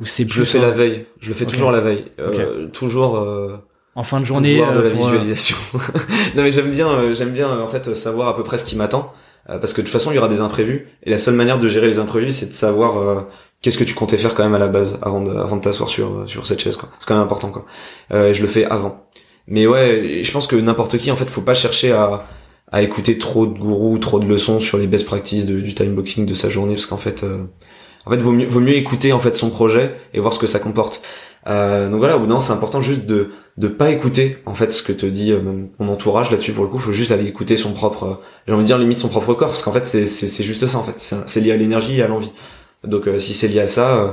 [0.00, 2.04] ou c'est je le fais la veille je le fais toujours la veille
[2.72, 3.58] toujours euh,
[3.98, 5.56] en fin de journée pouvoir de euh, la euh, visualisation.
[6.36, 8.76] non mais j'aime bien, euh, j'aime bien en fait savoir à peu près ce qui
[8.76, 9.12] m'attend,
[9.46, 11.68] parce que de toute façon il y aura des imprévus, et la seule manière de
[11.68, 13.20] gérer les imprévus, c'est de savoir euh,
[13.60, 15.88] qu'est-ce que tu comptais faire quand même à la base avant de, avant de t'asseoir
[15.90, 16.90] sur sur cette chaise quoi.
[17.00, 17.64] C'est quand même important quoi.
[18.12, 19.06] Euh, et je le fais avant.
[19.48, 22.26] Mais ouais, je pense que n'importe qui en fait, faut pas chercher à
[22.70, 26.26] à écouter trop de gourous, trop de leçons sur les best practices de- du timeboxing
[26.26, 27.44] de sa journée, parce qu'en fait, euh,
[28.04, 30.46] en fait, vaut mieux, vaut mieux écouter en fait son projet et voir ce que
[30.46, 31.00] ça comporte.
[31.46, 34.82] Euh, donc voilà, ou non, c'est important juste de de pas écouter en fait ce
[34.82, 37.56] que te dit euh, même mon entourage là-dessus pour le coup faut juste aller écouter
[37.56, 38.14] son propre euh,
[38.46, 40.66] j'ai envie de dire limite son propre corps parce qu'en fait c'est c'est c'est juste
[40.66, 40.94] ça en fait
[41.26, 42.32] c'est lié à l'énergie et à l'envie
[42.84, 44.12] donc euh, si c'est lié à ça euh,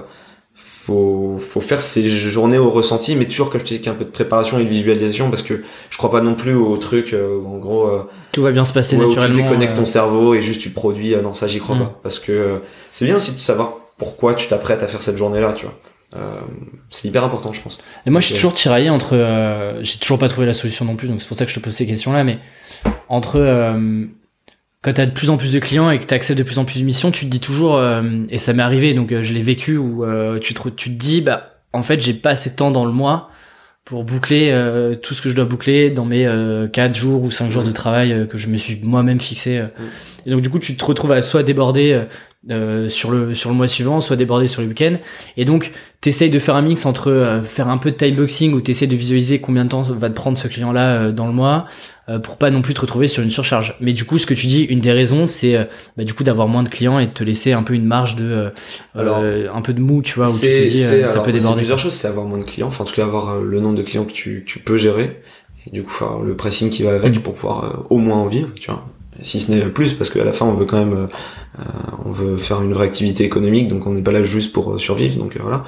[0.55, 4.05] faut faut faire ces journées au ressenti mais toujours comme je te dis qu'un peu
[4.05, 7.37] de préparation et de visualisation parce que je crois pas non plus au truc euh,
[7.37, 9.43] où, en gros euh, tout va bien se passer ouais, où tu naturellement.
[9.49, 11.79] déconnectes euh, ton cerveau et juste tu produis euh, non ça j'y crois Mm.
[11.79, 12.57] pas parce que euh,
[12.91, 15.75] c'est bien aussi de savoir pourquoi tu t'apprêtes à faire cette journée là tu vois
[16.15, 16.39] euh,
[16.89, 19.13] c'est hyper important je pense Et moi, je suis toujours tiraillé entre.
[19.15, 21.55] euh, J'ai toujours pas trouvé la solution non plus, donc c'est pour ça que je
[21.55, 22.23] te pose ces questions-là.
[22.23, 22.39] Mais
[23.09, 24.05] entre euh,
[24.81, 26.79] quand t'as de plus en plus de clients et que t'acceptes de plus en plus
[26.79, 29.77] de missions, tu te dis toujours, euh, et ça m'est arrivé, donc je l'ai vécu,
[29.77, 30.05] où
[30.39, 32.91] tu, te, tu te dis, bah, en fait, j'ai pas assez de temps dans le
[32.91, 33.29] mois
[33.83, 37.29] pour boucler euh, tout ce que je dois boucler dans mes euh, 4 jours ou
[37.29, 39.59] 5 jours de travail euh, que je me suis moi-même fixé.
[39.59, 39.67] euh.
[40.25, 42.01] Et donc, du coup, tu te retrouves à soit déborder
[42.51, 44.93] euh, sur, le, sur le mois suivant, soit déborder sur le week-end.
[45.37, 45.71] Et donc,
[46.01, 48.95] t'essayes de faire un mix entre euh, faire un peu de timeboxing où t'essayes de
[48.95, 51.65] visualiser combien de temps va te prendre ce client-là euh, dans le mois
[52.07, 53.75] euh, pour pas non plus te retrouver sur une surcharge.
[53.81, 55.63] Mais du coup, ce que tu dis, une des raisons, c'est euh,
[55.97, 58.15] bah, du coup d'avoir moins de clients et de te laisser un peu une marge
[58.15, 58.49] de euh,
[58.93, 61.23] Alors, un peu de mou, tu vois, où tu C'est te dis c'est- ça alors,
[61.23, 61.57] peut c'est déborder.
[61.57, 63.81] plusieurs choses, c'est avoir moins de clients, enfin en tout cas avoir le nombre de
[63.81, 65.19] clients que tu, tu peux gérer,
[65.65, 67.21] et du coup faire le pressing qui va avec Mm.
[67.21, 68.85] pour pouvoir au moins en vivre, tu vois.
[69.21, 71.07] Si ce n'est plus, parce qu'à la fin on veut quand même, euh,
[71.59, 71.63] euh,
[72.05, 74.77] on veut faire une vraie activité économique, donc on n'est pas là juste pour euh,
[74.79, 75.63] survivre, donc voilà.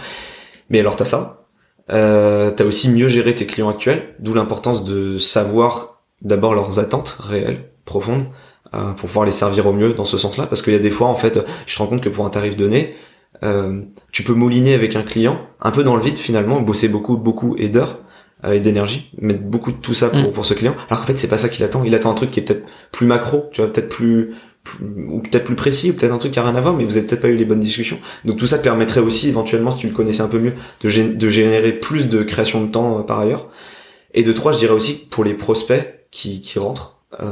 [0.69, 1.45] Mais alors t'as ça,
[1.91, 7.17] euh, t'as aussi mieux géré tes clients actuels, d'où l'importance de savoir d'abord leurs attentes
[7.19, 8.25] réelles, profondes,
[8.71, 11.07] pour pouvoir les servir au mieux dans ce sens-là, parce qu'il y a des fois
[11.07, 12.95] en fait, je te rends compte que pour un tarif donné,
[14.11, 17.55] tu peux mouliner avec un client, un peu dans le vide finalement, bosser beaucoup, beaucoup
[17.57, 17.99] et d'heures
[18.53, 20.31] et d'énergie, mettre beaucoup de tout ça pour, Mm.
[20.31, 22.31] pour ce client, alors qu'en fait c'est pas ça qu'il attend, il attend un truc
[22.31, 24.33] qui est peut-être plus macro, tu vois, peut-être plus
[25.09, 26.97] ou peut-être plus précis, ou peut-être un truc qui a rien à voir, mais vous
[26.97, 27.99] avez peut-être pas eu les bonnes discussions.
[28.25, 31.29] Donc tout ça permettrait aussi éventuellement, si tu le connaissais un peu mieux, de, de
[31.29, 33.47] générer plus de création de temps euh, par ailleurs.
[34.13, 37.31] Et de trois, je dirais aussi pour les prospects qui, qui rentrent, euh,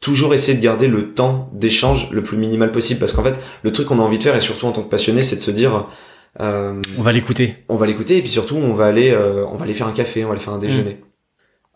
[0.00, 3.72] toujours essayer de garder le temps d'échange le plus minimal possible, parce qu'en fait, le
[3.72, 5.50] truc qu'on a envie de faire, et surtout en tant que passionné, c'est de se
[5.50, 5.88] dire,
[6.38, 7.56] on va l'écouter.
[7.68, 9.92] On va l'écouter, et puis surtout, on va aller, euh, on va aller faire un
[9.92, 10.94] café, on va aller faire un déjeuner.
[11.00, 11.04] Mm.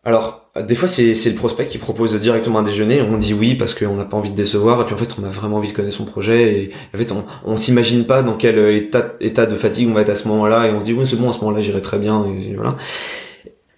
[0.04, 3.02] Alors, des fois, c'est le prospect qui propose directement un déjeuner.
[3.02, 4.80] On dit oui parce qu'on n'a pas envie de décevoir.
[4.80, 6.54] Et puis en fait, on a vraiment envie de connaître son projet.
[6.54, 10.00] Et en fait, on, on s'imagine pas dans quel état, état de fatigue on va
[10.00, 10.66] être à ce moment-là.
[10.66, 12.24] Et on se dit oui, c'est bon, à ce moment-là, j'irai très bien.
[12.24, 12.76] Et voilà.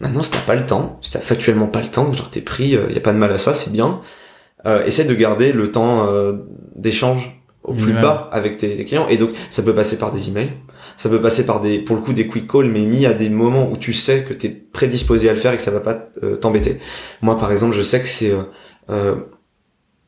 [0.01, 2.68] Maintenant, si t'as pas le temps, si t'as factuellement pas le temps, genre t'es pris,
[2.68, 4.01] il euh, y a pas de mal à ça, c'est bien.
[4.66, 6.35] Euh, essaie de garder le temps euh,
[6.74, 9.07] d'échange au plus bas avec tes, tes, clients.
[9.09, 10.53] Et donc, ça peut passer par des emails,
[11.01, 13.30] ça peut passer par des, pour le coup, des quick calls, mais mis à des
[13.30, 15.80] moments où tu sais que tu es prédisposé à le faire et que ça va
[15.80, 16.78] pas euh, t'embêter.
[17.22, 18.42] Moi, par exemple, je sais que c'est euh,
[18.90, 19.16] euh,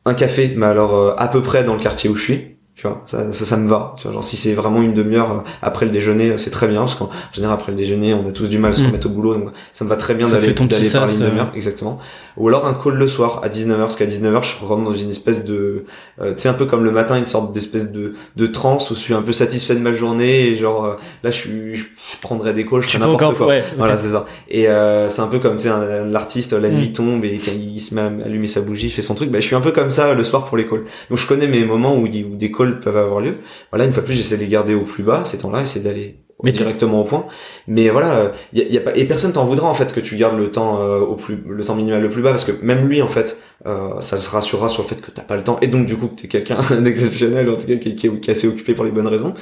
[0.04, 3.00] un café, mais alors à peu près dans le quartier où je suis tu vois
[3.06, 5.86] ça, ça, ça me va tu vois genre si c'est vraiment une demi-heure euh, après
[5.86, 8.48] le déjeuner euh, c'est très bien parce qu'en général après le déjeuner on a tous
[8.48, 8.86] du mal à se mm.
[8.86, 11.56] remettre au boulot donc ça me va très bien d'aller d'aller parler une demi-heure euh.
[11.56, 12.00] exactement
[12.36, 15.10] ou alors un call le soir à 19h parce qu'à 19h je rentre dans une
[15.10, 15.84] espèce de
[16.18, 19.00] tu sais un peu comme le matin une sorte d'espèce de de transe où je
[19.00, 21.84] suis un peu satisfait de ma journée et genre là je suis je,
[22.20, 24.66] prendrais des calls je fais n'importe quoi voilà c'est ça et
[25.08, 25.70] c'est un peu comme tu sais
[26.10, 26.92] l'artiste la nuit mm.
[26.92, 29.46] tombe et il se met à allumer sa bougie il fait son truc bah je
[29.46, 31.94] suis un peu comme ça le soir pour les calls donc je connais mes moments
[31.94, 33.38] où, où des calls peuvent avoir lieu.
[33.70, 35.84] Voilà, une fois de plus, j'essaie de les garder au plus bas ces temps-là, essayer
[35.84, 37.26] d'aller directement au point.
[37.68, 40.16] Mais voilà, y a, y a pas et personne t'en voudra en fait que tu
[40.16, 42.88] gardes le temps euh, au plus le temps minimal le plus bas parce que même
[42.88, 45.58] lui en fait, euh, ça se rassurera sur le fait que t'as pas le temps
[45.62, 48.48] et donc du coup que t'es quelqu'un d'exceptionnel en tout cas qui, qui, est assez
[48.48, 49.34] occupé pour les bonnes raisons.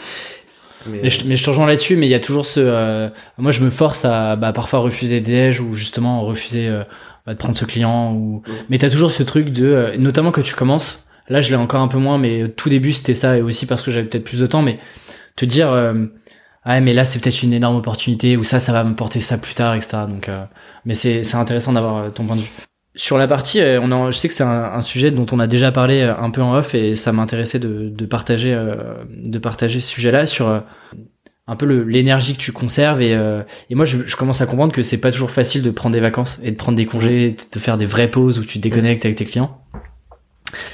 [0.86, 2.60] Mais, mais, je, mais je te rejoins là-dessus, mais il y a toujours ce.
[2.60, 6.70] Euh, moi, je me force à bah, parfois refuser des déj ou justement refuser
[7.26, 8.14] bah, de prendre ce client.
[8.14, 8.36] Ou...
[8.46, 8.52] Mm.
[8.70, 11.88] Mais t'as toujours ce truc de, notamment que tu commences, Là, je l'ai encore un
[11.88, 14.46] peu moins, mais tout début, c'était ça, et aussi parce que j'avais peut-être plus de
[14.46, 14.78] temps, mais
[15.36, 15.94] te dire, euh,
[16.64, 19.38] ah, mais là, c'est peut-être une énorme opportunité, ou ça, ça va me porter ça
[19.38, 19.98] plus tard, etc.
[20.08, 20.44] Donc, euh,
[20.84, 22.50] mais c'est, c'est intéressant d'avoir euh, ton point de vue.
[22.96, 25.46] Sur la partie, euh, on a, je sais que c'est un, sujet dont on a
[25.46, 28.54] déjà parlé un peu en off, et ça m'intéressait de, de partager,
[29.08, 30.62] de partager ce sujet-là sur
[31.46, 33.12] un peu l'énergie que tu conserves et,
[33.70, 36.00] et moi je, je, commence à comprendre que c'est pas toujours facile de prendre des
[36.00, 39.04] vacances et de prendre des congés, de faire des vraies pauses où tu te déconnectes
[39.04, 39.60] avec tes clients.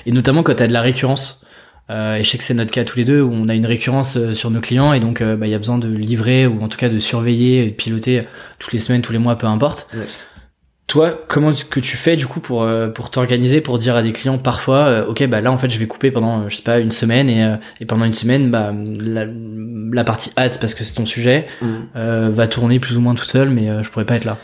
[0.07, 1.42] Et notamment quand tu as de la récurrence.
[1.90, 3.66] Euh, et je sais que c'est notre cas tous les deux où on a une
[3.66, 6.44] récurrence euh, sur nos clients et donc euh, bah, il y a besoin de livrer
[6.44, 8.22] ou en tout cas de surveiller et de piloter
[8.59, 9.94] toutes les semaines, tous les mois, peu importe.
[10.88, 14.38] Toi, comment que tu fais du coup pour pour t'organiser pour dire à des clients
[14.38, 17.28] parfois, ok bah là en fait je vais couper pendant je sais pas une semaine
[17.28, 21.48] et, et pendant une semaine bah la, la partie ads parce que c'est ton sujet
[21.61, 22.28] mmh.
[22.28, 24.38] va tourner plus ou moins toute seule mais je pourrais pas être là.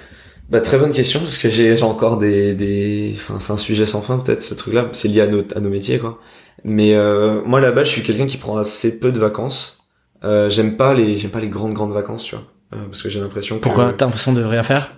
[0.51, 4.03] Bah, très bonne question parce que j'ai encore des des enfin c'est un sujet sans
[4.03, 6.19] fin peut-être ce truc là c'est lié à nos à nos métiers quoi.
[6.63, 9.83] Mais euh, moi là-bas je suis quelqu'un qui prend assez peu de vacances.
[10.25, 12.45] Euh, j'aime pas les j'aime pas les grandes grandes vacances tu vois.
[12.75, 13.95] Euh, parce que j'ai l'impression que pourquoi?
[13.97, 14.93] T'as l'impression de rien faire?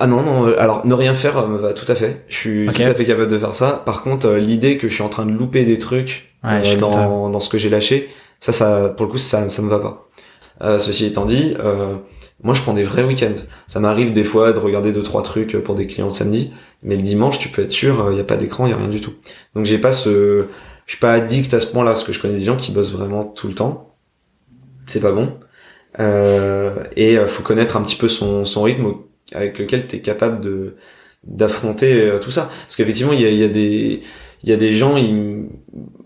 [0.00, 2.24] Ah non non alors ne rien faire me va tout à fait.
[2.28, 3.82] Je suis tout à fait capable de faire ça.
[3.86, 6.34] Par contre l'idée que je suis en train de louper des trucs
[6.80, 9.78] dans dans ce que j'ai lâché ça ça pour le coup ça ça me va
[9.78, 10.78] pas.
[10.78, 11.54] Ceci étant dit
[12.42, 13.34] moi, je prends des vrais week-ends.
[13.66, 16.96] Ça m'arrive des fois de regarder deux trois trucs pour des clients le samedi, mais
[16.96, 18.88] le dimanche, tu peux être sûr, il n'y a pas d'écran, il y a rien
[18.88, 19.14] du tout.
[19.54, 20.46] Donc j'ai pas ce,
[20.86, 22.92] je suis pas addict à ce point-là, parce que je connais des gens qui bossent
[22.92, 23.94] vraiment tout le temps.
[24.86, 25.38] C'est pas bon.
[25.98, 28.94] Euh, et euh, faut connaître un petit peu son, son rythme
[29.32, 30.76] avec lequel tu es capable de
[31.24, 32.50] d'affronter euh, tout ça.
[32.66, 34.02] Parce qu'effectivement, il y a, des
[34.44, 35.46] il y a des gens, ils,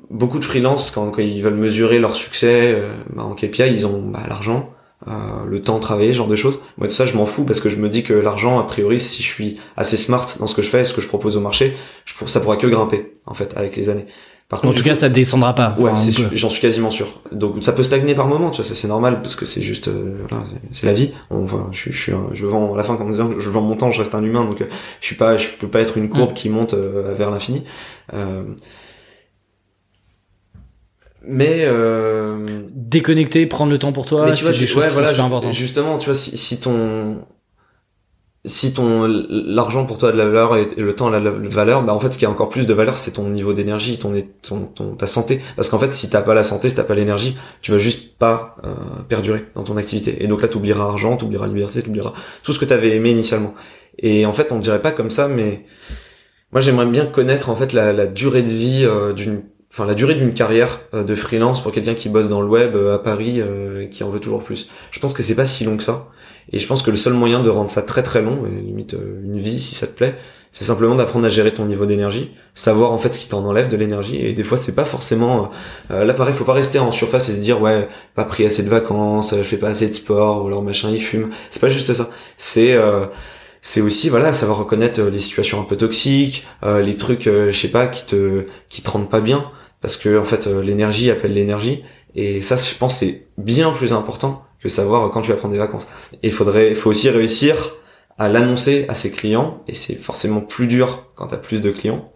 [0.08, 3.86] beaucoup de freelance quand, quand ils veulent mesurer leur succès euh, bah, en KPI, ils
[3.86, 4.72] ont bah, l'argent
[5.08, 5.12] euh,
[5.46, 6.58] le temps de travailler, ce genre de choses.
[6.76, 9.00] Moi de ça je m'en fous parce que je me dis que l'argent a priori
[9.00, 11.40] si je suis assez smart dans ce que je fais, ce que je propose au
[11.40, 11.74] marché,
[12.04, 14.06] je, ça pourra que grimper en fait avec les années.
[14.50, 15.76] Par contre, en tout cas, ça descendra pas.
[15.78, 15.92] Ouais,
[16.32, 17.20] j'en suis quasiment sûr.
[17.30, 19.86] Donc ça peut stagner par moment, tu vois, ça c'est normal parce que c'est juste,
[19.86, 21.12] euh, voilà, c'est la vie.
[21.30, 23.92] Enfin, je, je suis, je vends à la fin comme disant, je vends mon temps,
[23.92, 24.66] je reste un humain, donc euh,
[25.00, 27.62] je suis pas, je peux pas être une courbe qui monte vers l'infini.
[31.26, 32.62] Mais euh...
[32.72, 35.52] déconnecter prendre le temps pour toi c'est des choses voilà, importantes.
[35.52, 37.18] justement tu vois si, si ton
[38.46, 41.30] si ton l'argent pour toi a de la valeur et le temps a de la
[41.30, 43.98] valeur bah en fait ce qui a encore plus de valeur c'est ton niveau d'énergie
[43.98, 45.42] ton, ton, ton ta santé.
[45.56, 48.16] Parce qu'en fait si t'as pas la santé si t'as pas l'énergie tu vas juste
[48.16, 48.72] pas euh,
[49.08, 50.24] perdurer dans ton activité.
[50.24, 53.54] Et donc là t'oublieras argent t'oublieras liberté t'oublieras tout ce que t'avais aimé initialement.
[53.98, 55.66] Et en fait on dirait pas comme ça mais
[56.50, 59.42] moi j'aimerais bien connaître en fait la, la durée de vie euh, d'une
[59.72, 62.74] enfin la durée d'une carrière euh, de freelance pour quelqu'un qui bosse dans le web
[62.74, 64.68] euh, à Paris euh, qui en veut toujours plus.
[64.90, 66.08] Je pense que c'est pas si long que ça
[66.52, 69.38] et je pense que le seul moyen de rendre ça très très long limite une
[69.38, 70.16] vie si ça te plaît
[70.52, 73.68] c'est simplement d'apprendre à gérer ton niveau d'énergie, savoir en fait ce qui t'en enlève
[73.68, 74.16] de l'énergie.
[74.16, 75.50] Et des fois, c'est pas forcément
[75.90, 78.62] euh, là pareil, faut pas rester en surface et se dire ouais, pas pris assez
[78.62, 81.30] de vacances, je fais pas assez de sport ou alors machin il fume.
[81.50, 82.10] C'est pas juste ça.
[82.36, 83.06] C'est euh,
[83.62, 87.68] c'est aussi voilà savoir reconnaître les situations un peu toxiques, euh, les trucs je sais
[87.68, 91.84] pas qui te qui te rendent pas bien parce que en fait l'énergie appelle l'énergie.
[92.14, 95.58] Et ça je pense c'est bien plus important que savoir quand tu vas prendre des
[95.58, 95.88] vacances.
[96.22, 97.76] Et il faudrait faut aussi réussir
[98.18, 99.62] à l'annoncer à ses clients.
[99.68, 102.12] Et c'est forcément plus dur quand tu as plus de clients.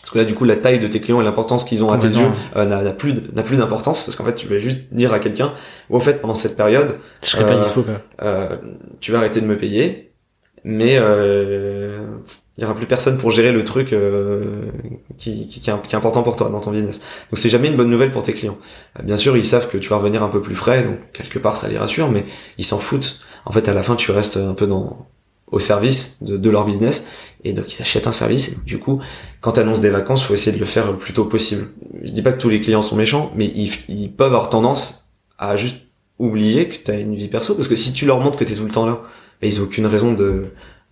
[0.00, 1.98] Parce que là du coup la taille de tes clients et l'importance qu'ils ont à
[1.98, 2.26] tes yeux
[2.56, 4.02] euh, n'a plus n'a plus d'importance.
[4.02, 5.52] Parce qu'en fait tu vas juste dire à quelqu'un
[5.90, 8.00] au fait pendant cette période je serai pas euh, dispo quoi.
[8.22, 8.56] Euh,
[9.00, 10.12] tu vas arrêter de me payer.
[10.64, 11.98] Mais euh,
[12.58, 13.94] il y aura plus personne pour gérer le truc
[15.16, 17.00] qui, qui, est, important pour toi dans ton business.
[17.30, 18.58] Donc c'est jamais une bonne nouvelle pour tes clients.
[19.02, 21.56] bien sûr, ils savent que tu vas revenir un peu plus frais, donc quelque part
[21.56, 22.26] ça les rassure, mais
[22.58, 23.20] ils s'en foutent.
[23.46, 25.06] En fait, à la fin, tu restes un peu dans
[25.52, 27.06] au service de, leur business
[27.44, 29.00] et donc ils achètent un service et du coup
[29.40, 31.68] quand tu annonces des vacances faut essayer de le faire le plus tôt possible
[32.02, 35.06] je dis pas que tous les clients sont méchants mais ils, peuvent avoir tendance
[35.38, 35.82] à juste
[36.18, 38.54] oublier que tu as une vie perso parce que si tu leur montres que tu
[38.54, 40.42] tout le temps là bah, ils ont aucune raison de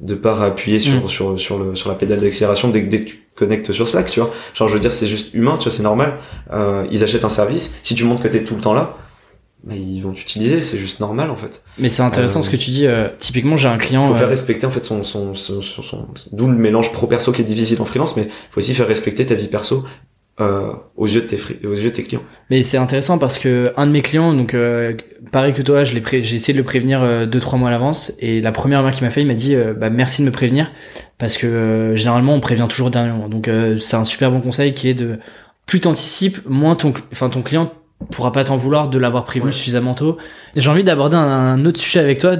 [0.00, 1.08] de pas appuyer sur, mm.
[1.08, 4.20] sur sur le sur la pédale d'accélération dès, dès que tu connectes sur ça tu
[4.20, 6.18] vois genre je veux dire c'est juste humain tu vois c'est normal
[6.52, 8.96] euh, ils achètent un service si tu montres que tu es tout le temps là
[9.62, 11.62] bah, ils vont t'utiliser, c'est juste normal en fait.
[11.76, 12.86] Mais c'est intéressant euh, ce que tu dis.
[12.86, 14.06] Euh, typiquement, j'ai un client.
[14.06, 17.42] Faut faire respecter en fait son, son, son, son, d'où le mélange pro perso qui
[17.42, 19.84] est difficile en freelance, mais faut aussi faire respecter ta vie perso
[20.40, 22.22] euh, aux yeux de tes aux yeux de tes clients.
[22.50, 24.56] Mais c'est intéressant parce que un de mes clients, donc
[25.32, 28.12] pareil que toi, je l'ai j'ai essayé de le prévenir deux trois mois à l'avance
[28.18, 30.72] et la première remarque qu'il m'a fait, il m'a dit bah merci de me prévenir
[31.18, 33.28] parce que généralement on prévient toujours dernièrement.
[33.28, 35.18] Donc c'est un super bon conseil qui est de
[35.66, 37.72] plus t'anticipes, moins ton enfin ton client
[38.10, 40.16] pourra pas t'en vouloir de l'avoir prévenu suffisamment tôt.
[40.56, 42.36] J'ai envie d'aborder un, autre sujet avec toi.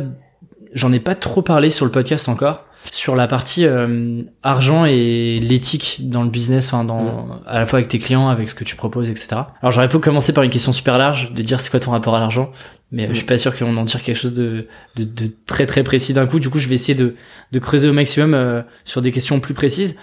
[0.72, 5.38] J'en ai pas trop parlé sur le podcast encore sur la partie euh, argent et
[5.40, 7.40] l'éthique dans le business, enfin dans mm.
[7.46, 9.42] à la fois avec tes clients, avec ce que tu proposes, etc.
[9.60, 12.14] Alors j'aurais pu commencer par une question super large, de dire c'est quoi ton rapport
[12.16, 12.50] à l'argent,
[12.90, 13.26] mais je suis mm.
[13.26, 14.66] pas sûr qu'on en tire quelque chose de,
[14.96, 16.40] de, de, très très précis d'un coup.
[16.40, 17.14] Du coup, je vais essayer de,
[17.52, 19.96] de creuser au maximum euh, sur des questions plus précises.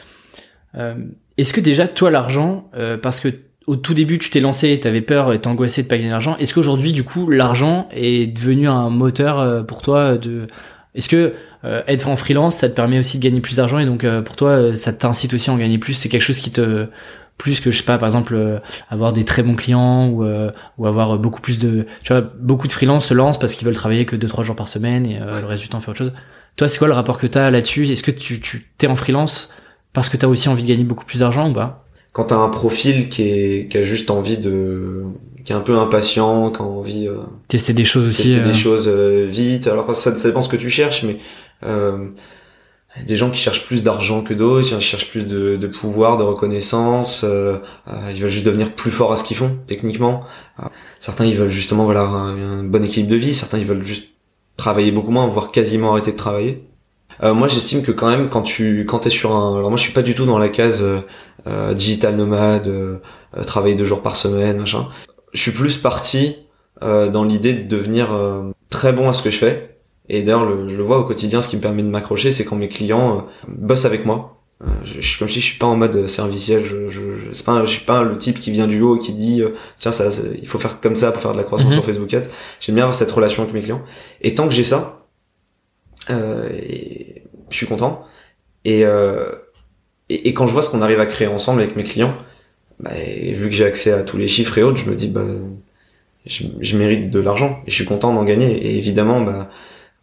[0.76, 0.96] Euh,
[1.38, 3.30] Est-ce que déjà toi l'argent, euh, parce que
[3.68, 6.38] au tout début, tu t'es lancé, tu avais peur et t'angoissais de pas gagner d'argent.
[6.38, 10.48] Est-ce qu'aujourd'hui, du coup, l'argent est devenu un moteur euh, pour toi de
[10.98, 11.34] Est-ce que
[11.64, 14.22] euh, être en freelance, ça te permet aussi de gagner plus d'argent et donc euh,
[14.22, 15.94] pour toi, ça t'incite aussi à en gagner plus?
[15.94, 16.88] C'est quelque chose qui te
[17.38, 18.60] plus que je sais pas par exemple
[18.90, 20.26] avoir des très bons clients ou
[20.80, 23.76] ou avoir beaucoup plus de tu vois beaucoup de freelance se lancent parce qu'ils veulent
[23.76, 26.14] travailler que 2 3 jours par semaine et le reste du temps faire autre chose.
[26.56, 27.86] Toi, c'est quoi le rapport que tu as là-dessus?
[27.88, 29.54] Est-ce que tu tu t'es en freelance
[29.94, 31.86] parce que tu as aussi envie de gagner beaucoup plus d'argent ou pas?
[32.12, 35.04] Quand t'as un profil qui est qui a juste envie de
[35.48, 38.50] qui est un peu impatient, qui a envie euh, tester des choses aussi, tester des
[38.50, 38.54] euh.
[38.54, 39.68] choses euh, vite.
[39.68, 41.20] Alors ça, ça dépend ce que tu cherches, mais
[41.66, 42.10] euh,
[43.06, 46.24] des gens qui cherchent plus d'argent que d'autres, qui cherchent plus de, de pouvoir, de
[46.24, 47.24] reconnaissance.
[47.24, 50.26] ils veulent juste devenir plus forts à ce qu'ils font techniquement.
[51.00, 53.34] certains ils veulent justement voilà un, un, bon équilibre de vie.
[53.34, 54.10] Certains ils veulent juste
[54.58, 56.68] travailler beaucoup moins, voire quasiment arrêter de travailler.
[57.24, 59.94] moi j'estime que quand même quand tu quand t'es sur un alors moi je suis
[59.94, 60.84] pas du tout dans la case
[61.48, 62.98] euh, digital nomade, euh,
[63.46, 64.88] travailler deux jours par semaine, machin.
[65.34, 66.36] Je suis plus parti
[66.84, 68.10] euh, dans l'idée de devenir
[68.70, 69.78] très bon à ce que je fais.
[70.10, 72.56] Et d'ailleurs, je le vois au quotidien, ce qui me permet de m'accrocher, c'est quand
[72.56, 74.42] mes clients bossent avec moi.
[74.86, 76.64] je, suis comme si je suis pas en mode serviciel.
[76.64, 77.02] Je, je,
[77.34, 79.44] je, pas, je suis pas le type qui vient du haut et qui dit
[79.76, 80.10] tiens ça,
[80.40, 81.74] il faut faire comme ça pour faire de la croissance mhm.
[81.74, 82.30] sur Facebook Ads.
[82.62, 83.82] J'aime bien avoir cette relation avec mes clients.
[84.22, 84.98] Et tant que j'ai ça,
[86.10, 86.50] euh,
[87.50, 88.06] je suis content.
[88.66, 89.32] Et, euh,
[90.10, 92.16] et, quand je vois ce qu'on arrive à créer ensemble avec mes clients,
[92.80, 95.24] bah, vu que j'ai accès à tous les chiffres et autres, je me dis bah
[96.26, 98.52] je, mérite de l'argent et je suis content d'en gagner.
[98.66, 99.50] Et évidemment, bah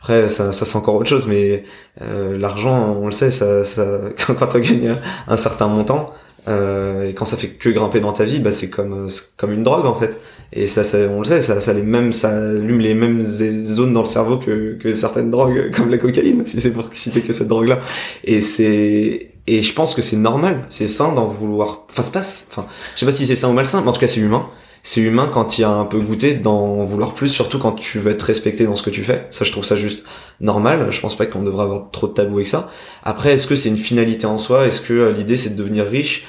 [0.01, 1.65] après ça, ça c'est encore autre chose, mais
[2.03, 4.95] euh, l'argent, on le sait, ça, ça quand, tu gagné
[5.29, 6.13] un certain montant
[6.47, 9.63] euh, et quand ça fait que grimper dans ta vie, bah c'est comme comme une
[9.63, 10.21] drogue en fait.
[10.53, 13.95] Et ça, ça on le sait, ça, ça les mêmes, ça allume les mêmes zones
[13.95, 17.33] dans le cerveau que, que certaines drogues comme la cocaïne, si c'est pour citer que
[17.33, 17.81] cette drogue là.
[18.25, 21.83] Et c'est et je pense que c'est normal, c'est sain d'en vouloir.
[21.91, 22.21] Enfin, c'est pas.
[22.21, 24.49] Enfin, je sais pas si c'est sain ou malsain, mais en tout cas, c'est humain.
[24.83, 27.99] C'est humain quand il y a un peu goûté d'en vouloir plus, surtout quand tu
[27.99, 29.27] veux être respecté dans ce que tu fais.
[29.31, 30.05] Ça, je trouve ça juste
[30.41, 30.89] normal.
[30.91, 32.71] Je pense pas qu'on devrait avoir trop de tabou avec ça.
[33.03, 34.67] Après, est-ce que c'est une finalité en soi?
[34.67, 36.27] Est-ce que euh, l'idée c'est de devenir riche?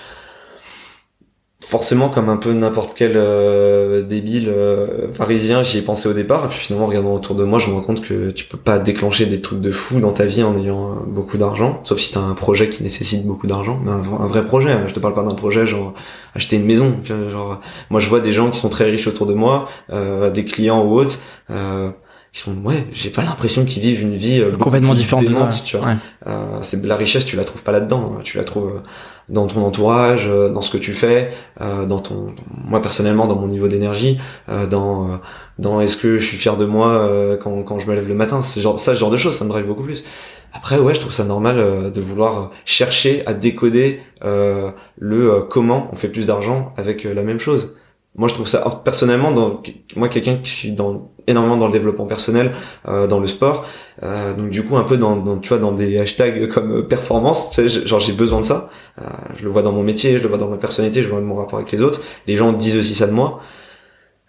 [1.63, 6.45] Forcément comme un peu n'importe quel euh, débile euh, parisien j'y ai pensé au départ
[6.45, 8.57] et puis finalement en regardant autour de moi je me rends compte que tu peux
[8.57, 11.99] pas déclencher des trucs de fou dans ta vie en ayant euh, beaucoup d'argent sauf
[11.99, 14.85] si t'as un projet qui nécessite beaucoup d'argent mais un, vrai projet hein.
[14.87, 15.93] je te parle pas d'un projet genre
[16.35, 19.33] acheter une maison genre moi je vois des gens qui sont très riches autour de
[19.33, 19.69] moi
[20.33, 21.19] des clients ou autres
[22.35, 25.95] ils sont ouais j'ai pas l'impression qu'ils vivent une vie euh, complètement différente tu vois.
[26.27, 28.21] euh, c'est la richesse tu la trouves pas là-dedans hein.
[28.23, 28.79] tu la trouves euh,
[29.29, 32.35] dans ton entourage euh, dans ce que tu fais dans ton
[32.65, 34.19] moi personnellement dans mon niveau d'énergie
[34.69, 35.19] dans
[35.57, 37.09] dans est-ce que je suis fier de moi
[37.41, 38.41] quand quand je me lève le matin.
[38.41, 40.03] C'est genre ça ce genre de choses ça me drive beaucoup plus.
[40.53, 46.09] Après ouais je trouve ça normal de vouloir chercher à décoder le comment on fait
[46.09, 47.75] plus d'argent avec la même chose
[48.15, 49.61] moi je trouve ça personnellement dans
[49.95, 52.53] moi quelqu'un qui suis dans énormément dans le développement personnel
[52.87, 53.65] euh, dans le sport
[54.03, 56.81] euh, donc du coup un peu dans, dans, tu vois dans des hashtags comme euh,
[56.83, 58.69] performance tu sais, genre j'ai besoin de ça.
[59.01, 59.05] Euh,
[59.37, 61.21] je le vois dans mon métier je le vois dans ma personnalité je le vois
[61.21, 62.01] dans mon rapport avec les autres.
[62.27, 63.39] Les gens disent aussi ça de moi.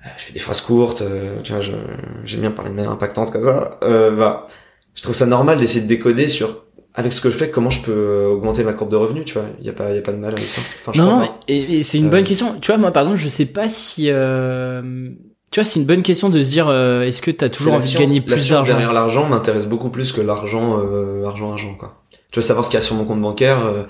[0.05, 1.03] Euh, je fais des phrases courtes
[1.43, 3.79] tu vois j'aime bien parler de manière impactante comme ça.
[3.83, 4.47] Bah
[4.95, 6.66] je trouve ça normal d'essayer de décoder sur
[6.97, 9.45] avec ce que je fais, comment je peux augmenter ma courbe de revenus, tu vois
[9.61, 10.63] Il y a pas, y a pas de mal avec ça.
[10.81, 12.27] Enfin, je non, non, et, c'est une bonne euh.
[12.27, 12.57] question.
[12.59, 15.11] Tu vois, moi, par exemple, je sais pas si, euh...
[15.51, 17.75] tu vois, c'est une bonne question de se dire, euh, est-ce que tu as toujours
[17.75, 18.73] envie de gagner plus d'argent?
[18.73, 22.03] Derrière l'argent m'intéresse beaucoup plus que l'argent, euh, argent, argent, quoi.
[22.31, 23.83] Tu veux savoir ce qu'il y a sur mon compte bancaire euh,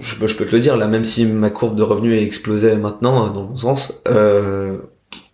[0.00, 2.76] je, je, peux te le dire, là, même si ma courbe de revenus est explosée
[2.76, 4.78] maintenant, dans mon sens, euh,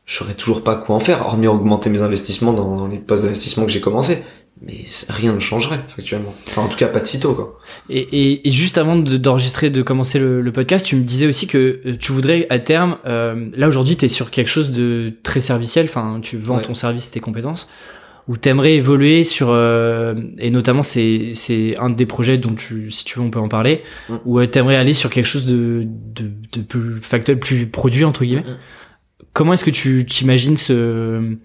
[0.05, 3.25] je saurais toujours pas quoi en faire, hormis augmenter mes investissements dans, dans les postes
[3.25, 4.25] d'investissement que j'ai commencé
[4.61, 6.35] mais rien ne changerait factuellement.
[6.47, 7.59] Enfin, en tout cas, pas de sitôt, quoi.
[7.89, 11.47] Et, et, et juste avant d'enregistrer, de, commencer le, le, podcast, tu me disais aussi
[11.47, 15.13] que euh, tu voudrais à terme, euh, là aujourd'hui, tu es sur quelque chose de
[15.23, 17.69] très serviciel, enfin, tu vends ton service, tes compétences,
[18.27, 23.05] où t'aimerais évoluer sur, euh, et notamment c'est c'est un des projets dont tu, si
[23.05, 24.17] tu veux, on peut en parler, mm.
[24.25, 28.43] où t'aimerais aller sur quelque chose de, de, de plus factuel, plus produit entre guillemets.
[28.43, 28.57] Mm.
[29.33, 31.37] Comment est-ce que tu t'imagines ce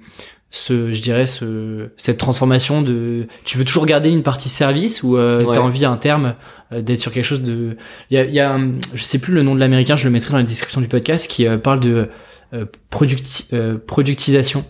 [0.53, 5.17] ce je dirais ce cette transformation de tu veux toujours garder une partie service ou
[5.17, 6.35] euh, tu as envie à un terme
[6.71, 7.75] euh, d'être sur quelque chose de
[8.11, 8.59] il y a, y a
[8.93, 11.27] je sais plus le nom de l'américain je le mettrai dans la description du podcast
[11.27, 12.07] qui euh, parle de
[12.53, 14.63] euh, productisation.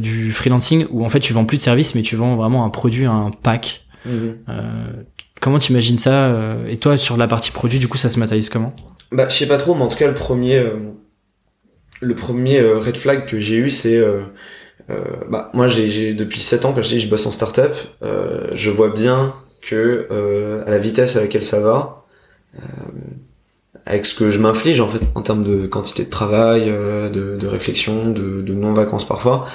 [0.00, 2.70] Du freelancing où en fait tu vends plus de services mais tu vends vraiment un
[2.70, 3.86] produit un pack.
[4.06, 4.36] Mhm.
[5.40, 8.50] comment tu imagines ça et toi sur la partie produit du coup ça se matérialise
[8.50, 8.74] comment?
[9.12, 10.62] Bah je sais pas trop mais en tout cas le premier
[12.00, 14.22] le premier red flag que j'ai eu c'est euh,
[14.88, 18.70] bah, moi, j'ai depuis 7 ans, quand je dis je bosse en startup, euh, je
[18.70, 19.34] vois bien
[19.64, 22.04] que euh, à la vitesse à laquelle ça va,
[22.56, 22.60] euh,
[23.86, 27.36] avec ce que je m'inflige en fait en termes de quantité de travail, euh, de,
[27.36, 29.48] de, réflexion, de, de non-vacances parfois,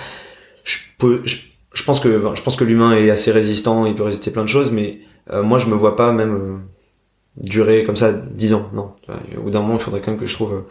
[0.64, 1.38] je peux, je,
[1.74, 4.50] je pense que, je pense que l'humain est assez résistant, il peut résister plein de
[4.50, 5.00] choses, mais
[5.32, 6.64] moi je me vois pas même
[7.38, 8.94] durer comme ça 10 ans, non.
[9.38, 10.66] Au bout d'un moment, il faudrait quand même que je trouve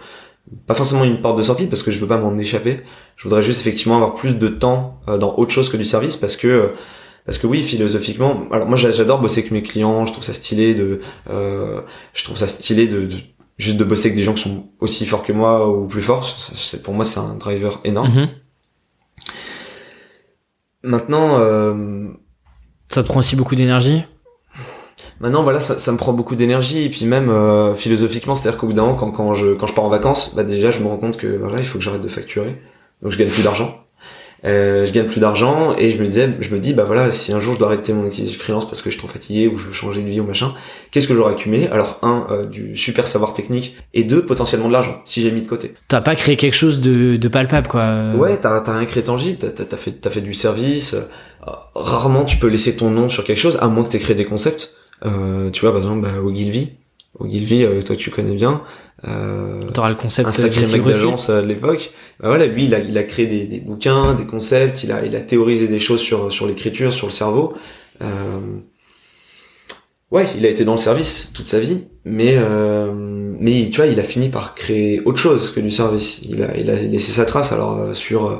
[0.66, 2.80] pas forcément une porte de sortie parce que je veux pas m'en échapper.
[3.16, 6.16] Je voudrais juste effectivement avoir plus de temps euh, dans autre chose que du service
[6.16, 6.68] parce que euh,
[7.26, 10.74] parce que oui, philosophiquement, alors moi j'adore bosser avec mes clients, je trouve ça stylé
[10.74, 11.82] de euh,
[12.14, 13.06] je trouve ça stylé de,
[13.58, 16.24] juste de bosser avec des gens qui sont aussi forts que moi ou plus forts,
[16.26, 18.08] c'est pour moi c'est un driver énorme.
[18.08, 18.28] Mm-hmm.
[20.84, 22.08] Maintenant euh...
[22.88, 24.04] ça te prend aussi beaucoup d'énergie?
[25.20, 28.68] Maintenant, voilà, ça, ça me prend beaucoup d'énergie et puis même euh, philosophiquement, c'est-à-dire qu'au
[28.68, 30.86] bout d'un moment, quand, quand je quand je pars en vacances, bah déjà, je me
[30.86, 32.56] rends compte que voilà, il faut que j'arrête de facturer,
[33.02, 33.84] donc je gagne plus d'argent.
[34.44, 37.32] Euh, je gagne plus d'argent et je me disais, je me dis bah voilà, si
[37.32, 39.58] un jour je dois arrêter mon activité freelance parce que je suis trop fatigué ou
[39.58, 40.54] je veux changer de vie ou machin,
[40.92, 41.66] qu'est-ce que j'aurais accumulé?
[41.66, 45.42] Alors un, euh, du super savoir technique et deux, potentiellement de l'argent si j'ai mis
[45.42, 45.74] de côté.
[45.88, 48.12] T'as pas créé quelque chose de, de palpable quoi.
[48.14, 50.94] Ouais, t'as t'as rien créé tangible, t'as as fait t'as fait du service.
[51.74, 54.24] rarement tu peux laisser ton nom sur quelque chose à moins que t'aies créé des
[54.24, 54.72] concepts.
[55.04, 56.70] Euh, tu vois, par exemple, bah, Ogilvy.
[57.18, 58.62] Ogilvy, euh, toi tu connais bien.
[59.06, 61.92] Euh, T'auras le concept un sacré mec d'agence à l'époque.
[62.20, 65.04] Bah voilà, lui, il a, il a créé des, des, bouquins, des concepts, il a,
[65.04, 67.54] il a théorisé des choses sur, sur l'écriture, sur le cerveau.
[68.02, 68.06] Euh,
[70.10, 72.92] ouais, il a été dans le service toute sa vie, mais euh,
[73.40, 76.20] mais tu vois, il a fini par créer autre chose que du service.
[76.28, 78.38] Il a, il a laissé sa trace alors euh, sur euh,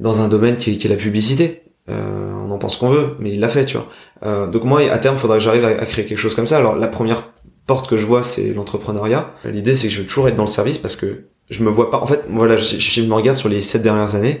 [0.00, 1.62] dans un domaine qui, qui est la publicité.
[1.90, 3.90] Euh, on en pense qu'on veut, mais il l'a fait, tu vois.
[4.24, 6.58] Euh, donc moi, à terme, il faudrait que j'arrive à, créer quelque chose comme ça.
[6.58, 7.32] Alors la première
[7.66, 9.32] porte que je vois, c'est l'entrepreneuriat.
[9.44, 11.90] L'idée, c'est que je veux toujours être dans le service parce que je me vois
[11.90, 11.98] pas.
[11.98, 14.40] En fait, voilà, je, je me regarde sur les sept dernières années.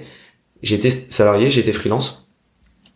[0.62, 2.24] J'étais salarié, j'étais freelance.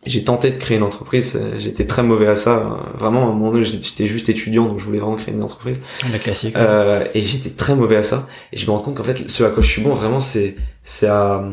[0.05, 1.39] J'ai tenté de créer une entreprise.
[1.57, 2.79] J'étais très mauvais à ça.
[2.97, 5.81] Vraiment, à un moment donné, j'étais juste étudiant, donc je voulais vraiment créer une entreprise.
[6.11, 6.55] La classique.
[6.55, 8.27] Euh, et j'étais très mauvais à ça.
[8.53, 10.55] Et je me rends compte qu'en fait, ce à quoi je suis bon, vraiment, c'est
[10.83, 11.43] c'est à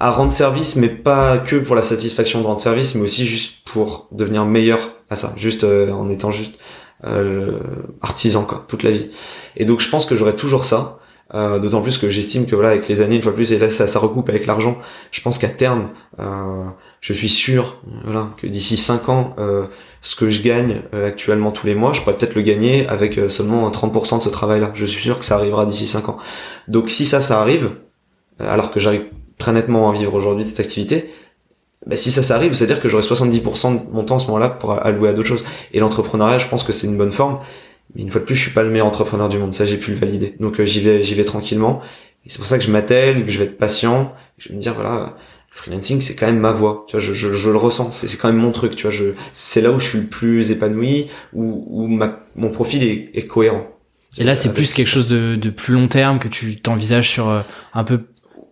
[0.00, 3.68] à rendre service, mais pas que pour la satisfaction de rendre service, mais aussi juste
[3.68, 6.58] pour devenir meilleur à ça, juste euh, en étant juste
[7.04, 7.58] euh,
[8.00, 9.10] artisan quoi, toute la vie.
[9.56, 10.98] Et donc je pense que j'aurai toujours ça,
[11.34, 13.68] euh, d'autant plus que j'estime que voilà avec les années une fois plus et là
[13.68, 14.78] ça, ça recoupe avec l'argent.
[15.10, 16.64] Je pense qu'à terme, euh,
[17.00, 19.66] je suis sûr, voilà, que d'ici 5 ans, euh,
[20.00, 23.68] ce que je gagne actuellement tous les mois, je pourrais peut-être le gagner avec seulement
[23.70, 24.70] 30% de ce travail-là.
[24.74, 26.18] Je suis sûr que ça arrivera d'ici 5 ans.
[26.66, 27.72] Donc si ça, ça arrive,
[28.38, 29.04] alors que j'arrive
[29.38, 31.10] très nettement en vivre aujourd'hui de cette activité,
[31.86, 34.72] bah, si ça s'arrive, c'est-à-dire que j'aurai 70% de mon temps à ce moment-là pour
[34.72, 35.44] allouer à d'autres choses.
[35.72, 37.38] Et l'entrepreneuriat, je pense que c'est une bonne forme.
[37.94, 39.54] Mais une fois de plus, je suis pas le meilleur entrepreneur du monde.
[39.54, 40.34] Ça, j'ai pu le valider.
[40.40, 41.80] Donc, euh, j'y vais, j'y vais tranquillement.
[42.26, 44.12] Et c'est pour ça que je m'attelle, que je vais être patient.
[44.36, 45.16] Je vais me dire, voilà,
[45.50, 46.84] le freelancing, c'est quand même ma voie.
[46.88, 47.92] Tu vois, je, je, je le ressens.
[47.92, 48.76] C'est, c'est quand même mon truc.
[48.76, 52.50] Tu vois, je, c'est là où je suis le plus épanoui, où, où ma, mon
[52.50, 53.66] profil est, est cohérent.
[54.18, 57.28] Et là, c'est plus quelque chose de, de plus long terme que tu t'envisages sur
[57.28, 57.40] euh,
[57.72, 58.00] un peu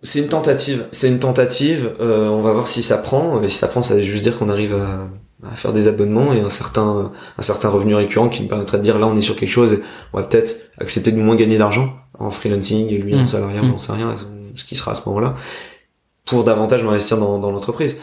[0.07, 0.87] c'est une tentative.
[0.93, 1.95] C'est une tentative.
[2.01, 3.43] Euh, on va voir si ça prend.
[3.43, 6.33] Et si ça prend, ça veut juste dire qu'on arrive à, à, faire des abonnements
[6.33, 9.23] et un certain, un certain revenu récurrent qui nous permettrait de dire là, on est
[9.23, 9.81] sur quelque chose et
[10.13, 13.27] on va peut-être accepter de moins gagner d'argent en freelancing et lui en mmh.
[13.27, 13.73] salariat, mmh.
[13.75, 14.15] on sait rien,
[14.55, 15.35] ce qui sera à ce moment-là,
[16.25, 17.97] pour davantage m'investir dans, dans l'entreprise.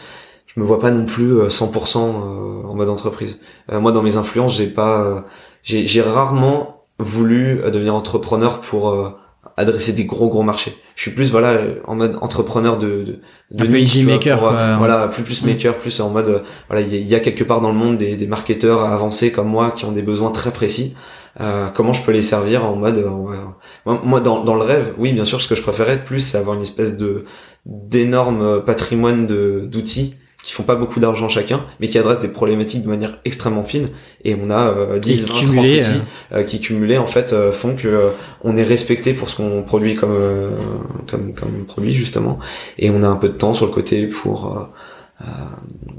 [0.46, 3.38] Je me vois pas non plus 100% euh, euh, en mode entreprise.
[3.72, 5.24] Euh, moi, dans mes influences, j'ai pas,
[5.64, 9.18] j'ai rarement voulu devenir entrepreneur pour
[9.56, 10.76] adresser des gros gros marchés.
[10.96, 13.18] Je suis plus voilà en mode entrepreneur de
[13.50, 14.38] de, de maker
[14.78, 17.78] voilà plus plus maker plus en mode voilà il y, a quelque part dans le
[17.78, 20.96] monde des, des marketeurs avancés comme moi qui ont des besoins très précis.
[21.40, 25.12] Euh, comment je peux les servir en mode euh, moi dans, dans le rêve oui
[25.12, 27.24] bien sûr ce que je préférais plus c'est avoir une espèce de
[27.66, 30.14] d'énorme patrimoine de d'outils
[30.44, 33.88] qui font pas beaucoup d'argent chacun, mais qui adressent des problématiques de manière extrêmement fine.
[34.24, 35.82] Et on a euh, 10, 20, 30 outils euh.
[36.32, 38.10] Euh, qui cumulés en fait euh, font que
[38.42, 40.12] on est respecté pour ce qu'on produit comme
[41.10, 42.38] comme comme produit justement,
[42.78, 44.68] et on a un peu de temps sur le côté pour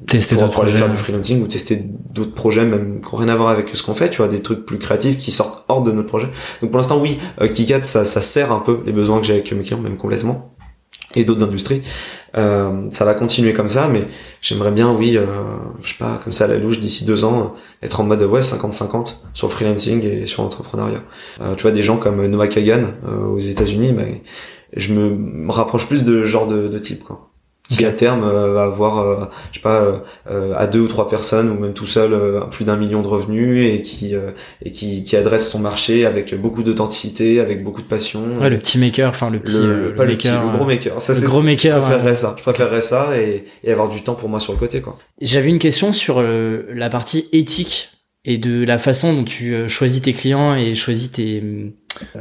[0.05, 3.35] tester d'autres projets, faire du freelancing ou tester d'autres projets même qui n'ont rien à
[3.35, 5.91] voir avec ce qu'on fait, tu vois, des trucs plus créatifs qui sortent hors de
[5.91, 6.27] notre projet.
[6.61, 9.51] Donc pour l'instant, oui, Kikat, ça, ça sert un peu les besoins que j'ai avec
[9.53, 10.55] mes clients, même complètement
[11.15, 11.81] et d'autres industries.
[12.37, 14.03] Euh, ça va continuer comme ça, mais
[14.41, 15.25] j'aimerais bien, oui, euh,
[15.81, 18.41] je sais pas, comme ça à la louche, d'ici deux ans, être en mode ouais
[18.41, 21.03] 50-50 sur freelancing et sur l'entrepreneuriat.
[21.41, 24.19] Euh, tu vois, des gens comme Noah Kagan euh, aux États-Unis, ben,
[24.75, 27.29] je me rapproche plus de genre de, de type, quoi
[27.69, 31.09] qui à terme euh, va avoir euh, je sais pas euh, à deux ou trois
[31.09, 32.15] personnes ou même tout seul
[32.51, 34.13] plus d'un million de revenus et qui
[34.63, 38.39] et qui, qui adresse son marché avec beaucoup d'authenticité avec beaucoup de passion.
[38.39, 41.01] Ouais le petit maker enfin le petit le, le, maker, le gros maker.
[41.01, 42.35] Ça le gros maker je préférerais ça.
[42.37, 44.97] Je préférerais ça et, et avoir du temps pour moi sur le côté quoi.
[45.21, 47.91] J'avais une question sur la partie éthique
[48.25, 51.73] et de la façon dont tu choisis tes clients et choisis tes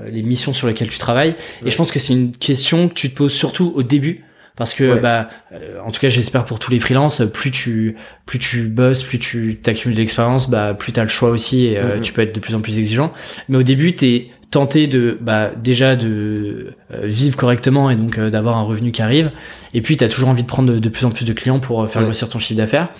[0.07, 1.35] les missions sur lesquelles tu travailles.
[1.65, 4.25] Et je pense que c'est une question que tu te poses surtout au début
[4.57, 8.39] parce que bah euh, en tout cas j'espère pour tous les freelances plus tu plus
[8.39, 11.97] tu bosses plus tu t'accumules de l'expérience bah plus t'as le choix aussi et euh,
[11.97, 12.03] mhm.
[12.03, 13.13] tu peux être de plus en plus exigeant.
[13.49, 18.57] Mais au début t'es tenté de bah déjà de euh, vivre correctement et donc d'avoir
[18.57, 19.33] un revenu qui arrive.
[19.73, 22.03] Et puis t'as toujours envie de prendre de, plus en plus de clients pour faire
[22.03, 22.91] grossir ton chiffre d'affaires.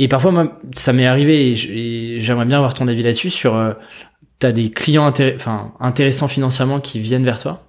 [0.00, 3.74] Et parfois moi ça m'est arrivé et j'aimerais bien avoir ton avis là-dessus sur
[4.38, 7.67] t'as des clients enfin intéressants financièrement qui viennent vers toi?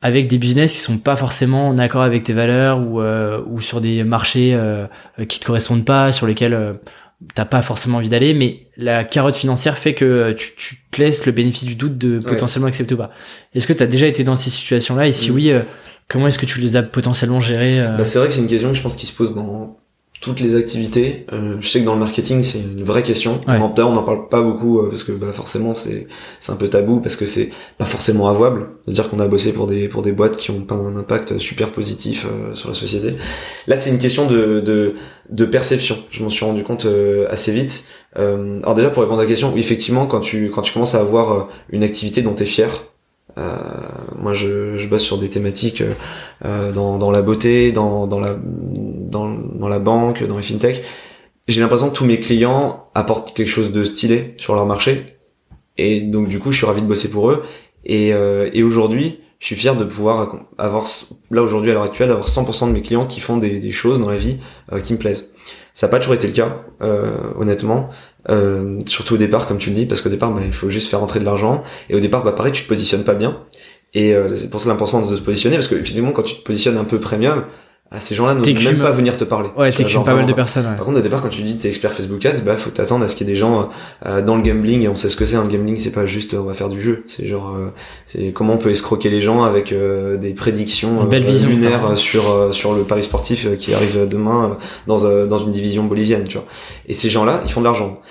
[0.00, 3.60] Avec des business qui sont pas forcément en accord avec tes valeurs ou, euh, ou
[3.60, 4.86] sur des marchés euh,
[5.28, 6.74] qui te correspondent pas, sur lesquels euh,
[7.34, 11.26] t'as pas forcément envie d'aller, mais la carotte financière fait que tu, tu te laisses
[11.26, 13.10] le bénéfice du doute de potentiellement accepter ou pas.
[13.54, 15.08] Est-ce que tu as déjà été dans ces situations-là?
[15.08, 15.34] Et si mm.
[15.34, 15.60] oui, euh,
[16.06, 18.68] comment est-ce que tu les as potentiellement gérées bah, C'est vrai que c'est une question
[18.68, 19.77] que je pense qui se pose dans
[20.20, 21.26] toutes les activités.
[21.32, 23.40] Euh, je sais que dans le marketing, c'est une vraie question.
[23.46, 23.56] Ouais.
[23.58, 26.08] En on n'en parle pas beaucoup euh, parce que bah, forcément c'est
[26.40, 29.52] c'est un peu tabou parce que c'est pas forcément avouable de dire qu'on a bossé
[29.52, 32.74] pour des pour des boîtes qui ont pas un impact super positif euh, sur la
[32.74, 33.14] société.
[33.68, 34.94] Là, c'est une question de de,
[35.30, 35.98] de perception.
[36.10, 37.86] Je m'en suis rendu compte euh, assez vite.
[38.16, 41.48] alors déjà pour répondre à la question, effectivement, quand tu quand tu commences à avoir
[41.70, 42.68] une activité dont tu es fier,
[43.38, 43.56] euh,
[44.20, 45.82] moi, je, je bosse sur des thématiques
[46.44, 48.36] euh, dans, dans la beauté, dans, dans, la,
[49.52, 50.82] dans, la banque, dans les fintech.
[51.46, 55.18] J'ai l'impression que tous mes clients apportent quelque chose de stylé sur leur marché.
[55.76, 57.44] Et donc, du coup, je suis ravi de bosser pour eux.
[57.84, 60.86] Et, euh, et aujourd'hui, je suis fier de pouvoir avoir,
[61.30, 64.00] là aujourd'hui à l'heure actuelle, avoir 100% de mes clients qui font des, des choses
[64.00, 64.38] dans la vie
[64.72, 65.30] euh, qui me plaisent.
[65.78, 67.90] Ça n'a pas toujours été le cas, euh, honnêtement.
[68.30, 70.88] Euh, surtout au départ, comme tu le dis, parce qu'au départ, bah, il faut juste
[70.88, 71.62] faire rentrer de l'argent.
[71.88, 73.44] Et au départ, bah, pareil, tu te positionnes pas bien.
[73.94, 76.42] Et euh, c'est pour ça l'importance de se positionner, parce que effectivement, quand tu te
[76.42, 77.44] positionnes un peu premium,
[77.90, 79.48] ah, ces gens-là ne vont même pas venir te parler.
[79.56, 80.64] Ouais, t'écumes pas mal de personnes.
[80.76, 83.08] Par contre, au départ, quand tu dis t'es expert Facebook Ads, bah faut t'attendre à
[83.08, 83.70] ce qu'il y ait des gens
[84.04, 85.36] euh, dans le gambling et on sait ce que c'est.
[85.36, 87.04] Un gambling, c'est pas juste on va faire du jeu.
[87.06, 87.72] C'est genre euh,
[88.04, 92.52] c'est comment on peut escroquer les gens avec euh, des prédictions belle vision, lunaires sur
[92.52, 96.46] sur le pari sportif qui arrive demain dans dans une division bolivienne, tu vois.
[96.88, 98.02] Et ces gens-là, ils font de l'argent.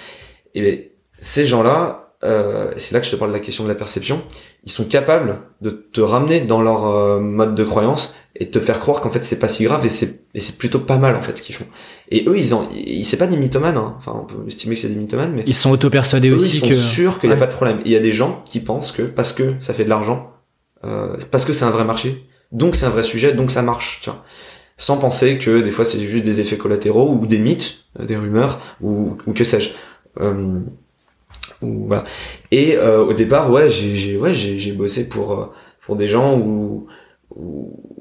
[0.55, 3.75] Et ces gens-là, euh, c'est là que je te parle de la question de la
[3.75, 4.21] perception,
[4.63, 8.59] ils sont capables de te ramener dans leur euh, mode de croyance et de te
[8.59, 11.15] faire croire qu'en fait c'est pas si grave et c'est et c'est plutôt pas mal
[11.15, 11.65] en fait ce qu'ils font.
[12.09, 13.95] Et eux ils ont ils c'est pas des mythomanes hein.
[13.97, 16.73] enfin on peut estimer que c'est des mythomanes mais ils sont auto-persuadés aussi ils sont
[16.73, 17.79] sûrs qu'il y a pas de problème.
[17.85, 20.31] Il y a des gens qui pensent que parce que ça fait de l'argent
[20.83, 23.99] euh, parce que c'est un vrai marché donc c'est un vrai sujet, donc ça marche,
[24.01, 24.23] tu vois.
[24.77, 28.61] Sans penser que des fois c'est juste des effets collatéraux ou des mythes, des rumeurs
[28.81, 29.71] ou, ou que sais-je.
[30.19, 30.59] Euh,
[31.61, 32.05] ou, voilà.
[32.51, 35.45] Et euh, au départ, ouais, j'ai ouais, j'ai bossé pour euh,
[35.81, 36.87] pour des gens où,
[37.35, 37.96] où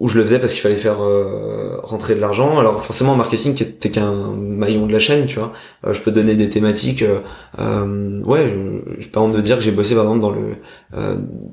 [0.00, 2.58] où je le faisais parce qu'il fallait faire euh, rentrer de l'argent.
[2.58, 5.52] Alors forcément, marketing qui était qu'un maillon de la chaîne, tu vois.
[5.86, 7.02] Euh, je peux donner des thématiques.
[7.02, 8.54] Euh, ouais,
[8.98, 10.56] je, par exemple de dire que j'ai bossé par exemple dans le,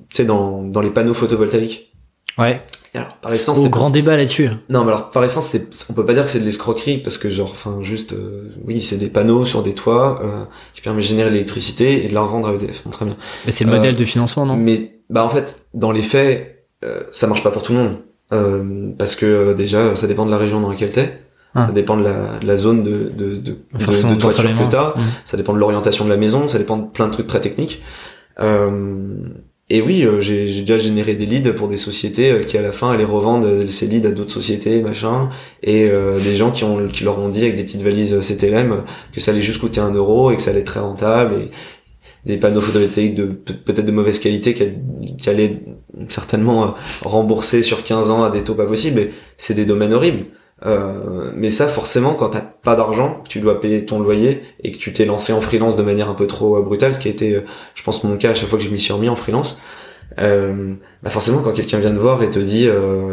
[0.09, 1.91] tu sais, dans dans les panneaux photovoltaïques.
[2.37, 2.61] Ouais.
[2.93, 4.49] alors par essence, au grand débat là-dessus.
[4.69, 7.17] Non, mais alors par essence, c'est on peut pas dire que c'est de l'escroquerie parce
[7.17, 8.13] que genre, enfin juste,
[8.63, 10.21] oui, c'est des panneaux sur des toits
[10.75, 12.83] qui permettent de générer l'électricité et de la revendre à EDF.
[12.83, 13.15] Bon, très bien.
[13.45, 14.55] Mais c'est le modèle de financement, non?
[14.55, 16.67] Mais bah en fait, dans les faits,
[17.11, 17.97] ça marche pas pour tout le monde.
[18.33, 21.19] Euh, parce que euh, déjà, ça dépend de la région dans laquelle t'es.
[21.53, 21.67] Ah.
[21.67, 24.89] Ça dépend de la, de la zone de, de, de, de, de toiture que t'as.
[24.89, 25.01] Mmh.
[25.23, 26.47] Ça dépend de l'orientation de la maison.
[26.47, 27.81] Ça dépend de plein de trucs très techniques.
[28.41, 29.15] Euh,
[29.67, 32.91] et oui, euh, j'ai déjà généré des leads pour des sociétés qui à la fin
[32.91, 35.29] allaient revendre ces leads à d'autres sociétés, machin,
[35.63, 38.83] et euh, des gens qui ont qui leur ont dit avec des petites valises CTLM
[39.11, 41.51] que ça allait juste coûter un euro et que ça allait être très rentable et
[42.25, 45.63] des panneaux photovoltaïques de peut-être de mauvaise qualité qui, allaient
[46.07, 46.67] certainement euh,
[47.03, 50.25] rembourser sur 15 ans à des taux pas possibles et c'est des domaines horribles.
[50.65, 54.71] Euh, mais ça forcément quand t'as pas d'argent que tu dois payer ton loyer et
[54.71, 57.09] que tu t'es lancé en freelance de manière un peu trop euh, brutale ce qui
[57.09, 57.43] a été
[57.73, 59.59] je pense mon cas à chaque fois que je m'y suis remis en freelance
[60.17, 62.69] euh, bah forcément quand quelqu'un vient te voir et te dit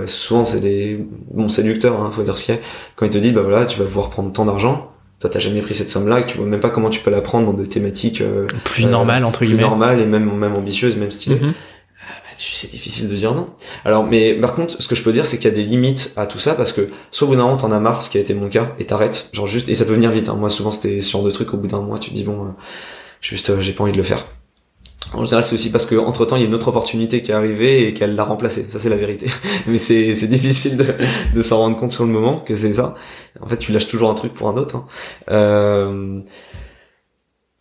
[0.06, 2.60] souvent c'est des bons séducteurs hein, faut dire ce qu'il y a
[2.94, 4.92] quand il te dit bah voilà tu vas pouvoir prendre tant d'argent
[5.22, 7.10] toi t'as jamais pris cette somme là et tu vois même pas comment tu peux
[7.12, 9.62] la prendre dans des thématiques euh, plus normales entre plus guillemets.
[9.62, 11.36] normales et même même ambitieuses même stylées.
[11.36, 11.52] Mm-hmm.
[11.54, 13.50] ah, bah, c'est difficile de dire non.
[13.84, 16.12] Alors mais par contre ce que je peux dire c'est qu'il y a des limites
[16.16, 18.18] à tout ça parce que soit au bout d'un moment t'en as marre ce qui
[18.18, 19.28] a été mon cas et t'arrêtes.
[19.32, 20.34] Genre juste et ça peut venir vite hein.
[20.34, 22.42] moi souvent c'était ce genre de truc au bout d'un mois tu te dis bon
[22.42, 22.48] euh,
[23.20, 24.26] juste euh, j'ai pas envie de le faire
[25.12, 27.32] en général, c'est aussi parce que entre temps, il y a une autre opportunité qui
[27.32, 28.66] est arrivée et qu'elle l'a remplacée.
[28.68, 29.26] Ça, c'est la vérité.
[29.66, 30.86] Mais c'est, c'est difficile de,
[31.34, 32.94] de s'en rendre compte sur le moment que c'est ça.
[33.40, 34.76] En fait, tu lâches toujours un truc pour un autre.
[34.76, 34.86] Hein.
[35.30, 36.20] Euh...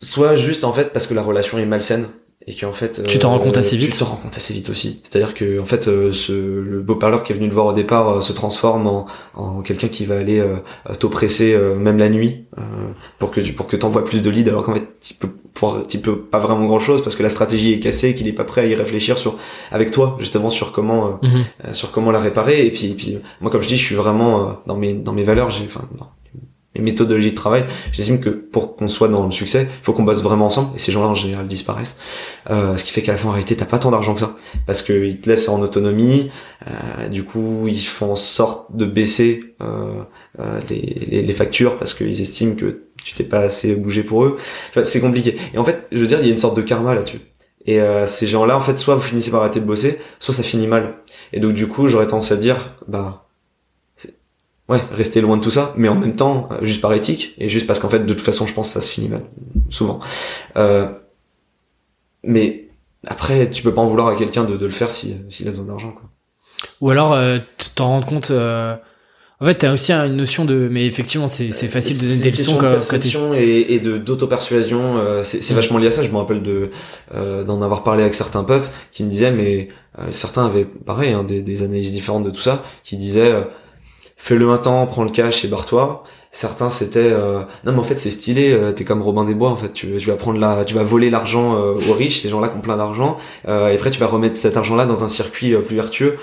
[0.04, 2.08] Soit juste en fait parce que la relation est malsaine
[2.48, 4.70] et qu'en fait tu t'en rends compte assez vite tu t'en rends compte assez vite
[4.70, 7.48] aussi c'est à dire que en fait euh, ce, le beau parleur qui est venu
[7.48, 9.06] le voir au départ euh, se transforme en,
[9.36, 10.56] en quelqu'un qui va aller euh,
[11.00, 12.46] t'oppresser même la nuit
[13.20, 15.30] pour que pour que t'envoies plus de leads alors qu'en fait tu peux
[15.88, 18.44] tu peux pas vraiment grand chose parce que la stratégie est cassée qu'il est pas
[18.44, 19.38] prêt à y réfléchir sur
[19.72, 21.74] avec toi justement sur comment mhm.
[21.74, 24.58] sur comment la réparer et puis et puis moi comme je dis je suis vraiment
[24.66, 25.88] dans mes dans mes valeurs j'ai enfin
[26.76, 30.04] mes méthodologies de travail, j'estime que pour qu'on soit dans le succès, il faut qu'on
[30.04, 32.00] bosse vraiment ensemble, et ces gens-là en général disparaissent.
[32.50, 34.36] Euh, ce qui fait qu'à la fin en réalité t'as pas tant d'argent que ça,
[34.66, 36.32] parce qu'ils te laissent en autonomie,
[36.68, 40.02] euh, du coup ils font en sorte de baisser euh,
[40.40, 44.38] euh les, les, factures parce qu'ils estiment que tu t'es pas assez bougé pour eux.
[44.70, 45.38] Enfin, c'est compliqué.
[45.54, 47.20] Et en fait, je veux dire, il y a une sorte de karma là-dessus.
[47.66, 50.44] Et euh, ces gens-là, en fait, soit vous finissez par arrêter de bosser, soit ça
[50.44, 50.96] finit mal.
[51.34, 53.21] Et donc du coup, j'aurais tendance à dire, bah
[54.72, 57.50] ouais, rester loin de tout ça, mais en même temps, euh, juste par éthique, et
[57.50, 59.24] juste parce qu'en fait, de toute façon, je pense que ça se finit mal,
[59.70, 60.00] souvent.
[60.56, 60.88] Euh,
[62.24, 62.70] mais
[63.06, 65.52] après, tu peux pas en vouloir à quelqu'un de, de, le faire s'il si, a
[65.52, 66.10] besoin d'argent, quoi.
[66.80, 67.40] Ou alors, euh,
[67.76, 68.32] t'en rends compte...
[68.32, 68.76] Euh...
[69.40, 72.30] En fait, t'as aussi une notion de, mais effectivement, c'est c'est facile de donner des
[72.30, 75.00] leçons de perception et, et de d'auto-persuasion.
[75.00, 76.04] Euh, c'est vachement lié à ça.
[76.04, 76.70] Je me rappelle de
[77.12, 79.70] d'en avoir parlé avec certains potes qui me disaient, mais
[80.12, 83.34] certains avaient pareil hein, des, des analyses différentes de tout ça, qui disaient
[84.22, 86.04] fais-le temps, prends le cash et barre-toi.
[86.30, 89.50] Certains c'était euh, non mais en fait c'est stylé, euh, t'es comme Robin des Bois
[89.50, 92.48] en fait, tu, vas prendre la, tu vas voler l'argent euh, aux riches, ces gens-là
[92.48, 93.18] qui ont plein d'argent,
[93.48, 96.18] et après tu vas remettre cet argent-là dans un circuit plus vertueux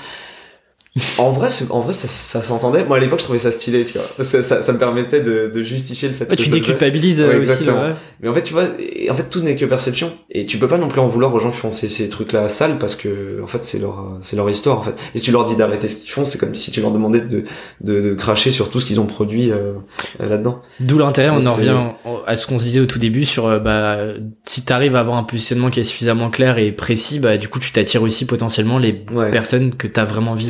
[1.19, 2.85] en vrai, en vrai, ça, ça s'entendait.
[2.85, 4.07] Moi, à l'époque, je trouvais ça stylé, tu vois.
[4.17, 7.51] Que ça, ça me permettait de, de justifier le fait que tu déculpabilises ouais, aussi.
[7.51, 7.95] Exactement.
[8.21, 10.13] Mais en fait, tu vois, en fait, tout n'est que perception.
[10.31, 12.49] Et tu peux pas non plus en vouloir aux gens qui font ces, ces trucs-là
[12.49, 14.95] sales parce que, en fait, c'est leur, c'est leur histoire, en fait.
[15.15, 17.21] Et si tu leur dis d'arrêter ce qu'ils font, c'est comme si tu leur demandais
[17.21, 17.45] de,
[17.81, 19.75] de, de cracher sur tout ce qu'ils ont produit euh,
[20.19, 20.61] là-dedans.
[20.81, 21.79] D'où l'intérêt, on en revient
[22.27, 23.99] à ce qu'on se disait au tout début sur, euh, bah,
[24.45, 27.59] si t'arrives à avoir un positionnement qui est suffisamment clair et précis, bah, du coup,
[27.59, 28.93] tu t'attires aussi potentiellement les
[29.31, 30.49] personnes que t'as vraiment envie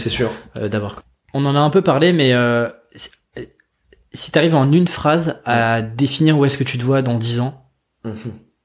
[0.56, 1.02] euh, d'avoir.
[1.34, 2.68] On en a un peu parlé, mais euh,
[4.12, 7.18] si tu arrives en une phrase à définir où est-ce que tu te vois dans
[7.18, 7.64] 10 ans,
[8.04, 8.14] mhm.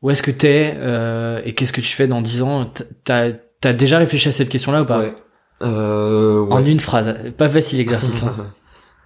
[0.01, 2.71] où est-ce que t'es euh, et qu'est-ce que tu fais dans 10 ans,
[3.03, 3.31] t'as
[3.63, 5.13] as déjà réfléchi à cette question-là ou pas ouais.
[5.61, 6.53] Euh, ouais.
[6.53, 8.23] En une phrase, pas facile l'exercice.
[8.23, 8.53] Hein.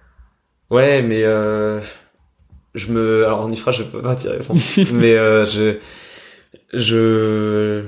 [0.70, 1.80] ouais, mais euh,
[2.74, 4.60] je me, alors en une phrase je peux pas t'y répondre,
[4.92, 5.78] mais euh, je,
[6.72, 7.84] je,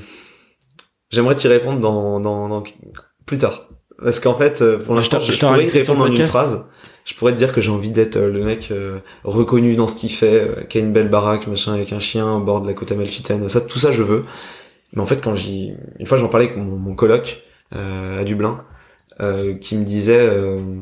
[1.11, 2.63] j'aimerais t'y répondre dans, dans, dans
[3.27, 3.70] plus tard.
[4.03, 6.67] Parce qu'en fait, euh, pour l'instant, je, je, pourrais te répondre en une phrase.
[7.05, 9.95] Je pourrais te dire que j'ai envie d'être euh, le mec euh, reconnu dans ce
[9.97, 12.75] qu'il fait, qui a une belle baraque, machin, avec un chien au bord de la
[12.75, 13.49] côte amalfitaine.
[13.49, 14.25] Ça, tout ça, je veux.
[14.93, 18.65] Mais en fait, quand j'y, une fois, j'en parlais avec mon, mon coloc à Dublin.
[19.21, 20.81] euh, qui me disait euh,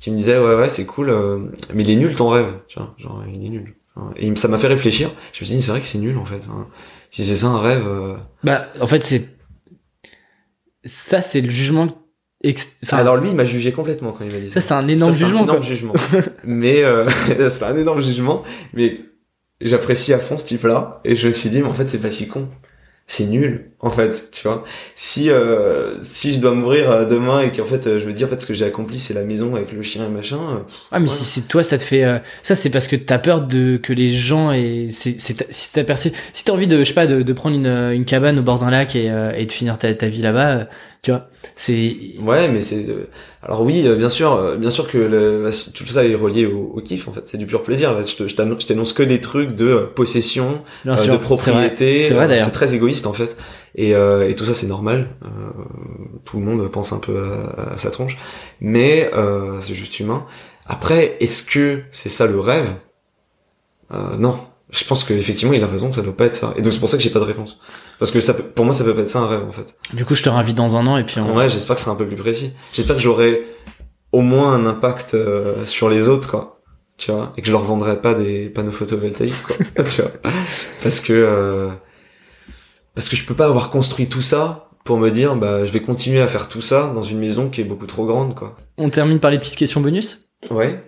[0.00, 1.38] qui me disait ouais ouais c'est cool euh,
[1.72, 3.74] mais il est nul ton rêve tu vois genre il est nul
[4.16, 6.24] et ça m'a fait réfléchir je me suis dit c'est vrai que c'est nul en
[6.24, 6.66] fait hein.
[7.12, 9.28] si c'est ça un rêve euh, Bah, en fait, c'est.
[10.84, 12.01] Ça, c'est le jugement.
[12.84, 14.88] Enfin, alors lui il m'a jugé complètement quand il m'a dit ça, ça c'est un
[14.88, 15.42] énorme Ça, c'est un jugement.
[15.44, 15.92] énorme jugement
[16.44, 17.08] mais euh,
[17.50, 18.42] c'est un énorme jugement
[18.74, 18.98] mais
[19.60, 22.00] j'apprécie à fond ce type là et je me suis dit mais en fait c'est
[22.00, 22.48] pas si con
[23.06, 24.64] c'est nul en fait tu vois
[24.94, 28.24] si euh, si je dois mourir euh, demain et qu'en fait euh, je me dis
[28.24, 30.58] en fait ce que j'ai accompli c'est la maison avec le chien et machin euh,
[30.92, 31.14] Ah, mais Ouais.
[31.14, 32.04] si c'est toi, ça te fait.
[32.04, 35.44] euh, Ça, c'est parce que t'as peur de que les gens et c'est si t'as
[35.50, 35.72] si
[36.44, 38.70] t'as envie de, je sais pas, de, de prendre une, une cabane au bord d'un
[38.70, 40.68] lac et, euh, et de finir ta, ta vie là-bas,
[41.02, 41.96] tu vois, c'est.
[42.20, 43.08] ouais mais c'est euh,
[43.42, 46.72] alors oui euh, bien sûr euh, bien sûr que le, tout ça est relié au,
[46.76, 47.26] au kiff en fait.
[47.26, 47.92] C'est du pur plaisir.
[47.92, 51.18] Là je te- je t'annon- je t'énonce que des trucs de possession Bien sûr, de
[51.18, 52.44] propriété C'est vrai, c'est vrai d'ailleurs.
[52.46, 53.36] c'est très égoïste en fait.
[53.74, 55.08] Et, euh, et tout ça c'est normal.
[55.24, 55.28] Euh,
[56.24, 58.16] tout le monde pense un peu à, à sa tronche.
[58.60, 60.24] Mais euh, c'est juste humain.
[60.66, 62.68] Après est-ce que c'est ça le rêve?
[63.92, 64.38] Euh, non
[64.72, 66.54] je pense que effectivement il a raison ça doit pas être ça.
[66.56, 67.58] Et donc c'est pour ça que j'ai pas de réponse.
[67.98, 69.76] Parce que ça peut- pour moi ça peut pas être ça un rêve en fait.
[69.92, 71.36] Du coup, je te réinvite dans un an et puis on.
[71.36, 72.52] ouais j'espère que ce sera un peu plus précis.
[72.72, 73.42] J'espère que j'aurai
[74.12, 76.60] au moins un impact euh, sur les autres quoi.
[76.98, 77.32] Tu vois?
[77.36, 79.56] Et que je leur vendrai pas des panneaux photovoltaïques quoi.
[79.84, 80.10] Tu vois?
[80.82, 81.68] Parce que euh,
[82.94, 85.80] parce que je peux pas avoir construit tout ça pour me dire bah je vais
[85.80, 88.56] continuer à faire tout ça dans une maison qui est beaucoup trop grande quoi.
[88.78, 90.28] On termine par les petites questions bonus?
[90.50, 90.82] ouais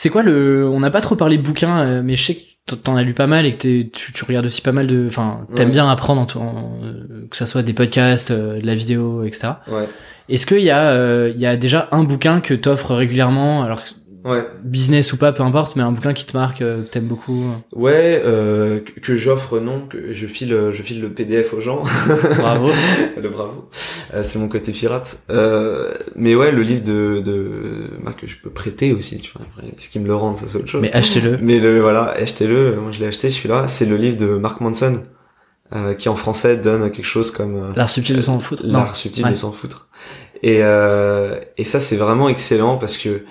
[0.00, 0.64] C'est quoi le.
[0.68, 3.26] On n'a pas trop parlé bouquins, euh, mais je sais que t'en as lu pas
[3.26, 5.06] mal et que tu, tu regardes aussi pas mal de.
[5.08, 5.72] Enfin, t'aimes Ouais.
[5.72, 9.54] bien apprendre, en, en, euh, que ça soit des podcasts, euh, de la vidéo, etc.
[9.66, 9.88] ouais
[10.28, 13.82] Est-ce qu'il y, a, euh, il y a déjà un bouquin que t'offres régulièrement, alors
[14.28, 17.06] ouais business ou pas, peu importe, mais un bouquin qui te marque, euh, que t'aimes
[17.06, 17.44] beaucoup
[17.74, 21.60] ouais euh, que, que j'offre non que je file euh, je file le PDF aux
[21.60, 21.82] gens
[22.36, 22.70] Bravo.
[23.20, 23.68] le bravo.
[24.14, 25.18] Euh, c'est mon côté pirate.
[25.30, 29.42] Euh, mais ouais, le livre de, de bah, que je peux prêter aussi, tu vois.
[29.50, 30.80] Après, ce qui me le rend, ça c'est autre chose.
[30.82, 31.38] mais achetez-le.
[31.42, 32.76] Mais le voilà, achetez-le.
[32.76, 33.68] Moi, je l'ai acheté celui-là.
[33.68, 35.02] C'est le livre de Mark Manson,
[35.74, 38.62] euh, qui en français donne quelque chose comme L'art subtil de s'en foutre.
[38.64, 39.30] L'art subtil Ouais.
[39.30, 39.88] de s'en foutre.
[40.42, 43.24] Et euh, et ça c'est vraiment excellent parce que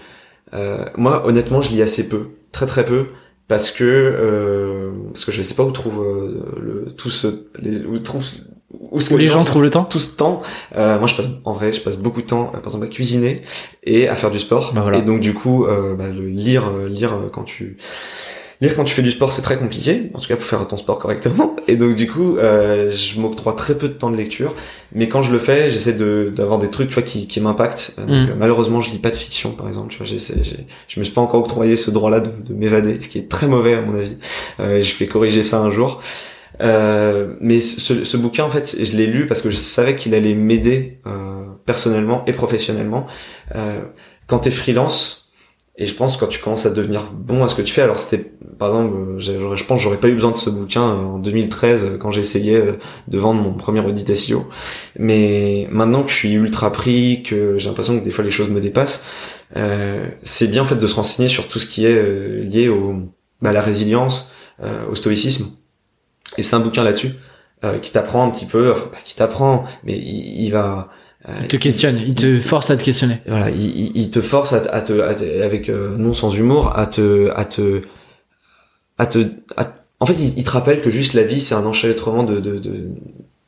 [0.97, 3.07] moi honnêtement je lis assez peu, très très peu.
[3.47, 7.79] Parce que euh, parce que je sais pas où trouve euh, le tout ce les,
[7.85, 8.21] où trouve
[8.91, 10.41] où Où les gens trouvent le temps tout ce temps.
[10.75, 12.89] Euh, moi, je passe en vrai, je passe beaucoup de temps, euh, par exemple, à
[12.89, 13.41] cuisiner
[13.83, 14.73] et à faire du sport.
[14.73, 14.97] Bah voilà.
[14.97, 17.77] Et donc, du coup, euh, bah, le lire, euh, lire euh, quand tu
[18.61, 20.09] lire quand tu fais du sport, c'est très compliqué.
[20.13, 21.55] En tout cas, pour faire ton sport correctement.
[21.67, 24.53] Et donc, du coup, euh, je m'octroie très peu de temps de lecture.
[24.93, 27.93] Mais quand je le fais, j'essaie de d'avoir des trucs, tu vois, qui, qui m'impactent.
[27.99, 28.35] Euh, Mm.
[28.39, 29.89] malheureusement, je lis pas de fiction, par exemple.
[29.91, 30.35] Tu vois, j'essaie,
[30.87, 33.47] je me suis pas encore octroyé ce droit-là de, de m'évader, ce qui est très
[33.47, 34.17] mauvais à mon avis.
[34.59, 35.99] Euh, je vais corriger ça un jour.
[36.61, 40.15] Euh, mais ce, ce bouquin, en fait, je l'ai lu parce que je savais qu'il
[40.15, 43.05] allait m'aider euh, personnellement et professionnellement.
[43.55, 43.81] Euh,
[44.25, 45.26] quand t'es freelance,
[45.77, 47.99] et je pense quand tu commences à devenir bon à ce que tu fais, alors
[47.99, 51.19] c'était, par exemple, je pense que j'aurais pas eu besoin de ce bouquin euh, en
[51.19, 54.47] 2013 euh, quand j'essayais euh, de vendre mon premier audit SEO.
[54.97, 58.49] Mais maintenant que je suis ultra pris, que j'ai l'impression que des fois les choses
[58.49, 59.05] me dépassent,
[59.55, 62.95] euh, c'est bien en fait de se renseigner sur tout ce qui est lié au,
[63.41, 64.31] bah, à la résilience,
[64.63, 65.51] euh, au stoïcisme.
[66.39, 67.11] Et c'est un bouquin là-dessus
[67.81, 70.89] qui t'apprend un petit peu, enfin pas qui t'apprend, mais il, va
[71.41, 73.17] Il te questionne, il te force à te questionner.
[73.27, 76.71] voilà, il, te force à, te- à te, à te- avec euh, non sans humour,
[76.77, 77.81] à te, à te,
[78.97, 79.19] à te,
[79.57, 82.39] à- en fait, il, il te rappelle que juste la vie, c'est un enchevêtrement de,
[82.39, 82.61] de-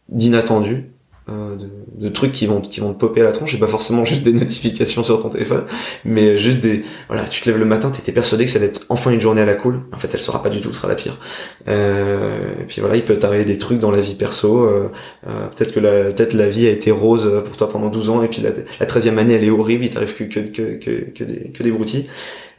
[0.09, 0.91] d'inattendus,
[1.29, 3.67] euh, de, de trucs qui vont, qui vont te popper à la tronche, et pas
[3.67, 5.65] forcément juste des notifications sur ton téléphone,
[6.05, 8.85] mais juste des, voilà, tu te lèves le matin, t'étais persuadé que ça allait être
[8.89, 10.95] enfin une journée à la cool, en fait, elle sera pas du tout, sera la
[10.95, 11.19] pire.
[11.67, 14.91] Euh, et puis voilà, il peut t'arriver des trucs dans la vie perso, euh,
[15.27, 18.23] euh, peut-être que la, peut-être la vie a été rose pour toi pendant 12 ans,
[18.23, 18.49] et puis la,
[18.79, 21.63] la 13e année, elle est horrible, il t'arrive que, que, que, que, que des, que
[21.63, 22.07] des broutilles.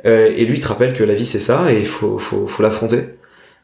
[0.06, 2.46] Euh, et lui, il te rappelle que la vie, c'est ça, et il faut, faut,
[2.46, 3.19] faut l'affronter.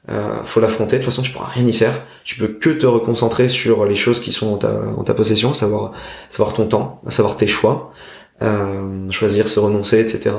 [0.09, 0.97] Euh, faut l'affronter.
[0.99, 2.03] De toute façon, tu pourras rien y faire.
[2.25, 5.51] Tu peux que te reconcentrer sur les choses qui sont en ta, en ta possession,
[5.51, 5.91] à savoir, à
[6.31, 7.93] savoir ton temps, à savoir tes choix,
[8.43, 10.37] euh, choisir, se renoncer, etc.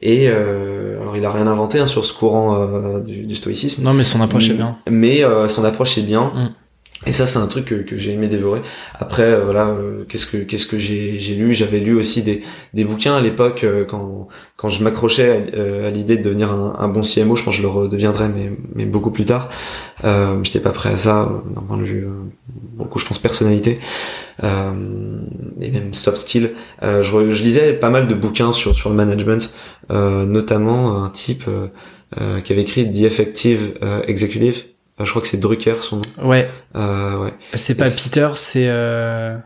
[0.00, 3.82] Et euh, alors, il a rien inventé hein, sur ce courant euh, du, du stoïcisme,
[3.82, 4.76] Non, mais son approche est bien.
[4.90, 6.32] mais euh, son approche est bien.
[6.34, 6.48] Mm.
[7.04, 8.62] Et ça, c'est un truc que, que j'ai aimé dévorer.
[8.94, 11.52] Après, euh, voilà, euh, qu'est-ce que qu'est-ce que j'ai j'ai lu?
[11.52, 12.42] J'avais lu aussi des
[12.74, 15.52] des bouquins à l'époque euh, quand quand je m'accrochais
[15.84, 17.34] à, l'idée de devenir un, un bon CMO.
[17.34, 19.48] Je pense que je le redeviendrai, mais mais beaucoup plus tard.
[20.04, 22.06] Euh, J'étais pas prêt à ça d'un point de vue
[22.48, 23.78] beaucoup, je pense personnalité
[24.42, 26.52] et même soft skill.
[26.82, 27.02] Je,
[27.32, 29.52] je lisais pas mal de bouquins sur sur le management,
[29.90, 31.44] notamment un type
[32.44, 33.74] qui avait écrit The Effective
[34.06, 34.64] Executive.
[35.02, 36.28] Euh, je crois que c'est Drucker son nom.
[36.28, 37.34] Ouais, Euh, ouais.
[37.54, 38.68] c'est pas Peter, c'est.
[38.68, 39.36] Euh...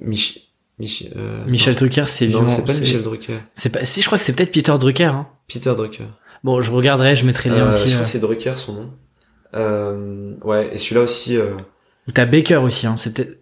[0.00, 0.42] Mich
[0.78, 3.32] Mich euh, Michel Drucker, c'est Non, c'est pas Michel Drucker.
[3.54, 3.84] C'est pas.
[3.84, 5.04] Si, je crois que c'est peut-être Peter Drucker.
[5.04, 5.26] Hein.
[5.48, 6.04] Peter Drucker.
[6.44, 7.88] Bon, je regarderai, je mettrai le lien Euh, aussi.
[7.88, 8.90] je crois que c'est Drucker son nom.
[9.54, 11.36] Euh, ouais, et celui-là aussi.
[11.36, 11.54] Euh...
[12.08, 12.96] Ou T'as Baker aussi, hein.
[12.98, 13.38] C'est peut-être.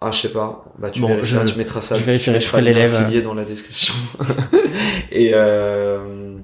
[0.00, 0.64] Ah, je sais pas.
[0.78, 1.96] Bah, tu Bon, vérifieras, je- tu mettras ça.
[1.96, 3.22] je vérifierai, je ferai l'élève.
[3.24, 3.94] dans la description.
[5.10, 6.36] et euh...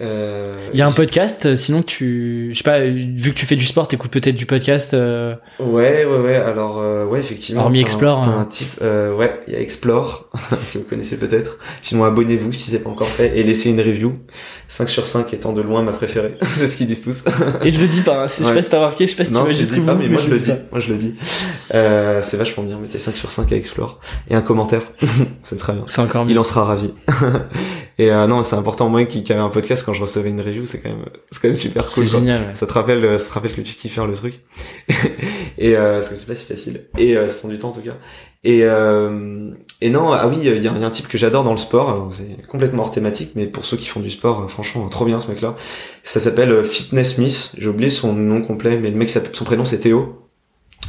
[0.00, 0.56] Euh...
[0.72, 2.50] Il y a un podcast, euh, sinon tu.
[2.52, 4.94] Je sais pas, vu que tu fais du sport, t'écoutes peut-être du podcast.
[4.94, 6.36] euh, Ouais, ouais, ouais.
[6.36, 7.62] Alors, euh, ouais, effectivement.
[7.62, 8.40] Hormis un- Explore, T'as hein.
[8.42, 10.28] un type, euh, ouais, il y a Explore,
[10.72, 11.58] que vous connaissez peut-être.
[11.82, 14.12] Sinon, abonnez-vous si c'est pas encore fait et laissez une review.
[14.68, 16.36] 5 sur 5 étant de loin ma préférée.
[16.42, 17.24] c'est ce qu'ils disent tous.
[17.64, 18.28] Et je le dis pas, hein.
[18.28, 19.76] si je sais pas si t'as remarqué, je sais pas si non, tu vas jusqu'au
[19.76, 20.52] dis pas, bout, mais moi je le dis.
[20.70, 21.14] Moi je le dis.
[21.74, 22.78] Euh, c'est vachement bien.
[22.78, 23.98] Mettez 5 sur 5 à Explore.
[24.30, 24.82] Et un commentaire.
[25.42, 25.82] c'est très bien.
[25.86, 26.32] C'est encore mieux.
[26.32, 26.92] Il en sera ravi.
[27.98, 28.90] et euh, non, c'est important.
[28.90, 31.40] Moi qui, qui avait un podcast quand je recevais une review, c'est quand même, c'est
[31.40, 32.04] quand même super cool.
[32.04, 32.48] C'est génial.
[32.48, 32.54] ouais.
[32.54, 34.34] Ça te rappelle, euh, ça te rappelle que tu kiffes faire le truc.
[35.58, 36.84] et euh, parce que c'est pas si facile.
[36.98, 37.94] Et euh, ça prend du temps en tout cas.
[38.44, 39.50] Et euh,
[39.80, 41.52] et non, ah oui, il y a, il y a un type que j'adore dans
[41.52, 41.88] le sport.
[41.88, 45.06] Alors, C'est complètement hors thématique, mais pour ceux qui font du sport, euh, franchement, trop
[45.06, 45.56] bien ce mec-là.
[46.02, 47.54] Ça s'appelle euh, Fitness Smith.
[47.56, 50.28] J'ai oublié son nom complet, mais le mec, son prénom c'est Théo.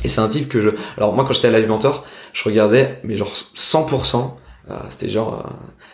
[0.04, 0.72] Et c'est un type que je.
[0.98, 4.34] Alors moi, quand j'étais à Live Mentor, je regardais, mais genre 100%.
[4.70, 5.50] Euh, c'était genre, euh,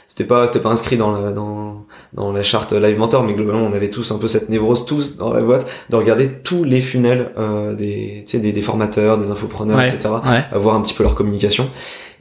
[0.07, 3.63] c'était pas, c'était pas inscrit dans la dans dans la charte Live Mentor, mais globalement,
[3.65, 6.81] on avait tous un peu cette névrose tous dans la boîte de regarder tous les
[6.81, 9.87] funnels euh, des, tu sais, des des formateurs, des infopreneurs, Ouais.
[9.89, 10.09] etc.
[10.25, 10.59] Ouais.
[10.59, 11.69] Voir un petit peu leur communication.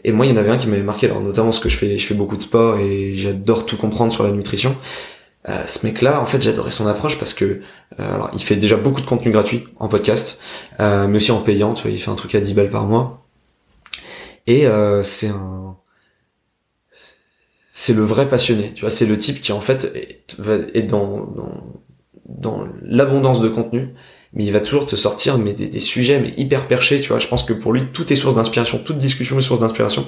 [0.07, 1.77] Et moi, il y en avait un qui m'avait marqué, alors notamment ce que je
[1.79, 4.77] fais, je fais beaucoup de sport et j'adore tout comprendre sur la nutrition.
[5.49, 8.77] Euh, ce mec-là, en fait, j'adorais son approche parce que, euh, alors, il fait déjà
[8.77, 10.41] beaucoup de contenu gratuit en podcast,
[10.81, 11.73] euh, mais aussi en payant.
[11.75, 13.27] Tu vois, il fait un truc à 10 balles par mois.
[14.47, 15.77] Et euh, c'est un,
[17.77, 18.73] c'est le vrai passionné.
[18.75, 21.83] Tu vois, c'est le type qui en fait est, dans dans,
[22.25, 23.95] dans l'abondance de contenu,
[24.33, 27.01] mais il va toujours te sortir mais des, sujets mais hyper perchés.
[27.01, 29.59] Tu vois, je pense que pour lui, tout est source d'inspiration, toute discussion est source
[29.59, 30.07] d'inspiration.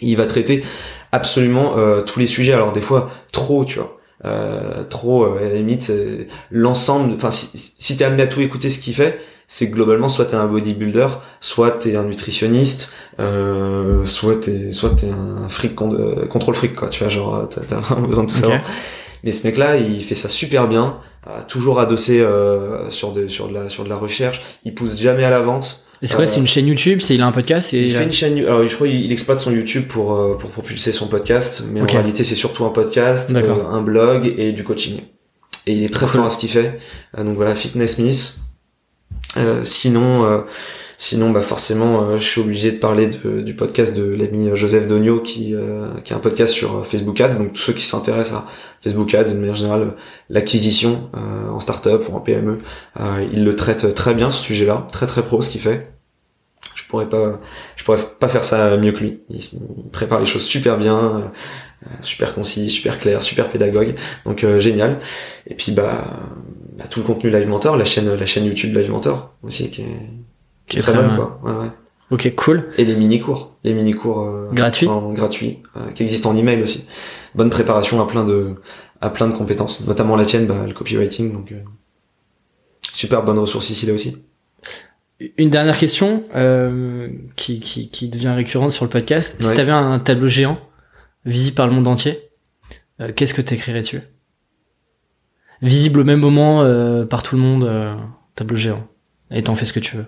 [0.00, 0.64] Il va traiter
[1.12, 2.52] absolument euh, tous les sujets.
[2.52, 3.96] Alors des fois trop, tu vois.
[4.24, 8.42] Euh, trop euh, à la limite c'est l'ensemble enfin si, si t'es amené à tout
[8.42, 9.18] écouter ce qu'il fait
[9.52, 11.08] c'est que globalement soit t'es un bodybuilder
[11.40, 16.74] soit t'es un nutritionniste euh, soit t'es soit t'es un fric con- euh, contrôle fric
[16.76, 18.42] quoi tu vois genre t'as, t'as vraiment besoin de tout Ok.
[18.42, 18.60] savoir
[19.24, 23.26] mais ce mec là il fait ça super bien euh, toujours adossé euh, sur de
[23.28, 26.14] sur de la sur de la recherche il pousse jamais à la vente Et c'est
[26.14, 28.12] quoi, Euh, c'est une chaîne YouTube, c'est il a un podcast et il fait une
[28.20, 31.80] chaîne, alors je crois il exploite son YouTube pour euh, pour propulser son podcast, mais
[31.82, 35.00] en réalité c'est surtout un podcast, euh, un blog et du coaching.
[35.66, 36.16] Et il est très Cool.
[36.20, 36.78] fort à ce qu'il fait.
[37.18, 38.36] Euh, donc voilà, Fitness Smith.
[39.36, 40.40] Euh, sinon, euh,
[40.98, 45.20] sinon bah forcément, euh, je suis obligé de parler du podcast de l'ami Joseph Dogno
[45.20, 47.36] qui euh, qui a un podcast sur euh, Facebook Ads.
[47.36, 48.46] Donc tous ceux qui s'intéressent à
[48.82, 49.90] Facebook Ads, de manière générale, euh,
[50.30, 52.60] l'acquisition euh, en startup ou en PME,
[52.98, 55.92] euh, il le traite très bien ce sujet-là, très très pro ce qu'il fait.
[56.74, 57.40] Je pourrais pas,
[57.76, 59.20] je pourrais pas faire ça mieux que lui.
[59.28, 59.40] Il,
[59.92, 61.30] prépare les choses super bien,
[61.84, 63.94] euh, super concis, super clair, super pédagogue.
[64.24, 64.98] Donc euh, génial.
[65.46, 66.04] Et puis bah,
[66.80, 69.82] bah, tout le contenu Live Mentor, la chaîne, la chaîne YouTube Live Mentor aussi qui
[69.82, 70.00] est,
[70.66, 71.38] qui est très, bonne quoi.
[71.44, 71.70] Ouais, ouais.
[72.10, 72.72] Ok, cool.
[72.78, 76.36] Et les mini cours, les mini cours euh, Gratuits en gratuit, euh, qui existent en
[76.36, 76.88] email aussi.
[77.34, 78.54] Bonne préparation à plein de,
[79.02, 81.34] à plein de compétences, notamment la tienne, bah, le copywriting.
[81.34, 81.60] Donc euh,
[82.94, 84.16] super bonne ressource ici là aussi.
[85.36, 89.36] Une dernière question euh, qui, qui, qui devient récurrente sur le podcast.
[89.38, 90.58] Si t'avais un tableau géant
[91.26, 92.30] visible par le monde entier,
[93.16, 94.00] qu'est-ce que t'écrirais dessus
[95.62, 97.94] Visible au même moment euh, par tout le monde, euh,
[98.34, 98.86] tableau géant.
[99.30, 100.06] Et t'en fais ce que tu veux.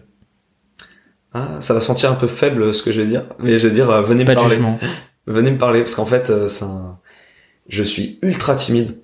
[1.34, 3.72] Ah, ça va sentir un peu faible ce que je vais dire, mais je vais
[3.72, 4.58] dire euh, venez Pas me parler.
[5.26, 6.98] Venez me parler parce qu'en fait, euh, c'est un...
[7.68, 8.98] je suis ultra timide.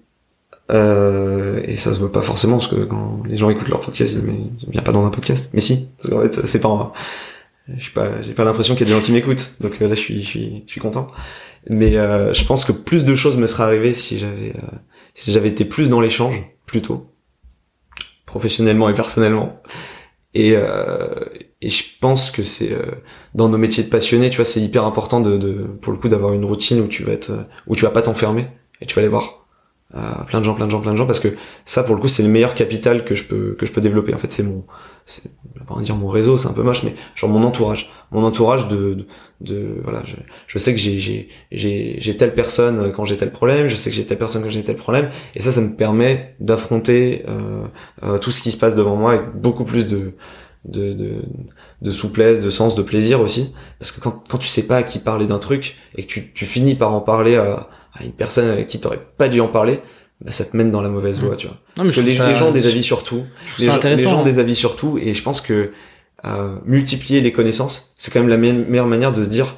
[0.71, 4.13] Euh, et ça se voit pas forcément parce que quand les gens écoutent leur podcast,
[4.13, 5.51] ils disent mais je viens pas dans un podcast.
[5.55, 6.93] Mais si, parce qu'en fait, c'est pas,
[7.77, 9.55] je suis pas, j'ai pas l'impression qu'il y a des gens qui m'écoutent.
[9.61, 11.09] Donc euh, là, je suis, je suis, je suis content.
[11.69, 14.77] Mais euh, je pense que plus de choses me seraient arrivées si j'avais, euh,
[15.19, 17.13] si j'avais été plus dans l'échange, plus tôt,
[18.25, 19.61] professionnellement et personnellement.
[20.33, 21.09] Et, euh,
[21.61, 22.85] et je pense que c'est euh,
[23.35, 26.09] dans nos métiers de passionnés, tu vois, c'est hyper important de, de pour le coup
[26.09, 27.33] d'avoir une routine où tu vas être,
[27.67, 28.47] où tu vas pas t'enfermer
[28.81, 29.38] et tu vas aller voir
[29.95, 31.29] euh, plein de gens, plein de gens, plein de gens, parce que
[31.65, 34.15] ça, pour le coup, c'est le meilleur capital que je peux que je peux développer.
[34.15, 34.65] En fait, c'est mon,
[35.07, 35.31] c'est,
[35.67, 38.95] pas dire mon réseau, c'est un peu moche, mais genre mon entourage, mon entourage de,
[38.95, 39.07] de,
[39.41, 40.17] de- voilà, je,
[40.47, 43.91] je sais que j'ai j'ai j'ai j'ai telle personne quand j'ai tel problème, je sais
[43.91, 47.63] que j'ai telle personne quand j'ai tel problème, et ça, ça me permet d'affronter euh,
[48.03, 50.13] euh, tout ce qui se passe devant moi avec beaucoup plus de
[50.65, 51.15] de, de,
[51.83, 53.55] de souplesse, de sens, de plaisir aussi.
[53.79, 56.33] Parce que quand, quand tu sais pas à qui parler d'un truc et que tu,
[56.35, 57.69] tu finis par en parler à,
[57.99, 59.81] à une personne avec qui t'aurais pas dû en parler,
[60.21, 61.57] bah ça te mène dans la mauvaise voie, tu vois.
[61.77, 63.25] Non, mais Parce que je les, trouve ça- les gens ont des avis sur tout.
[63.59, 64.25] Les, ça gens- les gens ont hein.
[64.25, 65.73] des avis sur tout et je pense que
[66.25, 69.57] euh, multiplier les connaissances, c'est quand même la me- meilleure manière de se dire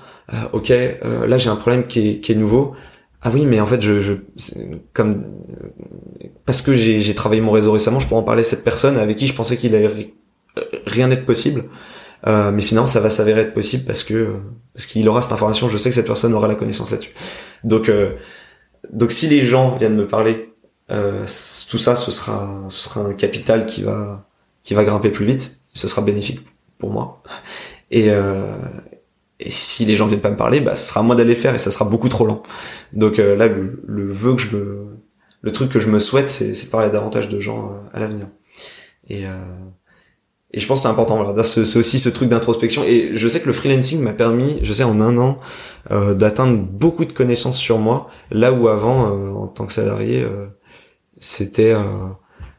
[0.53, 0.69] ok,
[1.03, 2.75] là j'ai un problème qui est, qui est nouveau.
[3.23, 4.13] Ah oui, mais en fait, je, je
[4.93, 5.25] comme
[6.47, 9.17] parce que j'ai travaillé mon réseau récemment, je pourrais en parler à cette personne avec
[9.17, 10.15] qui je pensais qu'il allait
[10.87, 11.65] rien n'être possible.
[12.27, 14.37] Euh, mais finalement, ça va s'avérer être possible parce que
[14.75, 15.69] parce qu'il aura cette information.
[15.69, 17.15] Je sais que cette personne aura la connaissance là-dessus.
[17.65, 18.13] Donc euh,
[18.93, 20.53] donc si les gens viennent me parler,
[20.91, 21.25] euh,
[21.71, 24.27] tout ça, ce sera ce sera un capital qui va
[24.63, 25.61] qui va grimper plus vite.
[25.73, 26.41] ce sera bénéfique
[26.79, 27.23] pour moi.
[27.91, 28.57] Et euh,
[29.41, 31.41] et si les gens viennent pas me parler, bah, ce sera à moi d'aller le
[31.41, 32.43] faire et ça sera beaucoup trop lent.
[32.93, 34.87] Donc euh, là, le, le vœu que je me,
[35.41, 38.27] le truc que je me souhaite, c'est, parler davantage de gens euh, à l'avenir.
[39.09, 39.25] Et
[40.53, 42.83] et je pense que c'est important, voilà, c'est aussi ce truc d'introspection.
[42.85, 45.39] Et je sais que le freelancing m'a permis, je sais, en un an,
[45.93, 50.23] euh, d'atteindre beaucoup de connaissances sur moi, là où avant, euh, en tant que salarié,
[50.23, 50.47] euh,
[51.21, 51.75] c'était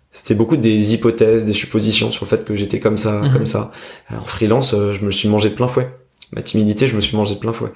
[0.10, 3.34] c'était beaucoup des hypothèses, des suppositions sur le fait que j'étais comme ça, mhm.
[3.34, 3.72] comme ça.
[4.10, 5.90] En freelance, je me suis mangé de plein fouet.
[6.34, 7.74] Ma timidité, je me suis mangé de plein fouet.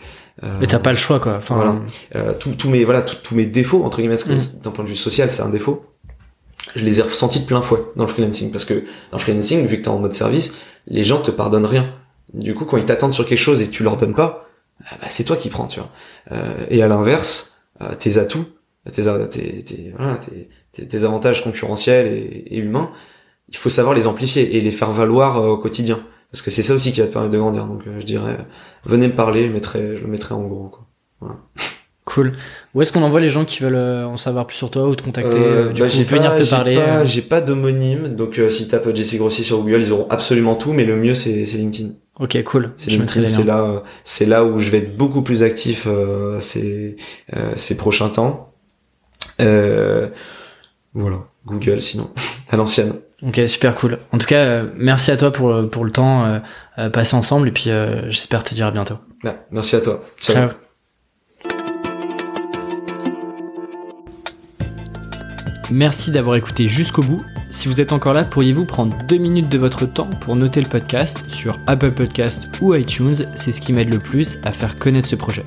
[0.59, 1.35] Mais t'as pas le choix, quoi.
[1.37, 1.55] Enfin,
[2.13, 2.33] voilà.
[2.35, 4.37] tous mes voilà, tous mes défauts entre guillemets, mhm.
[4.63, 5.85] d'un point de vue social, c'est un défaut
[6.75, 8.73] je les ai ressentis de plein fouet dans le freelancing parce que
[9.11, 10.55] dans le freelancing vu que t'es en mode service
[10.87, 11.93] les gens te pardonnent rien.
[12.33, 14.49] Du coup quand ils t'attendent sur quelque chose et tu leur donnes pas
[14.85, 15.89] ah bah, c'est toi qui prends tu vois.
[16.31, 18.45] Euh, et à l'inverse euh, tes atouts
[18.91, 20.19] tes, tes, tes, voilà,
[20.71, 22.91] tes, avantages concurrentiels et, humains
[23.49, 26.03] il faut savoir les amplifier et les faire valoir euh, au quotidien.
[26.31, 27.65] Parce que c'est ça aussi qui va te permettre de grandir.
[27.65, 28.37] Donc je dirais
[28.83, 30.85] venez me parler je mettrai je le mettrai en gros quoi.
[31.21, 31.37] Voilà.
[32.05, 32.33] Cool.
[32.75, 34.95] Où est-ce qu'on envoie les gens qui veulent euh, en savoir plus sur toi ou
[34.95, 38.67] te contacter euh, du bah, coup, venir te parler euh J'ai pas, d'homonyme, donc si
[38.67, 41.93] tapes Jesse Grossi sur Google, ils auront absolument tout, mais le mieux c'est LinkedIn.
[42.19, 42.71] Ok, cool.
[42.77, 45.87] C'est LinkedIn, c'est là, c'est là où je vais être beaucoup plus actif
[46.39, 46.95] ces
[47.55, 48.53] ces prochains temps.
[49.39, 52.11] voilà, Google sinon
[52.51, 52.93] à l'ancienne.
[53.23, 53.97] Ok, super cool.
[54.11, 56.39] En tout cas, merci à toi pour pour le temps
[56.93, 57.71] passé ensemble et puis
[58.09, 58.99] j'espère te dire à bientôt.
[59.49, 60.01] merci à toi.
[60.21, 60.49] Ciao.
[65.71, 67.21] Merci d'avoir écouté jusqu'au bout.
[67.49, 70.69] Si vous êtes encore là, pourriez-vous prendre deux minutes de votre temps pour noter le
[70.69, 73.15] podcast sur Apple Podcast ou iTunes?
[73.35, 75.43] C'est ce qui m'aide le plus à faire connaître ce projet.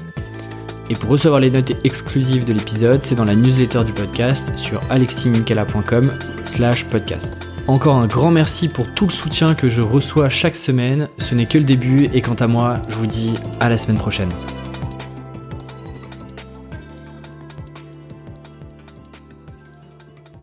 [0.91, 4.81] Et pour recevoir les notes exclusives de l'épisode, c'est dans la newsletter du podcast sur
[4.91, 6.11] aleximinkala.com
[6.45, 7.47] slash podcast.
[7.67, 11.09] Encore un grand merci pour tout le soutien que je reçois chaque semaine.
[11.19, 13.99] Ce n'est que le début et quant à moi, je vous dis à la semaine
[13.99, 14.31] prochaine.